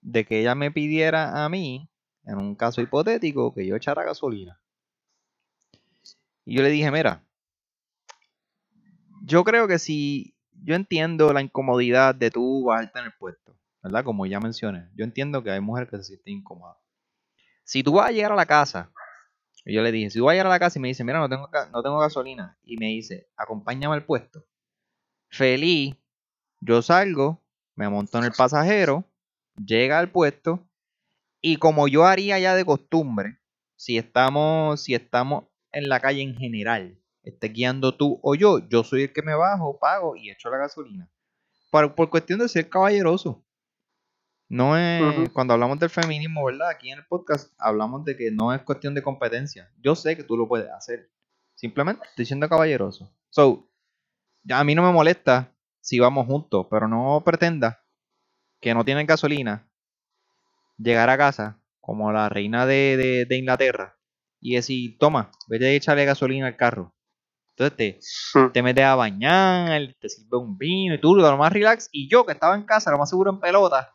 de 0.00 0.24
que 0.24 0.40
ella 0.40 0.54
me 0.54 0.70
pidiera 0.70 1.44
a 1.44 1.48
mí, 1.48 1.90
en 2.24 2.36
un 2.38 2.54
caso 2.54 2.80
hipotético, 2.80 3.52
que 3.52 3.66
yo 3.66 3.74
echara 3.74 4.04
gasolina. 4.04 4.60
Y 6.44 6.54
yo 6.54 6.62
le 6.62 6.70
dije, 6.70 6.90
mira, 6.90 7.24
yo 9.24 9.42
creo 9.42 9.66
que 9.66 9.80
si 9.80 10.36
yo 10.52 10.76
entiendo 10.76 11.32
la 11.32 11.42
incomodidad 11.42 12.14
de 12.14 12.30
tú 12.30 12.64
bajarte 12.64 13.00
en 13.00 13.06
el 13.06 13.12
puesto, 13.18 13.56
¿verdad? 13.82 14.04
Como 14.04 14.24
ya 14.26 14.38
mencioné, 14.38 14.88
yo 14.94 15.04
entiendo 15.04 15.42
que 15.42 15.50
hay 15.50 15.60
mujeres 15.60 15.90
que 15.90 15.96
se 15.98 16.04
sienten 16.04 16.34
incómodas. 16.34 16.81
Si 17.64 17.82
tú 17.82 17.94
vas 17.94 18.08
a 18.08 18.12
llegar 18.12 18.32
a 18.32 18.36
la 18.36 18.46
casa, 18.46 18.92
yo 19.64 19.82
le 19.82 19.92
dije, 19.92 20.10
si 20.10 20.18
tú 20.18 20.24
vas 20.24 20.32
a 20.32 20.34
llegar 20.34 20.46
a 20.46 20.50
la 20.50 20.58
casa 20.58 20.78
y 20.78 20.82
me 20.82 20.88
dice, 20.88 21.04
mira, 21.04 21.18
no 21.18 21.28
tengo, 21.28 21.48
no 21.72 21.82
tengo 21.82 21.98
gasolina, 21.98 22.58
y 22.64 22.76
me 22.76 22.86
dice, 22.86 23.28
acompáñame 23.36 23.94
al 23.94 24.04
puesto, 24.04 24.44
feliz, 25.28 25.96
yo 26.60 26.82
salgo, 26.82 27.42
me 27.76 27.88
monto 27.88 28.18
en 28.18 28.24
el 28.24 28.32
pasajero, 28.32 29.04
llega 29.56 29.98
al 29.98 30.10
puesto, 30.10 30.68
y 31.40 31.56
como 31.56 31.88
yo 31.88 32.04
haría 32.06 32.38
ya 32.38 32.54
de 32.54 32.64
costumbre, 32.64 33.40
si 33.76 33.98
estamos, 33.98 34.80
si 34.80 34.94
estamos 34.94 35.44
en 35.72 35.88
la 35.88 36.00
calle 36.00 36.22
en 36.22 36.36
general, 36.36 37.00
esté 37.22 37.48
guiando 37.48 37.96
tú 37.96 38.20
o 38.22 38.34
yo, 38.34 38.60
yo 38.68 38.84
soy 38.84 39.04
el 39.04 39.12
que 39.12 39.22
me 39.22 39.34
bajo, 39.34 39.78
pago 39.78 40.16
y 40.16 40.30
echo 40.30 40.50
la 40.50 40.58
gasolina. 40.58 41.10
Por, 41.70 41.94
por 41.94 42.10
cuestión 42.10 42.38
de 42.38 42.48
ser 42.48 42.68
caballeroso. 42.68 43.44
No 44.52 44.76
es, 44.76 45.30
cuando 45.30 45.54
hablamos 45.54 45.78
del 45.78 45.88
feminismo, 45.90 46.44
¿verdad? 46.44 46.68
Aquí 46.68 46.90
en 46.90 46.98
el 46.98 47.06
podcast 47.06 47.52
hablamos 47.58 48.04
de 48.04 48.16
que 48.16 48.30
no 48.30 48.52
es 48.52 48.60
cuestión 48.62 48.94
de 48.94 49.02
competencia. 49.02 49.70
Yo 49.82 49.94
sé 49.96 50.16
que 50.16 50.24
tú 50.24 50.36
lo 50.36 50.46
puedes 50.46 50.70
hacer. 50.70 51.10
Simplemente 51.54 52.04
estoy 52.08 52.26
siendo 52.26 52.48
caballeroso. 52.48 53.10
So, 53.30 53.68
ya 54.44 54.58
a 54.60 54.64
mí 54.64 54.74
no 54.74 54.82
me 54.82 54.92
molesta 54.92 55.54
si 55.80 55.98
vamos 55.98 56.26
juntos, 56.26 56.66
pero 56.70 56.86
no 56.86 57.22
pretenda 57.24 57.82
que 58.60 58.74
no 58.74 58.84
tienen 58.84 59.06
gasolina 59.06 59.66
llegar 60.76 61.08
a 61.10 61.16
casa 61.18 61.58
como 61.80 62.12
la 62.12 62.28
reina 62.28 62.66
de, 62.66 62.96
de- 62.96 63.24
de 63.26 63.36
Inglaterra 63.36 63.96
y 64.40 64.54
decir, 64.56 64.98
toma, 64.98 65.30
vete 65.48 65.66
a 65.66 65.70
echarle 65.70 66.04
gasolina 66.04 66.46
al 66.48 66.56
carro. 66.56 66.94
Entonces 67.56 67.76
te, 67.76 67.98
te 68.52 68.62
metes 68.62 68.84
a 68.84 68.96
bañar, 68.96 69.94
te 70.00 70.08
sirve 70.08 70.36
un 70.38 70.56
vino 70.58 70.94
y 70.94 71.00
tú 71.00 71.14
lo 71.16 71.36
más 71.36 71.52
relax. 71.52 71.88
Y 71.92 72.08
yo 72.08 72.26
que 72.26 72.32
estaba 72.32 72.54
en 72.54 72.64
casa, 72.64 72.90
lo 72.90 72.98
más 72.98 73.08
seguro 73.10 73.30
en 73.30 73.40
pelota, 73.40 73.90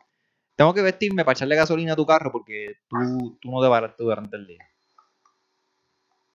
tengo 0.58 0.74
que 0.74 0.82
vestirme 0.82 1.24
para 1.24 1.34
echarle 1.36 1.54
gasolina 1.54 1.92
a 1.92 1.96
tu 1.96 2.04
carro 2.04 2.32
porque 2.32 2.78
tú, 2.88 3.38
tú 3.40 3.48
no 3.48 3.62
te 3.62 3.68
paraste 3.68 4.02
durante 4.02 4.36
el 4.36 4.44
día. 4.48 4.68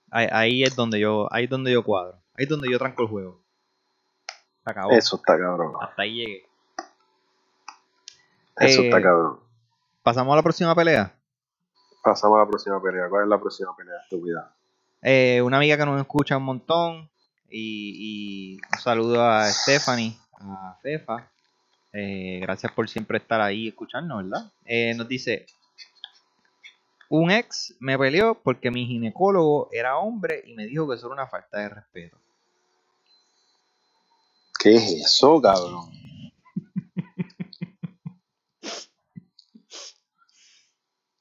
Ahí, 0.10 0.28
ahí 0.32 0.64
es 0.64 0.78
donde 0.78 0.98
yo, 0.98 1.28
ahí 1.30 1.44
es 1.44 1.50
donde 1.50 1.74
yo 1.74 1.84
cuadro. 1.84 2.14
Ahí 2.36 2.46
es 2.46 2.50
donde 2.50 2.72
yo 2.72 2.80
tranco 2.80 3.02
el 3.04 3.10
juego. 3.10 3.44
Se 4.64 4.72
acabó. 4.72 4.92
Eso 4.92 5.18
está 5.18 5.38
cabrón. 5.38 5.74
Hasta 5.82 6.04
ahí 6.04 6.16
llegué. 6.16 6.46
Eso 8.60 8.82
Eh, 8.82 8.86
está 8.86 9.02
cabrón. 9.02 9.42
Pasamos 10.04 10.32
a 10.32 10.36
la 10.38 10.44
próxima 10.44 10.74
pelea. 10.74 11.14
Pasamos 12.02 12.38
a 12.38 12.44
la 12.44 12.48
próxima 12.48 12.82
pelea. 12.82 13.10
¿Cuál 13.10 13.24
es 13.24 13.30
la 13.30 13.40
próxima 13.42 13.76
pelea? 13.76 13.96
Estúpida. 14.04 14.56
Eh, 15.02 15.42
una 15.42 15.58
amiga 15.58 15.76
que 15.78 15.86
nos 15.86 16.00
escucha 16.00 16.38
un 16.38 16.44
montón. 16.44 17.10
Y, 17.50 18.56
y 18.56 18.58
un 18.74 18.80
saludo 18.80 19.22
a 19.22 19.48
Stephanie, 19.50 20.18
a 20.40 20.78
Fefa. 20.82 21.30
Eh, 21.94 22.40
gracias 22.42 22.72
por 22.72 22.90
siempre 22.90 23.20
estar 23.20 23.40
ahí 23.40 23.66
y 23.66 23.68
escucharnos, 23.70 24.24
¿verdad? 24.24 24.52
Eh, 24.66 24.94
nos 24.96 25.08
dice: 25.08 25.46
Un 27.10 27.32
ex 27.32 27.76
me 27.80 27.98
peleó 27.98 28.36
porque 28.42 28.72
mi 28.72 28.86
ginecólogo 28.88 29.70
era 29.72 29.98
hombre 29.98 30.44
y 30.46 30.56
me 30.56 30.66
dijo 30.66 30.88
que 30.88 30.96
eso 30.96 31.06
era 31.06 31.14
una 31.14 31.28
falta 31.28 31.60
de 31.60 31.70
respeto. 31.70 32.18
¿Qué 34.60 34.76
es 34.76 34.92
eso, 34.94 35.40
cabrón? 35.42 35.92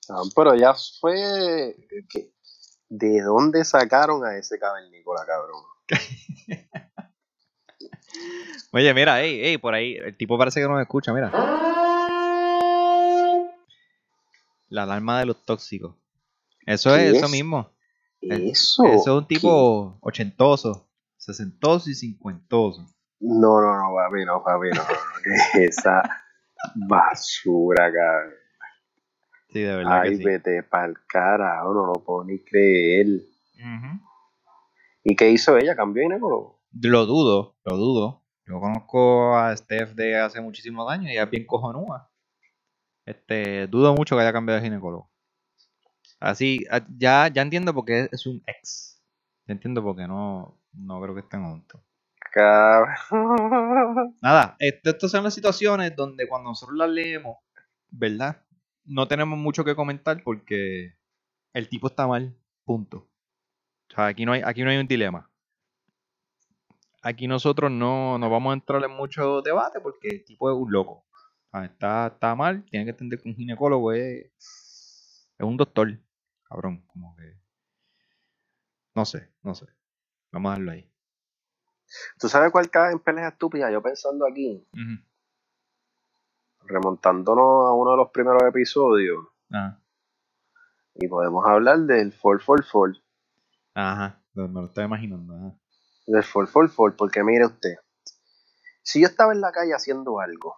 Ah, 0.09 0.23
pero 0.35 0.55
ya 0.55 0.75
fue. 1.01 1.75
¿De 2.89 3.23
dónde 3.23 3.65
sacaron 3.65 4.25
a 4.27 4.37
ese 4.37 4.59
cavernícola, 4.59 5.25
cabrón? 5.25 5.63
Oye, 8.73 8.95
mira, 8.95 9.21
ey, 9.23 9.45
ey, 9.45 9.59
por 9.59 9.75
ahí, 9.75 9.97
el 9.97 10.17
tipo 10.17 10.39
parece 10.39 10.61
que 10.61 10.67
no 10.67 10.77
me 10.77 10.83
escucha, 10.83 11.13
mira. 11.13 11.31
La 14.69 14.85
alarma 14.85 15.21
de 15.21 15.27
los 15.27 15.45
tóxicos. 15.45 15.95
Eso 16.65 16.95
es 16.97 17.13
¿Qué 17.13 17.17
eso 17.19 17.27
es? 17.27 17.33
mismo. 17.33 17.71
Eso. 18.23 18.85
Eso 18.85 19.17
es 19.17 19.23
un 19.23 19.27
tipo 19.27 19.99
ochentoso, 20.01 20.89
sesentoso 21.17 21.91
y 21.91 21.95
cincuentoso. 21.95 22.87
No, 23.21 23.61
no, 23.61 23.77
no, 23.77 23.95
papi, 23.95 24.25
no, 24.25 24.43
papi, 24.43 24.69
no. 24.71 24.77
no, 24.77 24.83
no, 24.83 25.23
¿Qué 25.23 25.35
es 25.35 25.79
esa 25.79 26.03
basura, 26.75 27.93
cabrón? 27.93 28.35
Sí, 29.51 29.61
de 29.61 29.77
verdad 29.77 30.01
Ay, 30.01 30.11
que 30.11 30.17
sí. 30.17 30.25
vete 30.25 30.63
pa'l 30.63 30.95
carajo, 31.07 31.75
no 31.75 31.87
lo 31.87 31.93
puedo 32.03 32.25
ni 32.25 32.39
creer. 32.43 33.07
Ujú. 33.57 34.01
¿Y 35.05 35.15
qué 35.15 35.31
hizo 35.31 35.59
ella? 35.59 35.77
¿Cambió 35.77 36.01
de 36.01 36.07
ginecólogo? 36.07 36.62
Lo 36.81 37.07
dudo, 37.07 37.57
lo 37.65 37.77
dudo. 37.77 38.23
Yo 38.47 38.61
conozco 38.61 39.37
a 39.37 39.57
Steph 39.57 39.91
de 39.95 40.17
hace 40.17 40.41
muchísimos 40.41 40.91
años 40.91 41.07
y 41.09 41.13
ella 41.13 41.25
es 41.25 41.31
bien 41.31 41.47
cojonúa. 41.47 42.11
Este, 43.07 43.67
dudo 43.67 43.95
mucho 43.95 44.17
que 44.17 44.23
haya 44.23 44.33
cambiado 44.33 44.61
de 44.61 44.67
ginecólogo. 44.67 45.11
Así, 46.21 46.65
ya, 46.99 47.29
ya 47.29 47.43
entiendo 47.43 47.75
por 47.75 47.85
qué 47.85 48.09
es 48.11 48.27
un 48.27 48.43
ex. 48.47 49.03
Ya 49.47 49.53
entiendo 49.55 49.83
por 49.83 49.97
qué 49.97 50.07
no, 50.07 50.61
no 50.73 51.01
creo 51.03 51.15
que 51.15 51.21
estén 51.21 51.45
juntos. 51.45 51.81
Cabrón. 52.33 54.15
Nada, 54.23 54.57
esto- 54.59 54.91
estas 54.91 55.11
son 55.11 55.25
las 55.25 55.35
situaciones 55.35 55.95
donde 55.97 56.29
cuando 56.29 56.51
nosotros 56.51 56.79
las 56.79 56.89
leemos, 56.91 57.37
¿verdad? 57.91 58.45
No 58.85 59.07
tenemos 59.09 59.39
mucho 59.39 59.65
que 59.65 59.75
comentar 59.75 60.23
porque 60.23 60.95
el 61.53 61.69
tipo 61.69 61.89
está 61.89 62.07
mal, 62.07 62.37
punto. 62.65 63.09
O 63.91 63.95
sea, 63.95 64.07
aquí 64.07 64.25
no 64.25 64.33
hay, 64.33 64.43
aquí 64.45 64.63
no 64.63 64.71
hay 64.71 64.79
un 64.79 64.87
dilema. 64.87 65.29
Aquí 67.03 67.27
nosotros 67.27 67.71
no, 67.71 68.17
no 68.19 68.31
vamos 68.31 68.53
a 68.53 68.55
entrar 68.55 68.83
en 68.85 68.93
mucho 68.93 69.43
debate 69.43 69.81
porque 69.81 70.09
el 70.09 70.25
tipo 70.25 70.51
es 70.51 70.57
un 70.57 70.71
loco. 70.71 71.05
Sea, 71.51 71.65
está, 71.65 72.07
está 72.07 72.35
mal, 72.35 72.65
tiene 72.71 72.85
que 72.87 72.91
entender 72.93 73.21
que 73.21 73.29
un 73.29 73.35
ginecólogo 73.35 73.93
es, 73.93 74.33
es 75.39 75.47
un 75.47 75.57
doctor. 75.57 75.99
Cabrón, 76.45 76.85
como 76.87 77.17
que... 77.17 77.41
No 78.95 79.05
sé, 79.05 79.33
no 79.43 79.55
sé. 79.55 79.67
Vamos 80.31 80.51
a 80.51 80.53
dejarlo 80.55 80.73
ahí. 80.73 80.89
¿Tú 82.19 82.29
sabes 82.29 82.53
cuál 82.53 82.71
cae 82.71 82.93
en 82.93 83.01
pelea 83.01 83.29
estúpida? 83.29 83.71
Yo 83.71 83.83
pensando 83.83 84.27
aquí, 84.27 84.67
remontándonos 86.65 87.69
a 87.69 87.73
uno 87.73 87.91
de 87.91 87.97
los 87.99 88.11
primeros 88.11 88.43
episodios, 88.45 89.27
Ajá. 89.51 89.81
y 90.95 91.09
podemos 91.09 91.45
hablar 91.47 91.81
del 91.81 92.15
444. 92.19 93.03
Ajá, 93.75 94.23
me 94.35 94.49
lo 94.49 94.67
estaba 94.67 94.87
imaginando. 94.87 95.35
ajá. 95.35 95.59
Del 96.07 96.23
444, 96.23 96.97
porque 96.97 97.23
mire 97.23 97.47
usted, 97.47 97.77
si 98.83 99.01
yo 99.01 99.07
estaba 99.07 99.33
en 99.33 99.41
la 99.41 99.53
calle 99.53 99.73
haciendo 99.73 100.19
algo, 100.19 100.57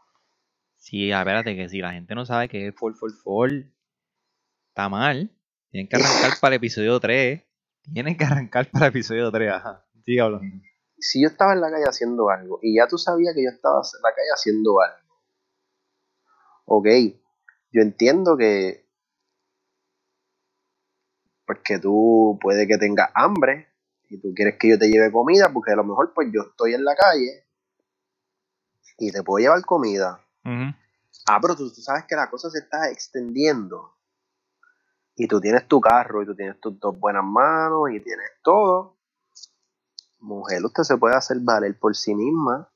Sí, 0.84 1.10
ah, 1.12 1.20
espérate, 1.20 1.56
que 1.56 1.66
si 1.70 1.78
la 1.78 1.92
gente 1.92 2.14
no 2.14 2.26
sabe 2.26 2.46
que 2.46 2.68
es 2.68 2.74
444, 2.78 3.72
está 4.68 4.90
mal. 4.90 5.34
Tienen 5.70 5.88
que 5.88 5.96
arrancar 5.96 6.38
para 6.38 6.54
el 6.54 6.58
episodio 6.58 7.00
3. 7.00 7.42
Tienen 7.90 8.18
que 8.18 8.24
arrancar 8.24 8.70
para 8.70 8.86
el 8.86 8.90
episodio 8.90 9.32
3, 9.32 9.50
ajá. 9.50 9.86
Sigue 10.04 10.20
hablando. 10.20 10.62
si 10.98 11.22
yo 11.22 11.28
estaba 11.28 11.54
en 11.54 11.62
la 11.62 11.70
calle 11.70 11.86
haciendo 11.88 12.28
algo, 12.28 12.58
y 12.60 12.76
ya 12.76 12.86
tú 12.86 12.98
sabías 12.98 13.34
que 13.34 13.42
yo 13.42 13.48
estaba 13.48 13.76
en 13.76 14.02
la 14.02 14.10
calle 14.10 14.28
haciendo 14.34 14.78
algo, 14.82 15.22
ok, 16.66 16.86
yo 17.72 17.80
entiendo 17.80 18.36
que, 18.36 18.86
pues 21.46 21.60
que 21.64 21.78
tú 21.78 22.38
puede 22.42 22.68
que 22.68 22.76
tengas 22.76 23.10
hambre, 23.14 23.73
y 24.14 24.20
tú 24.20 24.32
quieres 24.32 24.56
que 24.58 24.68
yo 24.68 24.78
te 24.78 24.88
lleve 24.88 25.10
comida, 25.10 25.52
porque 25.52 25.72
a 25.72 25.76
lo 25.76 25.84
mejor 25.84 26.12
pues 26.14 26.28
yo 26.32 26.42
estoy 26.42 26.74
en 26.74 26.84
la 26.84 26.94
calle, 26.94 27.44
y 28.98 29.10
te 29.10 29.22
puedo 29.24 29.42
llevar 29.42 29.60
comida. 29.64 30.20
Ah, 31.26 31.38
pero 31.40 31.56
tú, 31.56 31.72
tú 31.72 31.80
sabes 31.80 32.04
que 32.04 32.14
la 32.14 32.30
cosa 32.30 32.48
se 32.48 32.58
está 32.58 32.90
extendiendo. 32.90 33.92
Y 35.16 35.26
tú 35.26 35.40
tienes 35.40 35.66
tu 35.66 35.80
carro, 35.80 36.22
y 36.22 36.26
tú 36.26 36.34
tienes 36.34 36.60
tus 36.60 36.78
dos 36.78 36.98
buenas 36.98 37.24
manos, 37.24 37.90
y 37.90 38.00
tienes 38.00 38.30
todo. 38.42 38.96
Mujer, 40.20 40.64
usted 40.64 40.84
se 40.84 40.96
puede 40.96 41.16
hacer 41.16 41.38
valer 41.40 41.76
por 41.78 41.96
sí 41.96 42.14
misma. 42.14 42.68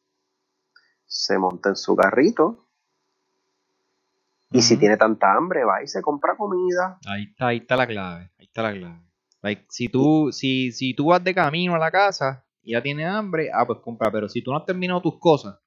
Se 1.06 1.38
monta 1.38 1.68
en 1.70 1.76
su 1.76 1.94
carrito. 1.94 2.66
Y 4.50 4.62
si 4.62 4.76
tiene 4.76 4.96
tanta 4.96 5.34
hambre, 5.34 5.64
va 5.64 5.82
y 5.82 5.88
se 5.88 6.00
compra 6.00 6.36
comida. 6.36 6.98
Ahí 7.06 7.24
está, 7.24 7.48
ahí 7.48 7.58
está 7.58 7.76
la 7.76 7.86
clave. 7.86 8.30
Ahí 8.38 8.46
está 8.46 8.62
la 8.62 8.72
clave. 8.72 9.07
Like, 9.42 9.66
si, 9.68 9.88
tú, 9.88 10.30
si, 10.32 10.72
si 10.72 10.94
tú 10.94 11.06
vas 11.06 11.22
de 11.22 11.34
camino 11.34 11.74
a 11.74 11.78
la 11.78 11.90
casa 11.90 12.44
y 12.62 12.72
ya 12.72 12.82
tienes 12.82 13.06
hambre, 13.06 13.50
ah, 13.52 13.66
pues 13.66 13.78
compra. 13.80 14.10
Pero 14.10 14.28
si 14.28 14.42
tú 14.42 14.50
no 14.50 14.56
has 14.58 14.64
terminado 14.66 15.00
tus 15.00 15.18
cosas, 15.18 15.58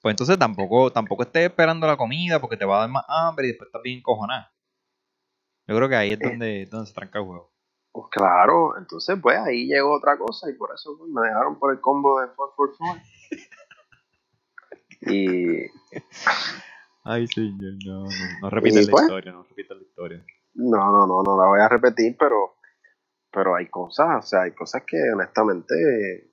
pues 0.00 0.12
entonces 0.12 0.36
tampoco, 0.38 0.90
tampoco 0.92 1.22
estés 1.22 1.44
esperando 1.44 1.86
la 1.86 1.96
comida 1.96 2.40
porque 2.40 2.56
te 2.56 2.64
va 2.64 2.78
a 2.78 2.80
dar 2.80 2.90
más 2.90 3.04
hambre 3.08 3.46
y 3.46 3.48
después 3.50 3.68
estás 3.68 3.82
bien 3.82 4.02
cojonada. 4.02 4.52
Yo 5.68 5.76
creo 5.76 5.88
que 5.88 5.94
ahí 5.96 6.10
es 6.10 6.20
Eh. 6.20 6.28
donde, 6.28 6.66
donde 6.66 6.86
se 6.88 6.92
tranca 6.92 7.20
el 7.20 7.24
juego. 7.24 7.52
Pues 7.92 8.06
claro, 8.10 8.76
entonces 8.78 9.16
pues 9.22 9.38
ahí 9.38 9.66
llegó 9.66 9.94
otra 9.96 10.16
cosa 10.18 10.50
y 10.50 10.54
por 10.54 10.70
eso 10.74 10.96
pues, 10.98 11.10
me 11.10 11.20
dejaron 11.28 11.58
por 11.58 11.72
el 11.72 11.80
combo 11.80 12.20
de 12.20 12.28
444. 12.34 13.02
Y 15.02 15.66
Ay, 17.04 17.26
señor, 17.26 17.74
no, 17.84 18.04
no, 18.04 18.08
no 18.40 18.50
repitas 18.50 18.86
la 18.86 18.90
pues. 18.90 19.02
historia, 19.04 19.32
no 19.32 19.42
repitas 19.42 19.76
la 19.76 19.82
historia. 19.82 20.24
No, 20.54 20.92
no, 20.92 21.06
no, 21.06 21.22
no 21.22 21.36
la 21.36 21.48
voy 21.48 21.60
a 21.60 21.68
repetir, 21.68 22.16
pero, 22.18 22.56
pero 23.30 23.54
hay 23.54 23.68
cosas, 23.68 24.24
o 24.24 24.26
sea, 24.26 24.42
hay 24.42 24.52
cosas 24.52 24.82
que 24.86 24.98
honestamente 25.12 26.32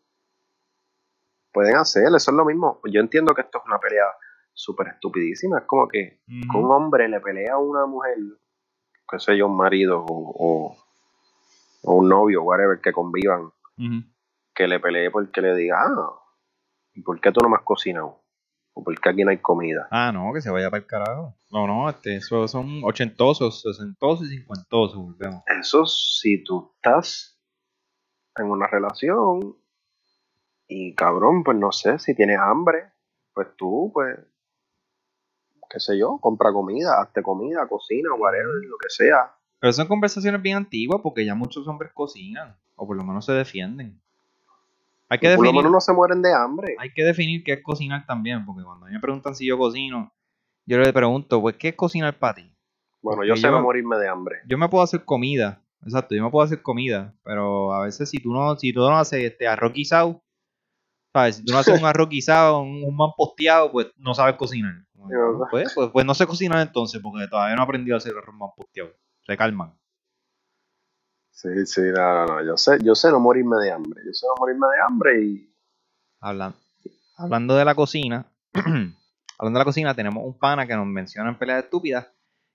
pueden 1.51 1.75
hacer, 1.77 2.07
eso 2.07 2.31
es 2.31 2.37
lo 2.37 2.45
mismo. 2.45 2.79
Yo 2.91 2.99
entiendo 2.99 3.33
que 3.33 3.41
esto 3.41 3.59
es 3.59 3.65
una 3.65 3.79
pelea 3.79 4.05
súper 4.53 4.87
estupidísima, 4.89 5.59
es 5.59 5.65
como 5.65 5.87
que, 5.87 6.21
un 6.27 6.71
hombre 6.71 7.07
le 7.07 7.21
pelea 7.21 7.53
a 7.53 7.57
una 7.59 7.85
mujer, 7.85 8.17
qué 9.09 9.19
sé 9.19 9.37
yo, 9.37 9.47
un 9.47 9.55
marido 9.55 10.05
o, 10.07 10.75
o, 11.83 11.93
un 11.95 12.09
novio, 12.09 12.43
whatever, 12.43 12.81
que 12.81 12.91
convivan, 12.91 13.51
que 14.53 14.67
le 14.67 14.79
pelee 14.79 15.09
porque 15.11 15.41
le 15.41 15.55
diga, 15.55 15.79
ah, 15.81 16.19
¿y 16.93 17.01
por 17.01 17.21
qué 17.21 17.31
tú 17.31 17.39
no 17.41 17.49
me 17.49 17.55
has 17.55 17.63
cocinado? 17.63 18.18
¿O 18.73 18.83
por 18.83 18.99
qué 18.99 19.09
aquí 19.09 19.23
no 19.23 19.31
hay 19.31 19.39
comida? 19.39 19.87
Ah, 19.91 20.11
no, 20.11 20.31
que 20.33 20.41
se 20.41 20.49
vaya 20.49 20.69
para 20.69 20.81
el 20.81 20.87
carajo. 20.87 21.35
No, 21.51 21.67
no, 21.67 21.89
este, 21.89 22.17
eso 22.17 22.47
son 22.47 22.81
ochentosos, 22.83 23.61
sesentosos 23.61 24.27
y 24.27 24.37
cincuentosos, 24.37 24.97
volvemos. 24.97 25.43
Eso 25.47 25.85
si 25.85 26.43
tú 26.43 26.71
estás 26.75 27.39
en 28.35 28.45
una 28.45 28.67
relación 28.67 29.57
y 30.67 30.93
cabrón, 30.93 31.43
pues 31.43 31.57
no 31.57 31.71
sé, 31.71 31.97
si 31.99 32.15
tienes 32.15 32.37
hambre, 32.39 32.91
pues 33.33 33.47
tú, 33.57 33.89
pues, 33.93 34.17
qué 35.69 35.79
sé 35.79 35.97
yo, 35.97 36.19
compra 36.21 36.53
comida, 36.53 37.01
hazte 37.01 37.23
comida, 37.23 37.67
cocina, 37.67 38.13
whatever, 38.13 38.63
lo 38.67 38.77
que 38.77 38.89
sea. 38.89 39.35
Pero 39.59 39.73
son 39.73 39.87
conversaciones 39.87 40.41
bien 40.41 40.57
antiguas 40.57 41.01
porque 41.01 41.25
ya 41.25 41.35
muchos 41.35 41.67
hombres 41.67 41.91
cocinan, 41.93 42.55
o 42.75 42.87
por 42.87 42.95
lo 42.95 43.03
menos 43.03 43.25
se 43.25 43.33
defienden. 43.33 44.01
Hay 45.09 45.19
que 45.19 45.27
Y 45.27 45.35
por 45.35 45.37
lo 45.37 45.41
definir, 45.43 45.63
menos 45.63 45.71
no 45.71 45.81
se 45.81 45.93
mueren 45.93 46.21
de 46.21 46.33
hambre. 46.33 46.75
hay 46.77 46.91
que 46.93 47.03
definir 47.03 47.43
qué 47.43 47.53
es 47.53 47.63
cocinar 47.63 48.05
también, 48.05 48.45
porque 48.45 48.63
cuando 48.63 48.85
a 48.85 48.89
mí 48.89 48.95
me 48.95 48.99
preguntan 49.01 49.35
si 49.35 49.45
yo 49.47 49.57
cocino, 49.57 50.13
yo 50.67 50.77
le 50.77 50.93
pregunto, 50.93 51.41
pues, 51.41 51.57
¿qué 51.57 51.69
es 51.69 51.75
cocinar 51.75 52.17
para 52.19 52.35
ti? 52.35 52.55
Bueno, 53.01 53.23
yo 53.25 53.35
sé 53.35 53.43
yo- 53.43 53.59
morirme 53.61 53.97
de 53.97 54.07
hambre. 54.07 54.37
Yo 54.47 54.57
me 54.57 54.69
puedo 54.69 54.83
hacer 54.83 55.03
comida, 55.05 55.63
exacto, 55.83 56.13
yo 56.15 56.23
me 56.23 56.29
puedo 56.29 56.45
hacer 56.45 56.61
comida, 56.61 57.15
pero 57.23 57.73
a 57.73 57.83
veces 57.85 58.09
si 58.09 58.19
tú 58.19 58.31
no, 58.33 58.55
si 58.55 58.71
tú 58.73 58.81
no 58.81 58.97
haces 58.97 59.23
este 59.23 59.47
arroz 59.47 59.73
guisado, 59.73 60.21
¿sabes? 61.13 61.37
Si 61.37 61.45
tú 61.45 61.53
no 61.53 61.59
haces 61.59 61.79
un 61.79 61.85
arroz 61.87 62.09
guisado, 62.09 62.61
un, 62.61 62.83
un 62.83 62.95
man 62.95 63.09
posteado, 63.17 63.71
pues 63.71 63.87
no 63.97 64.13
sabes 64.13 64.35
cocinar. 64.35 64.75
Bueno, 64.93 65.47
Pues, 65.49 65.71
pues, 65.73 65.89
pues 65.91 66.05
no 66.05 66.13
sé 66.13 66.27
cocinar 66.27 66.59
entonces, 66.59 67.01
porque 67.01 67.27
todavía 67.27 67.55
no 67.55 67.61
he 67.61 67.65
aprendido 67.65 67.95
a 67.95 67.97
hacer 67.97 68.13
arroz 68.15 68.35
man 68.35 68.49
posteado. 68.55 68.91
Se 69.25 69.37
calman. 69.37 69.73
Sí, 71.41 71.65
sí, 71.65 71.81
no, 71.95 72.13
no, 72.13 72.25
no, 72.25 72.45
yo 72.45 72.57
sé, 72.57 72.79
yo 72.83 72.95
sé 72.95 73.09
no 73.11 73.19
morirme 73.19 73.55
de 73.63 73.71
hambre. 73.71 74.01
Yo 74.05 74.11
sé 74.13 74.25
no 74.27 74.33
morirme 74.39 74.67
de 74.75 74.81
hambre 74.85 75.21
y 75.23 75.53
Hablan- 76.19 76.55
hablando 77.17 77.55
de 77.55 77.63
la 77.63 77.75
cocina, 77.75 78.25
hablando 78.53 79.57
de 79.57 79.59
la 79.59 79.63
cocina, 79.63 79.93
tenemos 79.95 80.21
un 80.25 80.37
pana 80.37 80.67
que 80.67 80.75
nos 80.75 80.85
menciona 80.85 81.29
en 81.29 81.37
peleas 81.37 81.63
estúpidas, 81.63 82.07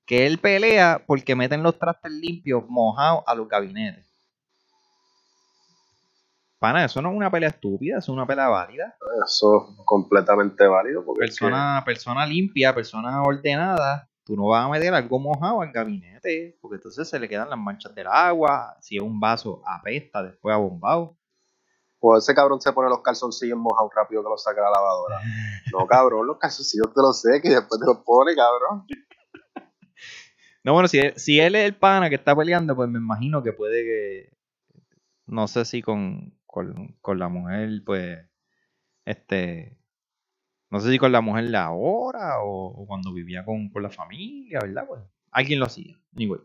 que 0.05 0.27
él 0.27 0.37
pelea 0.39 1.03
porque 1.07 1.35
meten 1.35 1.63
los 1.63 1.79
trastes 1.79 2.13
limpios, 2.13 2.65
mojados 2.69 3.25
a 3.27 3.35
los 3.35 3.49
gabinetes. 3.49 4.05
Pana, 6.59 6.85
eso 6.85 7.01
no 7.03 7.11
es 7.11 7.17
una 7.17 7.31
pelea 7.31 7.49
estúpida, 7.51 7.99
eso 7.99 8.13
es 8.13 8.17
una 8.17 8.27
pelea 8.27 8.49
válida. 8.49 8.97
eso 9.27 9.69
es 9.71 9.77
completamente 9.87 10.67
válido 10.67 11.05
porque 11.05 11.25
es 11.25 11.31
que- 11.39 11.45
Persona, 11.47 11.83
persona 11.87 12.27
limpia, 12.27 12.75
persona 12.75 13.23
ordenada, 13.23 14.09
tú 14.25 14.37
no 14.37 14.47
vas 14.47 14.65
a 14.65 14.69
meter 14.69 14.93
algo 14.95 15.19
mojado 15.19 15.61
al 15.61 15.71
gabinete, 15.71 16.59
porque 16.61 16.77
entonces 16.77 17.09
se 17.09 17.19
le 17.19 17.29
quedan 17.29 17.51
las 17.51 17.59
manchas 17.59 17.95
del 17.95 18.07
agua, 18.07 18.77
si 18.81 18.97
es 18.97 19.03
un 19.03 19.21
vaso 19.21 19.63
apesta 19.67 20.23
después 20.23 20.55
a 20.55 20.59
bombado. 20.59 21.17
O 22.01 22.17
ese 22.17 22.35
cabrón 22.35 22.61
se 22.61 22.73
pone 22.73 22.91
los 22.91 23.01
calzoncillos 23.01 23.59
mojados 23.59 23.91
rápido 23.95 24.23
que 24.23 24.29
los 24.29 24.43
saca 24.43 24.61
la 24.61 24.71
lavadora. 24.71 25.21
No, 25.73 25.87
cabrón, 25.89 26.27
los 26.27 26.39
calzoncillos 26.39 26.93
te 26.93 27.01
los 27.01 27.21
sé 27.21 27.41
y 27.43 27.49
después 27.49 27.81
te 27.81 27.87
los 27.87 27.99
pone, 28.05 28.35
cabrón. 28.35 28.87
No, 30.65 30.73
bueno, 30.73 30.89
si, 30.89 30.99
si 31.17 31.41
él 31.41 31.55
es 31.55 31.67
el 31.67 31.77
pana 31.77 32.09
que 32.09 32.15
está 32.15 32.35
peleando, 32.35 32.75
pues 32.75 32.89
me 32.89 32.99
imagino 32.99 33.43
que 33.43 33.53
puede 33.53 33.85
que. 33.85 34.37
No 35.27 35.47
sé 35.47 35.67
si 35.67 35.83
con, 35.83 36.39
con, 36.47 36.97
con 37.03 37.19
la 37.19 37.29
mujer, 37.29 37.83
pues. 37.85 38.19
Este. 39.05 39.79
No 40.75 40.81
sé 40.81 40.91
si 40.91 40.99
con 40.99 41.13
la 41.13 41.21
mujer 41.21 41.49
de 41.49 41.57
ahora 41.57 42.43
o, 42.43 42.85
cuando 42.89 43.13
vivía 43.13 43.45
con, 43.45 43.71
la 43.81 43.91
familia, 43.91 44.59
¿verdad? 44.61 44.85
Alguien 45.31 45.61
lo 45.61 45.67
hacía. 45.67 45.97
Anyway. 46.17 46.41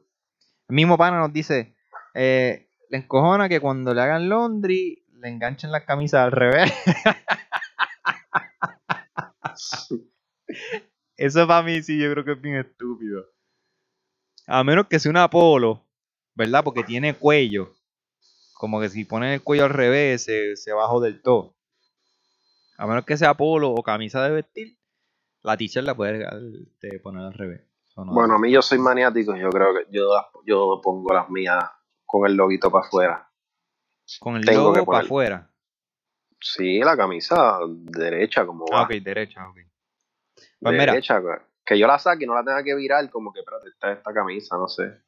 El 0.68 0.76
mismo 0.76 1.00
pana 1.00 1.18
nos 1.18 1.34
dice. 1.34 1.76
Eh, 2.14 2.70
le 2.92 2.98
encojona 3.00 3.50
que 3.50 3.60
cuando 3.60 3.92
le 3.92 4.02
hagan 4.02 4.30
laundry 4.30 5.04
le 5.14 5.30
enganchen 5.30 5.72
las 5.72 5.84
camisas 5.84 6.26
al 6.26 6.32
revés. 6.32 6.72
Eso 11.18 11.48
para 11.48 11.64
mí 11.64 11.82
sí, 11.82 12.00
yo 12.00 12.12
creo 12.12 12.24
que 12.24 12.34
es 12.34 12.42
bien 12.42 12.58
estúpido. 12.58 13.26
A 14.46 14.64
menos 14.64 14.86
que 14.86 15.00
sea 15.00 15.10
un 15.10 15.18
Apolo, 15.18 15.88
¿verdad? 16.36 16.64
Porque 16.64 16.84
tiene 16.84 17.16
cuello. 17.16 17.74
Como 18.54 18.80
que 18.80 18.90
si 18.90 19.06
ponen 19.06 19.32
el 19.32 19.42
cuello 19.42 19.66
al 19.66 19.72
revés, 19.72 20.26
se, 20.26 20.56
se 20.56 20.72
del 21.02 21.20
todo. 21.24 21.56
A 22.80 22.88
menos 22.88 23.04
que 23.04 23.18
sea 23.18 23.34
polo 23.34 23.72
o 23.72 23.84
camisa 23.84 24.24
de 24.24 24.32
vestir, 24.32 24.78
la 25.42 25.58
t-shirt 25.58 25.86
la 25.86 25.96
puedes 25.96 26.26
poner 27.04 27.26
al 27.26 27.34
revés. 27.34 27.62
No 27.98 28.06
bueno, 28.06 28.36
a 28.36 28.40
mí 28.40 28.50
yo 28.50 28.62
soy 28.62 28.80
maniático, 28.80 29.36
yo 29.36 29.50
creo 29.50 29.74
que 29.74 29.86
yo, 29.92 30.10
yo 30.46 30.80
pongo 30.82 31.14
las 31.14 31.30
mías 31.30 31.62
con 32.06 32.26
el 32.26 32.38
loguito 32.38 32.72
para 32.72 32.88
afuera. 32.88 33.30
¿Con 34.22 34.38
el 34.38 34.46
logo 34.46 34.86
para 34.86 35.00
afuera? 35.00 35.52
Sí, 36.40 36.80
la 36.80 36.96
camisa 36.96 37.60
derecha, 37.68 38.46
como 38.46 38.66
va. 38.72 38.80
Ah, 38.80 38.84
ok, 38.84 38.92
derecha, 39.04 39.46
ok. 39.50 39.58
Pues 40.62 40.78
derecha, 40.78 41.20
mira, 41.20 41.46
que 41.66 41.78
yo 41.78 41.86
la 41.86 42.00
saque 42.00 42.24
y 42.24 42.28
no 42.28 42.34
la 42.34 42.46
tenga 42.46 42.64
que 42.64 42.76
virar, 42.76 43.10
como 43.10 43.34
que, 43.34 43.42
espérate, 43.42 43.68
está 43.68 43.92
esta 43.92 44.14
camisa, 44.14 44.56
no 44.58 44.70
sé. 44.70 45.02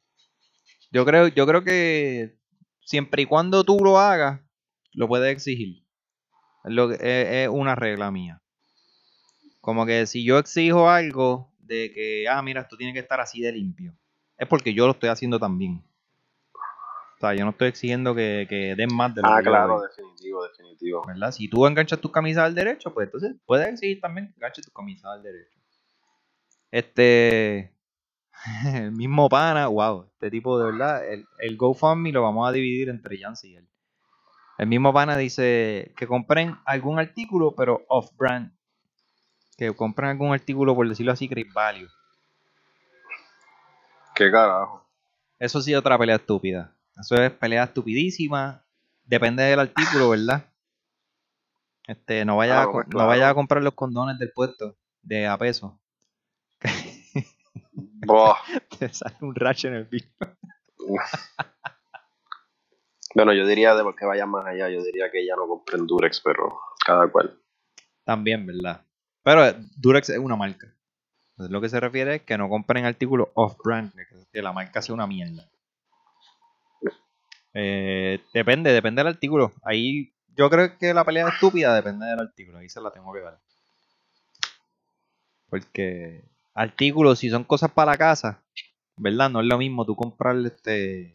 Yo 0.90 1.06
creo, 1.06 1.28
yo 1.28 1.46
creo 1.46 1.64
que 1.64 2.38
siempre 2.80 3.22
y 3.22 3.26
cuando 3.26 3.64
tú 3.64 3.78
lo 3.82 3.98
hagas, 3.98 4.42
lo 4.92 5.08
puedes 5.08 5.32
exigir. 5.32 5.81
Es, 6.64 6.72
lo, 6.72 6.90
es, 6.92 7.48
una 7.48 7.74
regla 7.74 8.10
mía. 8.10 8.40
Como 9.60 9.86
que 9.86 10.06
si 10.06 10.24
yo 10.24 10.38
exijo 10.38 10.90
algo 10.90 11.52
de 11.58 11.92
que, 11.92 12.26
ah, 12.28 12.42
mira, 12.42 12.62
esto 12.62 12.76
tiene 12.76 12.92
que 12.92 12.98
estar 12.98 13.20
así 13.20 13.40
de 13.40 13.52
limpio, 13.52 13.94
es 14.36 14.48
porque 14.48 14.74
yo 14.74 14.86
lo 14.86 14.92
estoy 14.92 15.08
haciendo 15.08 15.38
también. 15.38 15.82
O 17.16 17.20
sea, 17.20 17.34
yo 17.34 17.44
no 17.44 17.52
estoy 17.52 17.68
exigiendo 17.68 18.14
que, 18.16 18.46
que 18.48 18.74
den 18.74 18.92
más 18.92 19.14
de 19.14 19.22
lo 19.22 19.28
ah, 19.28 19.38
que 19.38 19.48
claro, 19.48 19.80
definitivo, 19.80 20.42
definitivo. 20.42 21.04
¿Verdad? 21.06 21.30
Si 21.30 21.48
tú 21.48 21.64
enganchas 21.66 22.00
tus 22.00 22.10
camisas 22.10 22.44
al 22.44 22.54
derecho, 22.54 22.92
pues 22.92 23.06
entonces 23.06 23.36
puedes 23.46 23.68
exigir 23.68 24.00
también 24.00 24.26
que 24.26 24.34
enganches 24.34 24.64
tus 24.64 24.74
camisas 24.74 25.04
al 25.04 25.22
derecho. 25.22 25.60
Este. 26.72 27.72
El 28.74 28.90
mismo 28.90 29.28
pana, 29.28 29.68
wow, 29.68 30.06
este 30.14 30.30
tipo 30.32 30.58
de 30.58 30.72
verdad. 30.72 31.08
El, 31.08 31.24
el 31.38 31.56
GoFundMe 31.56 32.10
lo 32.10 32.22
vamos 32.22 32.48
a 32.48 32.52
dividir 32.52 32.88
entre 32.88 33.16
Jancy 33.18 33.52
y 33.52 33.56
él. 33.56 33.68
El 34.62 34.68
mismo 34.68 34.92
pana 34.92 35.16
dice 35.16 35.92
que 35.96 36.06
compren 36.06 36.56
algún 36.64 37.00
artículo, 37.00 37.52
pero 37.56 37.84
off-brand. 37.88 38.52
Que 39.58 39.74
compren 39.74 40.10
algún 40.10 40.32
artículo, 40.32 40.76
por 40.76 40.88
decirlo 40.88 41.10
así, 41.10 41.26
Great 41.26 41.52
Value. 41.52 41.88
¿Qué 44.14 44.30
carajo? 44.30 44.86
Eso 45.40 45.60
sí 45.60 45.74
otra 45.74 45.98
pelea 45.98 46.14
estúpida. 46.14 46.76
Eso 46.96 47.16
es 47.16 47.32
pelea 47.32 47.64
estupidísima. 47.64 48.62
Depende 49.04 49.42
del 49.42 49.58
artículo, 49.58 50.10
¿verdad? 50.10 50.44
Este, 51.88 52.24
no 52.24 52.36
vaya, 52.36 52.62
a, 52.62 52.70
pues 52.70 52.86
no 52.86 53.04
vaya 53.04 53.30
a 53.30 53.34
comprar 53.34 53.64
los 53.64 53.74
condones 53.74 54.16
del 54.20 54.30
puesto 54.30 54.76
de 55.02 55.26
a 55.26 55.36
peso. 55.36 55.80
Te 58.78 58.94
sale 58.94 59.16
un 59.22 59.34
racho 59.34 59.66
en 59.66 59.74
el 59.74 59.88
piso. 59.88 60.06
Bueno, 63.14 63.32
yo 63.32 63.46
diría 63.46 63.74
de 63.74 63.84
que 63.96 64.04
vaya 64.06 64.26
más 64.26 64.46
allá, 64.46 64.68
yo 64.68 64.82
diría 64.82 65.10
que 65.10 65.26
ya 65.26 65.36
no 65.36 65.46
compren 65.46 65.86
Durex, 65.86 66.20
pero 66.20 66.58
cada 66.84 67.08
cual. 67.08 67.38
También, 68.04 68.46
¿verdad? 68.46 68.84
Pero 69.22 69.42
Durex 69.76 70.10
es 70.10 70.18
una 70.18 70.36
marca. 70.36 70.74
Entonces, 71.30 71.52
lo 71.52 71.60
que 71.60 71.68
se 71.68 71.80
refiere 71.80 72.16
es 72.16 72.22
que 72.22 72.36
no 72.36 72.48
compren 72.48 72.84
artículos 72.84 73.28
off-brand, 73.34 73.92
que 74.32 74.42
la 74.42 74.52
marca 74.52 74.82
sea 74.82 74.94
una 74.94 75.06
mierda. 75.06 75.48
Eh, 77.54 78.20
depende, 78.32 78.72
depende 78.72 79.00
del 79.00 79.12
artículo. 79.12 79.52
Ahí 79.62 80.12
yo 80.36 80.48
creo 80.48 80.78
que 80.78 80.94
la 80.94 81.04
pelea 81.04 81.28
estúpida 81.28 81.74
depende 81.74 82.06
del 82.06 82.20
artículo. 82.20 82.58
Ahí 82.58 82.68
se 82.68 82.80
la 82.80 82.90
tengo 82.90 83.12
que 83.12 83.20
ver. 83.20 83.34
Porque 85.48 86.24
artículos, 86.54 87.18
si 87.18 87.28
son 87.30 87.44
cosas 87.44 87.70
para 87.70 87.92
la 87.92 87.98
casa, 87.98 88.42
¿verdad? 88.96 89.30
No 89.30 89.40
es 89.40 89.46
lo 89.46 89.58
mismo 89.58 89.84
tú 89.84 89.94
comprarle 89.96 90.48
este. 90.48 91.14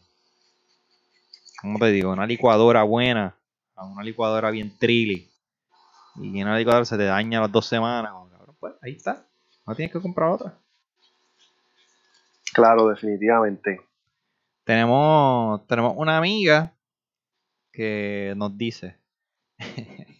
¿Cómo 1.62 1.80
te 1.80 1.88
digo? 1.88 2.12
Una 2.12 2.26
licuadora 2.26 2.84
buena 2.84 3.36
a 3.76 3.86
una 3.86 4.04
licuadora 4.04 4.52
bien 4.52 4.78
trilly. 4.78 5.30
Y 6.16 6.42
una 6.42 6.58
licuadora 6.58 6.86
se 6.86 6.98
te 6.98 7.06
daña 7.06 7.42
las 7.42 7.52
dos 7.52 7.66
semanas. 7.66 8.12
Pues 8.60 8.74
ahí 8.82 8.94
está. 8.94 9.26
No 9.66 9.76
tienes 9.76 9.94
que 9.94 10.02
comprar 10.02 10.30
otra. 10.30 10.58
Claro, 12.54 12.88
definitivamente. 12.88 13.82
Tenemos, 14.64 15.66
tenemos 15.68 15.94
una 15.96 16.18
amiga 16.18 16.74
que 17.72 18.34
nos 18.36 18.58
dice. 18.58 18.98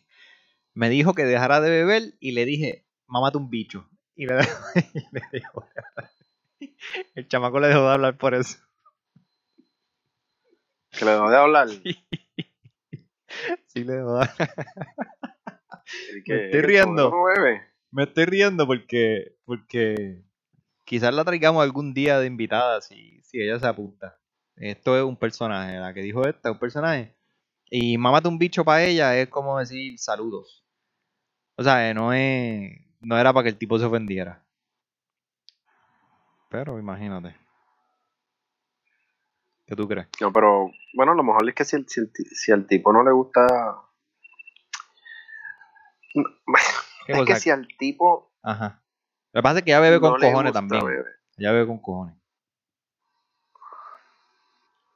me 0.74 0.90
dijo 0.90 1.14
que 1.14 1.26
dejara 1.26 1.60
de 1.62 1.70
beber 1.70 2.14
y 2.20 2.32
le 2.32 2.46
dije, 2.46 2.86
mámate 3.08 3.38
un 3.38 3.50
bicho. 3.50 3.90
Y 4.16 4.28
le, 4.28 4.36
dejó, 5.32 5.66
El 7.16 7.28
chamaco 7.28 7.60
le 7.60 7.68
dejó 7.70 7.82
de 7.88 7.94
hablar 7.94 8.18
por 8.18 8.36
eso. 8.36 8.60
¿Que 10.92 11.06
le 11.06 11.12
dejó 11.12 11.30
de 11.30 11.38
hablar? 11.38 11.70
Sí, 11.70 11.98
le 13.84 13.94
dejó 13.94 14.20
de 14.20 14.22
hablar. 14.22 14.54
Me 16.26 16.46
estoy 16.46 16.62
riendo. 16.62 17.14
Me 17.92 18.04
estoy 18.04 18.26
riendo 18.26 18.68
porque, 18.68 19.38
porque 19.46 20.24
quizás 20.86 21.14
la 21.14 21.24
traigamos 21.24 21.64
algún 21.64 21.94
día 21.94 22.20
de 22.20 22.28
invitada 22.28 22.82
si, 22.82 23.22
si 23.24 23.42
ella 23.42 23.60
se 23.60 23.68
apunta. 23.68 24.20
Esto 24.56 24.98
es 24.98 25.04
un 25.04 25.16
personaje, 25.16 25.78
la 25.78 25.94
que 25.94 26.02
dijo 26.02 26.28
esta 26.28 26.50
es 26.50 26.54
un 26.54 26.60
personaje. 26.60 27.16
Y 27.70 27.98
mámate 27.98 28.28
un 28.28 28.40
bicho 28.40 28.66
para 28.66 28.84
ella 28.84 29.18
es 29.18 29.30
como 29.30 29.60
decir 29.60 29.98
saludos. 30.00 30.66
O 31.56 31.64
sea, 31.64 31.94
no 31.94 32.14
es 32.14 32.88
no 33.02 33.18
era 33.18 33.34
para 33.34 33.44
que 33.44 33.50
el 33.50 33.58
tipo 33.58 33.78
se 33.78 33.86
ofendiera. 33.86 34.44
Pero 36.50 36.80
imagínate. 36.80 37.36
¿Qué 39.68 39.76
tú 39.76 39.86
crees? 39.86 40.08
No, 40.22 40.32
pero 40.32 40.72
bueno, 40.94 41.14
lo 41.14 41.24
mejor 41.24 41.48
es 41.50 41.54
que 41.54 41.66
si, 41.66 41.76
el, 41.76 41.86
si, 41.88 42.52
al 42.54 42.66
tipo 42.66 42.94
no 42.94 43.04
le 43.04 43.12
gusta. 43.12 43.46
Es 47.08 47.26
que 47.26 47.36
si 47.36 47.50
al 47.50 47.68
tipo. 47.78 48.32
Ajá. 48.42 48.82
Lo 49.34 49.40
que 49.40 49.44
pasa 49.44 49.60
es 49.60 49.66
que 49.66 49.72
ya 49.72 49.82
bebe 49.82 50.00
con 50.00 50.20
cojones 50.20 50.54
también. 50.54 50.84
Ya 51.38 51.52
bebe 51.52 51.68
con 51.68 51.80
cojones. 51.80 52.16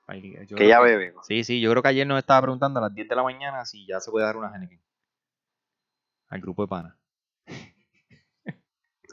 que 0.08 0.68
ya 0.68 0.80
bebe. 0.80 1.14
Sí, 1.24 1.44
sí, 1.44 1.60
yo 1.60 1.70
creo 1.72 1.84
que 1.84 1.90
ayer 1.90 2.08
nos 2.08 2.20
estaba 2.20 2.42
preguntando 2.42 2.80
a 2.80 2.84
las 2.84 2.96
10 2.96 3.10
de 3.10 3.16
la 3.16 3.24
mañana 3.24 3.66
si 3.66 3.86
ya 3.86 4.00
se 4.00 4.10
puede 4.10 4.26
dar 4.26 4.38
una 4.38 4.56
Henneken. 4.56 4.82
Al 6.30 6.40
grupo 6.40 6.62
de 6.62 6.68
pana. 6.70 6.98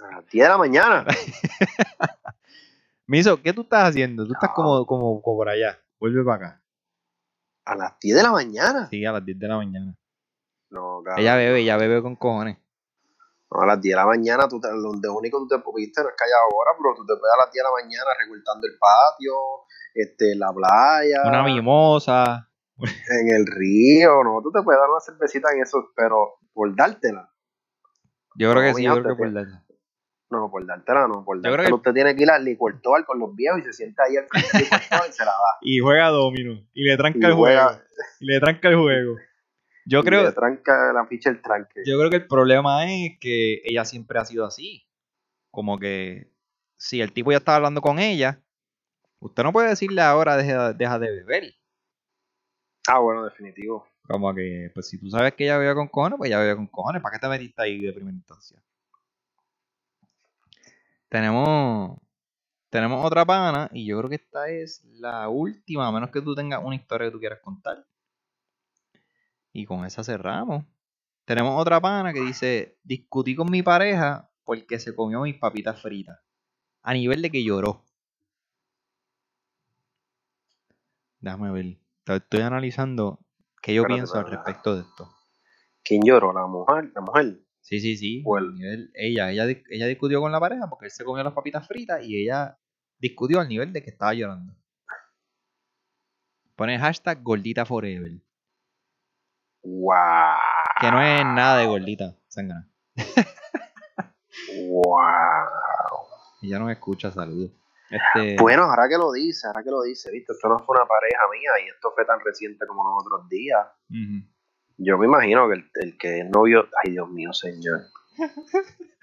A 0.02 0.14
las 0.14 0.26
10 0.28 0.44
de 0.44 0.48
la 0.48 0.56
mañana. 0.56 1.04
Miso, 3.08 3.40
¿qué 3.40 3.54
tú 3.54 3.62
estás 3.62 3.88
haciendo? 3.88 4.26
Tú 4.26 4.34
estás 4.34 4.50
como, 4.54 4.84
como, 4.84 5.22
por 5.22 5.48
allá. 5.48 5.80
Vuelve 5.98 6.22
para 6.22 6.36
acá. 6.36 6.62
¿A 7.64 7.74
las 7.74 7.98
10 8.00 8.16
de 8.16 8.22
la 8.22 8.32
mañana? 8.32 8.86
Sí, 8.90 9.02
a 9.02 9.12
las 9.12 9.24
10 9.24 9.38
de 9.38 9.48
la 9.48 9.56
mañana. 9.56 9.96
No, 10.68 11.00
cabrón. 11.02 11.22
Ella 11.22 11.36
bebe, 11.36 11.60
ella 11.60 11.78
bebe 11.78 12.02
con 12.02 12.16
cojones. 12.16 12.58
No, 13.50 13.62
a 13.62 13.66
las 13.66 13.80
10 13.80 13.94
de 13.94 13.96
la 13.96 14.04
mañana, 14.04 14.46
tú 14.46 14.60
te, 14.60 14.68
lo 14.68 14.90
único 14.90 15.38
que 15.38 15.48
tú 15.48 15.48
te 15.48 15.58
pudiste 15.60 16.02
no 16.02 16.10
es 16.10 16.14
que 16.18 16.24
haya 16.24 16.36
ahora, 16.36 16.72
pero 16.76 16.94
tú 16.96 17.06
te 17.06 17.18
puedes 17.18 17.32
a 17.32 17.46
las 17.46 17.50
10 17.50 17.54
de 17.54 17.62
la 17.64 17.82
mañana 17.82 18.10
recortando 18.18 18.66
el 18.66 18.78
patio, 18.78 19.32
este, 19.94 20.36
la 20.36 20.52
playa. 20.52 21.22
Una 21.24 21.42
mimosa. 21.44 22.50
En 22.76 23.34
el 23.34 23.46
río, 23.46 24.22
¿no? 24.22 24.42
Tú 24.42 24.52
te 24.52 24.62
puedes 24.62 24.78
dar 24.78 24.90
una 24.90 25.00
cervecita 25.00 25.50
en 25.54 25.62
eso, 25.62 25.92
pero 25.96 26.40
por 26.52 26.76
dártela. 26.76 27.32
Yo 28.36 28.52
creo 28.52 28.62
que 28.62 28.74
sí, 28.74 28.84
yo 28.84 29.00
creo 29.00 29.16
que 29.16 29.22
por 29.22 29.32
dártela. 29.32 29.64
No, 30.30 30.50
por 30.50 30.66
dártela 30.66 31.08
no, 31.08 31.24
por 31.24 31.40
dártela 31.40 31.74
usted 31.74 31.92
tiene 31.94 32.14
que 32.14 32.22
ir 32.22 32.30
al 32.30 32.44
licuertoal 32.44 33.06
con 33.06 33.18
los 33.18 33.34
viejos 33.34 33.60
y 33.60 33.62
se 33.64 33.72
sienta 33.72 34.04
ahí 34.04 34.16
al 34.16 34.26
frente 34.26 34.68
y 35.08 35.12
se 35.12 35.24
la 35.24 35.30
da. 35.30 35.58
Y 35.62 35.78
juega 35.78 36.08
domino. 36.08 36.60
Y 36.74 36.84
le 36.84 36.96
tranca 36.96 37.28
el 37.28 37.34
juego. 37.34 37.70
Y 38.20 38.26
le 38.26 38.40
tranca 38.40 38.68
el 38.68 38.76
juego. 38.76 39.16
Yo 39.86 40.04
creo. 40.04 40.22
Le 40.24 40.32
tranca 40.32 40.92
la 40.92 41.06
ficha 41.06 41.30
el 41.30 41.40
tranque. 41.40 41.82
Yo 41.86 41.98
creo 41.98 42.10
que 42.10 42.16
el 42.16 42.26
problema 42.26 42.84
es 42.92 43.18
que 43.18 43.62
ella 43.64 43.86
siempre 43.86 44.18
ha 44.18 44.24
sido 44.26 44.44
así. 44.44 44.86
Como 45.50 45.78
que 45.78 46.30
si 46.76 47.00
el 47.00 47.12
tipo 47.12 47.30
ya 47.30 47.38
estaba 47.38 47.56
hablando 47.56 47.80
con 47.80 47.98
ella, 47.98 48.42
usted 49.20 49.42
no 49.42 49.52
puede 49.52 49.70
decirle 49.70 50.02
ahora 50.02 50.36
deja, 50.36 50.74
deja 50.74 50.98
de 50.98 51.10
beber. 51.10 51.54
Ah, 52.86 52.98
bueno, 52.98 53.24
definitivo. 53.24 53.86
Como 54.02 54.34
que, 54.34 54.70
pues 54.74 54.88
si 54.88 54.98
tú 54.98 55.10
sabes 55.10 55.34
que 55.34 55.44
ella 55.44 55.58
bebía 55.58 55.74
con 55.74 55.88
cojones, 55.88 56.18
pues 56.18 56.28
ella 56.28 56.38
bebía 56.38 56.56
con 56.56 56.66
cojones. 56.66 57.02
¿Para 57.02 57.14
qué 57.14 57.20
te 57.20 57.28
metiste 57.28 57.62
ahí 57.62 57.80
de 57.80 57.92
primera 57.92 58.16
instancia? 58.16 58.62
Tenemos, 61.08 61.98
tenemos 62.70 63.04
otra 63.04 63.24
pana 63.24 63.70
y 63.72 63.86
yo 63.86 63.98
creo 63.98 64.10
que 64.10 64.16
esta 64.16 64.48
es 64.48 64.84
la 64.84 65.28
última, 65.28 65.86
a 65.86 65.92
menos 65.92 66.10
que 66.10 66.20
tú 66.20 66.34
tengas 66.34 66.62
una 66.62 66.76
historia 66.76 67.08
que 67.08 67.12
tú 67.12 67.18
quieras 67.18 67.40
contar. 67.40 67.86
Y 69.52 69.64
con 69.64 69.84
esa 69.84 70.04
cerramos. 70.04 70.64
Tenemos 71.24 71.60
otra 71.60 71.80
pana 71.80 72.12
que 72.12 72.20
dice, 72.20 72.78
discutí 72.82 73.34
con 73.34 73.50
mi 73.50 73.62
pareja 73.62 74.30
porque 74.44 74.78
se 74.78 74.94
comió 74.94 75.22
mis 75.22 75.36
papitas 75.36 75.80
fritas. 75.80 76.18
A 76.82 76.94
nivel 76.94 77.22
de 77.22 77.30
que 77.30 77.42
lloró. 77.42 77.84
Déjame 81.20 81.50
ver. 81.50 81.78
Estoy 82.06 82.40
analizando 82.40 83.18
qué 83.60 83.74
yo 83.74 83.82
Espérate, 83.82 83.98
pienso 83.98 84.18
al 84.18 84.30
respecto 84.30 84.74
de 84.74 84.82
esto. 84.82 85.12
¿Quién 85.82 86.02
lloró? 86.04 86.32
¿La 86.32 86.46
mujer? 86.46 86.92
¿La 86.94 87.00
mujer? 87.00 87.47
Sí, 87.60 87.80
sí, 87.80 87.96
sí. 87.96 88.24
El- 88.38 88.54
nivel- 88.54 88.90
ella, 88.94 89.30
ella, 89.30 89.44
ella 89.68 89.86
discutió 89.86 90.20
con 90.20 90.32
la 90.32 90.40
pareja 90.40 90.68
porque 90.68 90.86
él 90.86 90.90
se 90.90 91.04
comió 91.04 91.22
las 91.22 91.32
papitas 91.34 91.66
fritas 91.66 92.02
y 92.02 92.22
ella 92.22 92.58
discutió 92.98 93.40
al 93.40 93.48
nivel 93.48 93.72
de 93.72 93.82
que 93.82 93.90
estaba 93.90 94.14
llorando. 94.14 94.54
Pone 96.56 96.78
hashtag 96.78 97.22
gordita 97.22 97.64
forever. 97.64 98.12
¡Wow! 99.62 99.94
Que 100.80 100.90
no 100.90 101.00
es 101.02 101.24
nada 101.24 101.58
de 101.58 101.66
gordita, 101.66 102.16
sangana. 102.28 102.68
¡Wow! 104.68 104.96
Ella 106.42 106.58
no 106.58 106.66
me 106.66 106.72
escucha, 106.72 107.10
saludos. 107.10 107.50
Este, 107.90 108.36
Bueno, 108.40 108.64
ahora 108.64 108.88
que 108.88 108.96
lo 108.98 109.12
dice, 109.12 109.46
ahora 109.46 109.62
que 109.62 109.70
lo 109.70 109.82
dice, 109.82 110.10
viste, 110.10 110.32
esto 110.32 110.48
no 110.48 110.58
fue 110.58 110.76
una 110.76 110.86
pareja 110.86 111.22
mía 111.32 111.50
y 111.64 111.68
esto 111.68 111.90
fue 111.94 112.04
tan 112.04 112.20
reciente 112.20 112.66
como 112.66 112.84
los 112.84 113.04
otros 113.04 113.28
días. 113.28 113.66
ujú. 113.90 114.26
Yo 114.78 114.96
me 114.96 115.06
imagino 115.06 115.48
que 115.48 115.54
el, 115.54 115.70
el 115.74 115.98
que 115.98 116.20
es 116.20 116.30
novio, 116.30 116.68
ay 116.82 116.92
Dios 116.92 117.08
mío, 117.10 117.32
señor. 117.32 117.82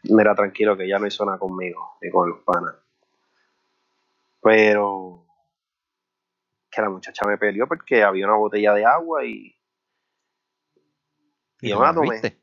Mira, 0.04 0.34
tranquilo, 0.36 0.78
que 0.78 0.88
ya 0.88 1.00
no 1.00 1.08
hizo 1.08 1.26
nada 1.26 1.38
conmigo, 1.38 1.98
ni 2.02 2.10
con 2.10 2.30
los 2.30 2.40
panas. 2.40 2.76
Pero 4.42 5.26
que 6.72 6.82
la 6.82 6.90
muchacha 6.90 7.26
me 7.26 7.38
peleó 7.38 7.68
porque 7.68 8.04
había 8.04 8.26
una 8.26 8.36
botella 8.36 8.74
de 8.74 8.86
agua 8.86 9.26
y 9.26 9.56
¿Y 11.62 11.68
Y 11.68 11.70
yo 11.70 11.80
me 11.80 11.86
la 11.86 11.94
tomé. 11.94 12.42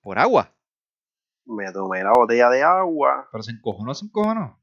¿Por 0.00 0.18
agua? 0.18 0.52
me 1.50 1.72
tomé 1.72 2.02
la 2.02 2.12
botella 2.12 2.48
de 2.48 2.62
agua. 2.62 3.28
Pero 3.30 3.42
se 3.42 3.52
encojonó, 3.52 3.94
se 3.94 4.04
encojonó. 4.06 4.62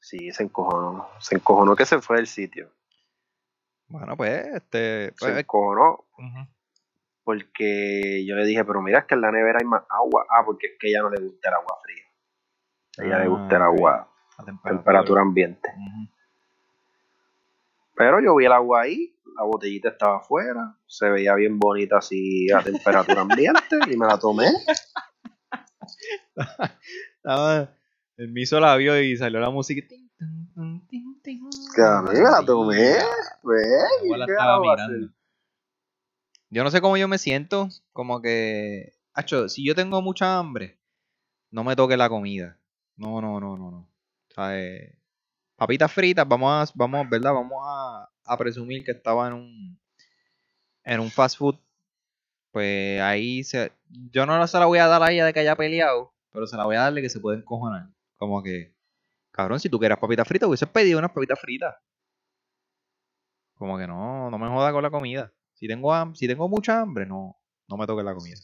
Sí, 0.00 0.30
se 0.32 0.42
encojonó. 0.44 1.08
Se 1.18 1.36
encojonó 1.36 1.74
que 1.74 1.86
se 1.86 2.00
fue 2.00 2.16
del 2.16 2.26
sitio. 2.26 2.70
Bueno, 3.86 4.16
pues, 4.16 4.46
este. 4.54 5.06
Se 5.06 5.14
pues, 5.18 5.38
encojonó. 5.38 6.04
Porque 7.28 8.24
yo 8.26 8.36
le 8.36 8.46
dije, 8.46 8.64
pero 8.64 8.80
mira, 8.80 9.00
es 9.00 9.04
que 9.04 9.14
en 9.14 9.20
la 9.20 9.30
nevera 9.30 9.58
hay 9.60 9.66
más 9.66 9.82
agua. 9.90 10.24
Ah, 10.30 10.42
porque 10.46 10.68
es 10.68 10.72
que 10.80 10.86
a 10.86 10.90
ella 10.90 11.02
no 11.02 11.10
le 11.10 11.20
gusta 11.22 11.50
el 11.50 11.54
agua 11.56 11.76
fría. 11.82 12.04
A 12.96 13.04
ella 13.04 13.18
le 13.22 13.28
gusta 13.28 13.56
el 13.56 13.62
Ah, 13.62 13.66
agua 13.66 14.08
A 14.38 14.44
temperatura 14.46 15.20
ambiente. 15.20 15.68
Pero 17.94 18.20
yo 18.22 18.34
vi 18.34 18.46
el 18.46 18.52
agua 18.52 18.80
ahí, 18.80 19.14
la 19.36 19.44
botellita 19.44 19.90
estaba 19.90 20.16
afuera, 20.16 20.74
se 20.86 21.10
veía 21.10 21.34
bien 21.34 21.58
bonita 21.58 21.98
así 21.98 22.50
a 22.50 22.62
temperatura 22.62 23.20
ambiente 23.20 23.76
y 23.90 23.96
me 23.98 24.06
la 24.06 24.18
tomé. 24.18 24.46
El 28.16 28.32
miso 28.32 28.58
la 28.58 28.74
vio 28.76 28.98
y 28.98 29.18
salió 29.18 29.38
la 29.38 29.50
música. 29.50 29.86
Que 29.86 31.82
a 31.82 32.00
mí 32.00 32.08
me 32.08 32.22
la 32.22 32.42
tomé. 32.42 32.94
Pues, 33.42 33.66
La 33.66 34.00
abuela 34.00 34.24
¿qué 34.24 34.32
estaba 34.32 34.60
mirando. 34.60 35.17
Yo 36.50 36.64
no 36.64 36.70
sé 36.70 36.80
cómo 36.80 36.96
yo 36.96 37.08
me 37.08 37.18
siento. 37.18 37.68
Como 37.92 38.22
que. 38.22 38.94
Hacho, 39.12 39.48
si 39.48 39.66
yo 39.66 39.74
tengo 39.74 40.00
mucha 40.02 40.38
hambre, 40.38 40.78
no 41.50 41.64
me 41.64 41.76
toque 41.76 41.96
la 41.96 42.08
comida. 42.08 42.58
No, 42.96 43.20
no, 43.20 43.40
no, 43.40 43.56
no, 43.56 43.70
no. 43.70 43.78
O 44.30 44.34
sea, 44.34 44.58
eh, 44.58 44.98
papitas 45.56 45.92
fritas, 45.92 46.26
vamos 46.26 46.70
a, 46.70 46.72
vamos, 46.74 47.08
¿verdad? 47.10 47.32
Vamos 47.34 47.58
a, 47.64 48.36
presumir 48.38 48.84
que 48.84 48.92
estaba 48.92 49.28
en 49.28 49.34
un 49.34 49.80
en 50.84 51.00
un 51.00 51.10
fast 51.10 51.36
food. 51.38 51.56
Pues 52.52 53.00
ahí 53.00 53.44
se, 53.44 53.72
yo 53.88 54.26
no 54.26 54.46
se 54.46 54.58
la 54.58 54.66
voy 54.66 54.78
a 54.78 54.86
dar 54.86 55.02
a 55.02 55.12
ella 55.12 55.26
de 55.26 55.32
que 55.32 55.40
haya 55.40 55.56
peleado, 55.56 56.14
pero 56.32 56.46
se 56.46 56.56
la 56.56 56.64
voy 56.64 56.76
a 56.76 56.82
darle 56.82 57.02
que 57.02 57.10
se 57.10 57.20
puede 57.20 57.38
encojonar. 57.38 57.90
Como 58.16 58.42
que, 58.42 58.74
cabrón, 59.32 59.60
si 59.60 59.68
tú 59.68 59.78
quieres 59.78 59.98
papitas 59.98 60.26
fritas, 60.26 60.48
hubieses 60.48 60.68
pedido 60.68 60.98
unas 60.98 61.12
papitas 61.12 61.40
fritas. 61.40 61.76
Como 63.54 63.76
que 63.76 63.86
no, 63.86 64.30
no 64.30 64.38
me 64.38 64.48
joda 64.48 64.72
con 64.72 64.82
la 64.82 64.90
comida. 64.90 65.32
Si 65.58 65.66
tengo, 65.66 66.14
si 66.14 66.28
tengo 66.28 66.48
mucha 66.48 66.80
hambre, 66.80 67.04
no, 67.04 67.36
no 67.66 67.76
me 67.76 67.84
toque 67.84 68.04
la 68.04 68.14
comida. 68.14 68.36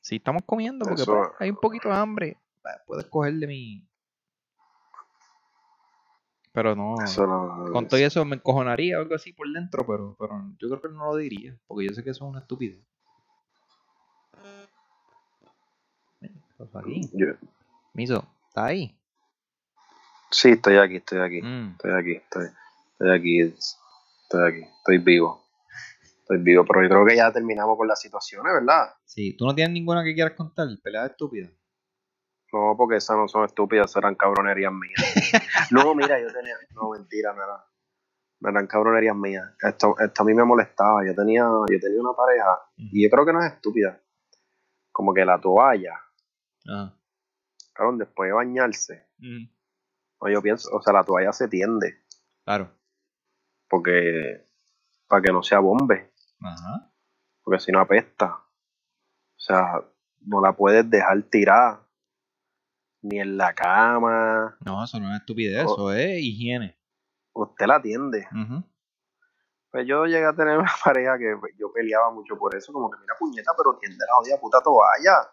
Si 0.00 0.16
estamos 0.16 0.42
comiendo, 0.44 0.84
porque 0.84 1.02
Eso- 1.02 1.12
pues, 1.14 1.28
hay 1.38 1.50
un 1.50 1.56
poquito 1.56 1.88
de 1.88 1.94
hambre, 1.94 2.36
pues, 2.60 2.74
puedes 2.86 3.06
coger 3.06 3.34
de 3.34 3.46
mi. 3.46 3.88
Pero 6.52 6.74
no. 6.74 6.96
No- 6.96 7.70
Con 7.72 7.86
todo 7.86 8.00
y 8.00 8.02
eso 8.02 8.24
me 8.24 8.34
encojonaría 8.34 8.98
o 8.98 9.02
algo 9.02 9.14
así 9.14 9.32
por 9.32 9.48
dentro, 9.48 9.86
pero, 9.86 10.16
pero 10.18 10.42
yo 10.58 10.68
creo 10.68 10.82
que 10.82 10.88
no 10.88 11.06
lo 11.12 11.16
diría, 11.16 11.56
porque 11.68 11.86
yo 11.86 11.94
sé 11.94 12.02
que 12.02 12.10
eso 12.10 12.24
es 12.24 12.30
una 12.30 12.40
estupidez. 12.40 12.84
Mira, 16.20 16.34
¿qué 16.34 16.54
pasó 16.58 16.78
aquí? 16.80 17.08
yo- 17.12 17.36
Miso, 17.94 18.26
¿está 18.48 18.66
ahí? 18.66 18.98
sí, 20.32 20.50
estoy 20.50 20.78
aquí, 20.78 20.96
estoy 20.96 21.20
aquí. 21.20 21.42
Mm, 21.42 21.72
Estoy 21.72 21.92
aquí, 21.92 22.12
estoy, 22.16 22.46
estoy 22.92 23.10
aquí, 23.12 23.54
estoy 24.32 24.48
aquí, 24.50 24.70
estoy 24.78 24.98
vivo. 24.98 25.42
Estoy 26.20 26.38
vivo, 26.38 26.64
pero 26.64 26.82
yo 26.82 26.88
creo 26.88 27.06
que 27.06 27.16
ya 27.16 27.32
terminamos 27.32 27.76
con 27.76 27.88
las 27.88 28.00
situaciones, 28.00 28.52
¿verdad? 28.52 28.94
Sí, 29.04 29.36
¿tú 29.36 29.44
no 29.46 29.54
tienes 29.54 29.72
ninguna 29.74 30.02
que 30.04 30.14
quieras 30.14 30.34
contar? 30.34 30.66
Pelea 30.82 31.06
estúpida. 31.06 31.50
No, 32.52 32.74
porque 32.76 32.96
esas 32.96 33.16
no 33.16 33.28
son 33.28 33.44
estúpidas, 33.44 33.94
eran 33.96 34.14
cabronerías 34.14 34.72
mías. 34.72 34.94
No, 35.70 35.94
mira, 35.94 36.20
yo 36.20 36.26
tenía. 36.32 36.54
No, 36.74 36.90
mentira, 36.90 37.32
no, 37.32 37.42
era- 37.42 37.64
no 38.40 38.50
eran 38.50 38.66
cabronerías 38.66 39.16
mías. 39.16 39.44
Esto, 39.60 39.94
esto 39.98 40.22
a 40.22 40.26
mí 40.26 40.34
me 40.34 40.44
molestaba. 40.44 41.04
Yo 41.06 41.14
tenía, 41.14 41.42
yo 41.42 41.80
tenía 41.80 42.00
una 42.00 42.12
pareja, 42.14 42.58
y 42.76 43.02
yo 43.02 43.10
creo 43.10 43.24
que 43.26 43.32
no 43.32 43.40
es 43.44 43.52
estúpida. 43.52 44.00
Como 44.90 45.14
que 45.14 45.24
la 45.24 45.40
toalla, 45.40 45.94
Ajá. 46.66 46.94
cabrón, 47.72 47.98
después 47.98 48.28
de 48.28 48.34
bañarse, 48.34 49.06
o 50.18 50.28
yo 50.28 50.42
pienso, 50.42 50.68
o 50.76 50.82
sea, 50.82 50.92
la 50.92 51.02
toalla 51.04 51.32
se 51.32 51.48
tiende, 51.48 52.04
Claro. 52.44 52.70
Porque. 53.72 54.46
para 55.08 55.22
que 55.22 55.32
no 55.32 55.42
sea 55.42 55.58
bombe, 55.60 56.12
Ajá. 56.42 56.92
porque 57.42 57.58
si 57.58 57.72
no 57.72 57.80
apesta. 57.80 58.34
O 58.34 59.38
sea, 59.44 59.82
no 60.20 60.40
la 60.42 60.52
puedes 60.54 60.88
dejar 60.88 61.22
tirada, 61.22 61.88
ni 63.00 63.18
en 63.18 63.38
la 63.38 63.54
cama. 63.54 64.56
No, 64.64 64.84
eso 64.84 65.00
no 65.00 65.10
es 65.10 65.20
estupidez, 65.20 65.64
eso 65.64 65.90
es 65.92 66.20
higiene. 66.20 66.78
Usted 67.32 67.66
la 67.66 67.76
atiende. 67.76 68.28
Ujú. 68.30 68.62
Pues 69.70 69.86
yo 69.86 70.04
llegué 70.04 70.26
a 70.26 70.34
tener 70.36 70.58
una 70.58 70.72
pareja 70.84 71.16
que 71.18 71.34
yo 71.58 71.72
peleaba 71.72 72.12
mucho 72.12 72.36
por 72.36 72.54
eso, 72.54 72.74
como 72.74 72.90
que 72.90 73.00
mira 73.00 73.14
puñeta, 73.18 73.52
pero 73.56 73.78
tiende 73.78 74.04
la 74.06 74.16
jodida 74.16 74.38
puta 74.38 74.60
toalla. 74.62 75.30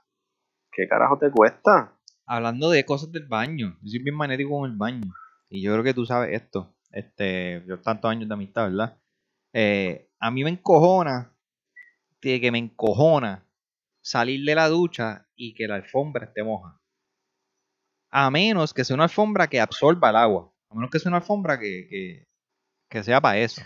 ¿Qué 0.72 0.88
carajo 0.88 1.18
te 1.18 1.30
cuesta? 1.30 1.94
Hablando 2.26 2.70
de 2.70 2.86
cosas 2.86 3.12
del 3.12 3.28
baño, 3.28 3.78
yo 3.82 3.90
soy 3.90 4.00
bien 4.02 4.16
magnético 4.16 4.52
con 4.52 4.72
el 4.72 4.78
baño. 4.78 5.12
Y 5.50 5.62
yo 5.62 5.74
creo 5.74 5.84
que 5.84 5.94
tú 5.94 6.06
sabes 6.06 6.42
esto. 6.42 6.74
Este, 6.92 7.64
yo 7.68 7.80
tantos 7.80 8.10
años 8.10 8.28
de 8.28 8.34
amistad, 8.34 8.70
¿verdad? 8.70 8.98
Eh, 9.54 10.10
a 10.20 10.32
mí 10.32 10.44
me 10.44 10.50
encojona, 10.50 11.36
de 12.22 12.42
que 12.42 12.52
me 12.52 12.58
encojona 12.58 13.46
salir 14.02 14.44
de 14.46 14.56
la 14.56 14.68
ducha 14.68 15.28
y 15.36 15.54
que 15.54 15.68
la 15.68 15.76
alfombra 15.76 16.26
esté 16.26 16.44
moja. 16.44 16.80
A 18.12 18.30
menos 18.32 18.74
que 18.74 18.84
sea 18.84 18.96
una 18.96 19.04
alfombra 19.04 19.48
que 19.48 19.62
absorba 19.62 20.10
el 20.10 20.16
agua. 20.16 20.52
A 20.70 20.76
menos 20.76 20.90
que 20.90 21.00
sea 21.00 21.10
una 21.10 21.18
alfombra 21.18 21.60
que, 21.60 21.88
que, 21.90 22.24
que 22.90 23.04
sea 23.04 23.22
para 23.22 23.38
eso. 23.38 23.62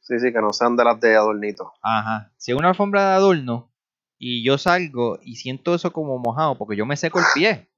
Sí, 0.00 0.18
sí, 0.18 0.32
que 0.32 0.40
no 0.40 0.52
sean 0.52 0.76
de 0.76 0.84
las 0.84 1.00
de 1.00 1.14
adornito. 1.14 1.72
Ajá. 1.82 2.32
Si 2.36 2.50
es 2.50 2.58
una 2.58 2.70
alfombra 2.70 3.10
de 3.10 3.14
adorno 3.14 3.72
y 4.18 4.44
yo 4.44 4.58
salgo 4.58 5.18
y 5.22 5.36
siento 5.36 5.74
eso 5.74 5.92
como 5.92 6.18
mojado 6.18 6.58
porque 6.58 6.76
yo 6.76 6.84
me 6.84 6.96
seco 6.96 7.20
el 7.20 7.26
pie. 7.34 7.70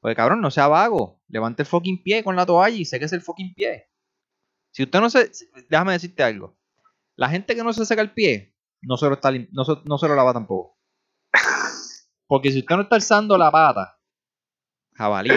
Porque 0.00 0.16
cabrón, 0.16 0.40
no 0.40 0.50
sea 0.50 0.66
vago. 0.66 1.20
Levante 1.28 1.62
el 1.62 1.68
fucking 1.68 2.02
pie 2.02 2.24
con 2.24 2.34
la 2.34 2.46
toalla 2.46 2.76
y 2.76 2.84
seque 2.84 3.04
el 3.04 3.22
fucking 3.22 3.54
pie. 3.54 3.89
Si 4.70 4.84
usted 4.84 5.00
no 5.00 5.10
se. 5.10 5.30
Déjame 5.68 5.92
decirte 5.92 6.22
algo. 6.22 6.56
La 7.16 7.28
gente 7.28 7.54
que 7.54 7.62
no 7.62 7.72
se 7.72 7.84
seca 7.84 8.02
el 8.02 8.12
pie, 8.12 8.54
no 8.82 8.96
se 8.96 9.06
lo, 9.06 9.14
está, 9.14 9.30
no 9.30 9.64
no 9.84 9.98
se 9.98 10.08
lo 10.08 10.14
lava 10.14 10.32
tampoco. 10.32 10.78
Porque 12.26 12.50
si 12.50 12.60
usted 12.60 12.76
no 12.76 12.82
está 12.82 12.96
alzando 12.96 13.36
la 13.36 13.50
pata, 13.50 14.00
jabalí, 14.94 15.30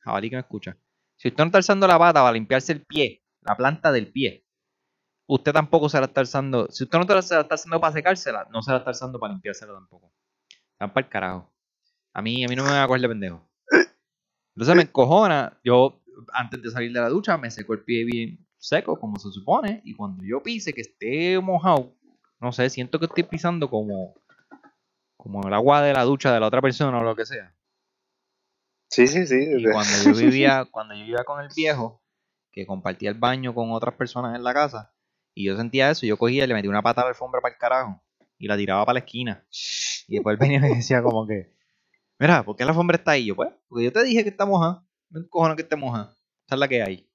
jabalí 0.00 0.30
que 0.30 0.36
me 0.36 0.40
escucha. 0.40 0.76
Si 1.16 1.28
usted 1.28 1.44
no 1.44 1.46
está 1.46 1.58
alzando 1.58 1.86
la 1.86 1.98
pata 1.98 2.20
para 2.20 2.32
limpiarse 2.32 2.72
el 2.72 2.84
pie, 2.84 3.24
la 3.42 3.56
planta 3.56 3.92
del 3.92 4.10
pie, 4.10 4.46
usted 5.26 5.52
tampoco 5.52 5.88
se 5.88 5.98
la 5.98 6.06
está 6.06 6.20
alzando. 6.20 6.66
Si 6.70 6.84
usted 6.84 6.98
no 6.98 7.04
se 7.04 7.34
la 7.34 7.40
está 7.42 7.54
alzando 7.54 7.80
para 7.80 7.92
secársela, 7.92 8.48
no 8.50 8.62
se 8.62 8.72
la 8.72 8.78
está 8.78 8.90
alzando 8.90 9.20
para 9.20 9.32
limpiársela 9.32 9.72
tampoco. 9.72 10.12
Están 10.72 10.92
para 10.92 11.06
el 11.06 11.10
carajo. 11.10 11.54
A 12.12 12.22
mí, 12.22 12.44
a 12.44 12.48
mí 12.48 12.56
no 12.56 12.64
me 12.64 12.70
va 12.70 12.82
a 12.82 12.86
coger 12.86 13.02
de 13.02 13.08
pendejo. 13.08 13.48
Entonces 14.54 14.74
me 14.76 14.82
encojona. 14.82 15.58
Yo, 15.62 16.02
antes 16.32 16.60
de 16.60 16.70
salir 16.70 16.92
de 16.92 17.00
la 17.00 17.08
ducha, 17.08 17.38
me 17.38 17.50
seco 17.50 17.74
el 17.74 17.84
pie 17.84 18.04
bien 18.04 18.46
seco, 18.60 18.98
como 19.00 19.18
se 19.18 19.30
supone. 19.30 19.80
Y 19.84 19.94
cuando 19.94 20.24
yo 20.24 20.42
pise 20.42 20.72
que 20.72 20.82
esté 20.82 21.40
mojado, 21.40 21.96
no 22.40 22.52
sé, 22.52 22.70
siento 22.70 22.98
que 22.98 23.06
estoy 23.06 23.24
pisando 23.24 23.68
como, 23.68 24.14
como 25.16 25.46
el 25.46 25.54
agua 25.54 25.82
de 25.82 25.92
la 25.92 26.04
ducha 26.04 26.32
de 26.32 26.40
la 26.40 26.46
otra 26.46 26.62
persona 26.62 27.00
o 27.00 27.02
lo 27.02 27.16
que 27.16 27.26
sea. 27.26 27.54
Sí, 28.88 29.06
sí, 29.06 29.26
sí. 29.26 29.48
Y 29.58 29.64
cuando 29.64 29.92
yo 30.04 30.14
vivía, 30.14 30.64
cuando 30.70 30.94
yo 30.94 31.00
vivía 31.00 31.24
con 31.24 31.42
el 31.42 31.48
viejo, 31.54 32.02
que 32.52 32.66
compartía 32.66 33.10
el 33.10 33.18
baño 33.18 33.54
con 33.54 33.72
otras 33.72 33.94
personas 33.94 34.36
en 34.36 34.44
la 34.44 34.54
casa, 34.54 34.94
y 35.34 35.46
yo 35.46 35.56
sentía 35.56 35.90
eso, 35.90 36.06
yo 36.06 36.16
cogía 36.16 36.44
y 36.44 36.46
le 36.46 36.54
metía 36.54 36.70
una 36.70 36.82
pata 36.82 37.02
a 37.02 37.04
la 37.04 37.10
alfombra 37.10 37.40
para 37.40 37.54
el 37.54 37.58
carajo 37.58 38.02
y 38.36 38.48
la 38.48 38.56
tiraba 38.56 38.84
para 38.84 38.94
la 38.94 39.00
esquina. 39.00 39.44
Y 40.08 40.14
después 40.14 40.38
venía 40.38 40.58
y 40.58 40.60
me 40.60 40.68
decía 40.74 41.02
como 41.02 41.26
que, 41.26 41.54
mira, 42.18 42.42
¿por 42.42 42.56
qué 42.56 42.64
la 42.64 42.70
alfombra 42.70 42.96
está 42.96 43.12
ahí? 43.12 43.26
Yo, 43.26 43.36
pues, 43.36 43.50
porque 43.68 43.84
yo 43.84 43.92
te 43.92 44.02
dije 44.02 44.24
que 44.24 44.30
está 44.30 44.44
moja, 44.44 44.84
me 45.08 45.20
no 45.20 45.56
que 45.56 45.62
esté 45.62 45.76
moja, 45.76 46.16
esa 46.46 46.56
es 46.56 46.58
la 46.58 46.68
que 46.68 46.82
hay. 46.82 47.09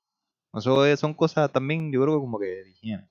Eso 0.55 0.97
son 0.97 1.13
cosas 1.13 1.51
también, 1.51 1.91
yo 1.91 2.01
creo 2.01 2.15
que 2.15 2.21
como 2.21 2.39
que 2.39 2.45
de 2.45 2.69
higiene. 2.69 3.07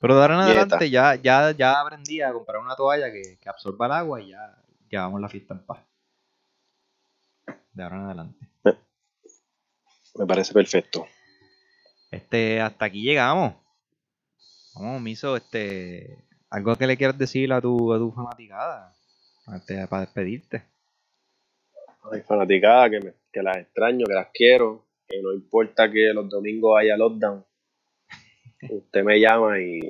Pero 0.00 0.14
de 0.14 0.22
ahora 0.22 0.34
en 0.34 0.40
adelante 0.40 0.90
ya, 0.90 1.16
ya, 1.16 1.50
ya 1.50 1.80
aprendí 1.80 2.20
a 2.20 2.32
comprar 2.32 2.60
una 2.60 2.76
toalla 2.76 3.10
que, 3.10 3.38
que 3.40 3.48
absorba 3.48 3.86
el 3.86 3.92
agua 3.92 4.20
y 4.20 4.28
ya 4.28 4.56
llevamos 4.88 5.20
la 5.20 5.28
fiesta 5.28 5.54
en 5.54 5.66
paz. 5.66 5.80
De 7.72 7.82
ahora 7.82 7.96
en 7.96 8.02
adelante. 8.02 8.48
Me 10.14 10.26
parece 10.26 10.52
perfecto. 10.52 11.06
Este, 12.10 12.60
hasta 12.60 12.86
aquí 12.86 13.02
llegamos. 13.02 13.54
Vamos, 14.74 15.00
Miso, 15.00 15.36
este. 15.36 16.24
Algo 16.50 16.76
que 16.76 16.86
le 16.86 16.96
quieras 16.96 17.18
decir 17.18 17.52
a 17.52 17.60
tu, 17.60 17.92
a 17.92 17.98
tu 17.98 18.10
fanaticada. 18.12 18.94
Este, 19.54 19.86
para 19.86 20.02
despedirte. 20.02 20.64
Ay, 22.10 22.22
fanaticada, 22.22 22.88
que, 22.90 23.00
me, 23.00 23.14
que 23.32 23.42
las 23.42 23.58
extraño, 23.58 24.06
que 24.06 24.14
las 24.14 24.28
quiero. 24.32 24.87
Que 25.08 25.22
no 25.22 25.32
importa 25.32 25.90
que 25.90 26.12
los 26.12 26.28
domingos 26.28 26.78
haya 26.78 26.96
lockdown. 26.96 27.44
Usted 28.70 29.04
me 29.04 29.20
llama 29.20 29.60
y 29.60 29.80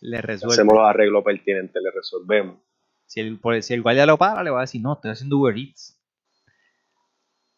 le 0.00 0.22
resuelve. 0.22 0.54
hacemos 0.54 0.74
los 0.74 0.86
arreglos 0.86 1.22
pertinentes, 1.24 1.82
le 1.82 1.90
resolvemos. 1.90 2.58
Si 3.06 3.20
el, 3.20 3.40
si 3.62 3.74
el 3.74 3.82
guardia 3.82 4.06
lo 4.06 4.16
para, 4.16 4.42
le 4.42 4.50
va 4.50 4.58
a 4.58 4.62
decir, 4.62 4.80
no, 4.80 4.94
estoy 4.94 5.10
haciendo 5.10 5.36
Uber 5.38 5.56
Eats. 5.56 5.98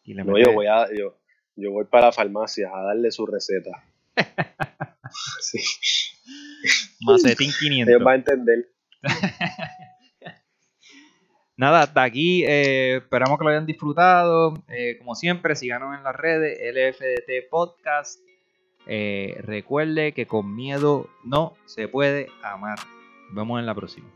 no, 0.05 0.37
yo 0.37 0.51
voy 0.51 0.65
a, 0.65 0.87
yo, 0.93 1.15
yo 1.55 1.71
voy 1.71 1.85
para 1.85 2.07
la 2.07 2.11
farmacia 2.11 2.69
a 2.73 2.81
darle 2.83 3.11
su 3.11 3.25
receta. 3.25 3.83
sí. 5.41 5.59
Macetín 7.01 7.51
500. 7.59 7.93
Ellos 7.93 8.03
van 8.03 8.13
a 8.13 8.17
entender. 8.17 8.69
Nada, 11.63 11.83
hasta 11.83 12.03
aquí. 12.03 12.43
Eh, 12.43 12.97
esperamos 12.97 13.39
que 13.39 13.45
lo 13.45 13.49
hayan 13.51 13.65
disfrutado. 13.65 14.53
Eh, 14.67 14.97
como 14.97 15.15
siempre, 15.15 15.55
síganos 15.55 15.97
en 15.97 16.03
las 16.03 16.13
redes, 16.13 16.59
LFDT 16.59 17.49
Podcast. 17.49 18.19
Eh, 18.85 19.37
recuerde 19.39 20.11
que 20.11 20.27
con 20.27 20.53
miedo 20.53 21.07
no 21.23 21.53
se 21.63 21.87
puede 21.87 22.27
amar. 22.43 22.79
Nos 23.27 23.35
vemos 23.35 23.61
en 23.61 23.65
la 23.65 23.73
próxima. 23.73 24.09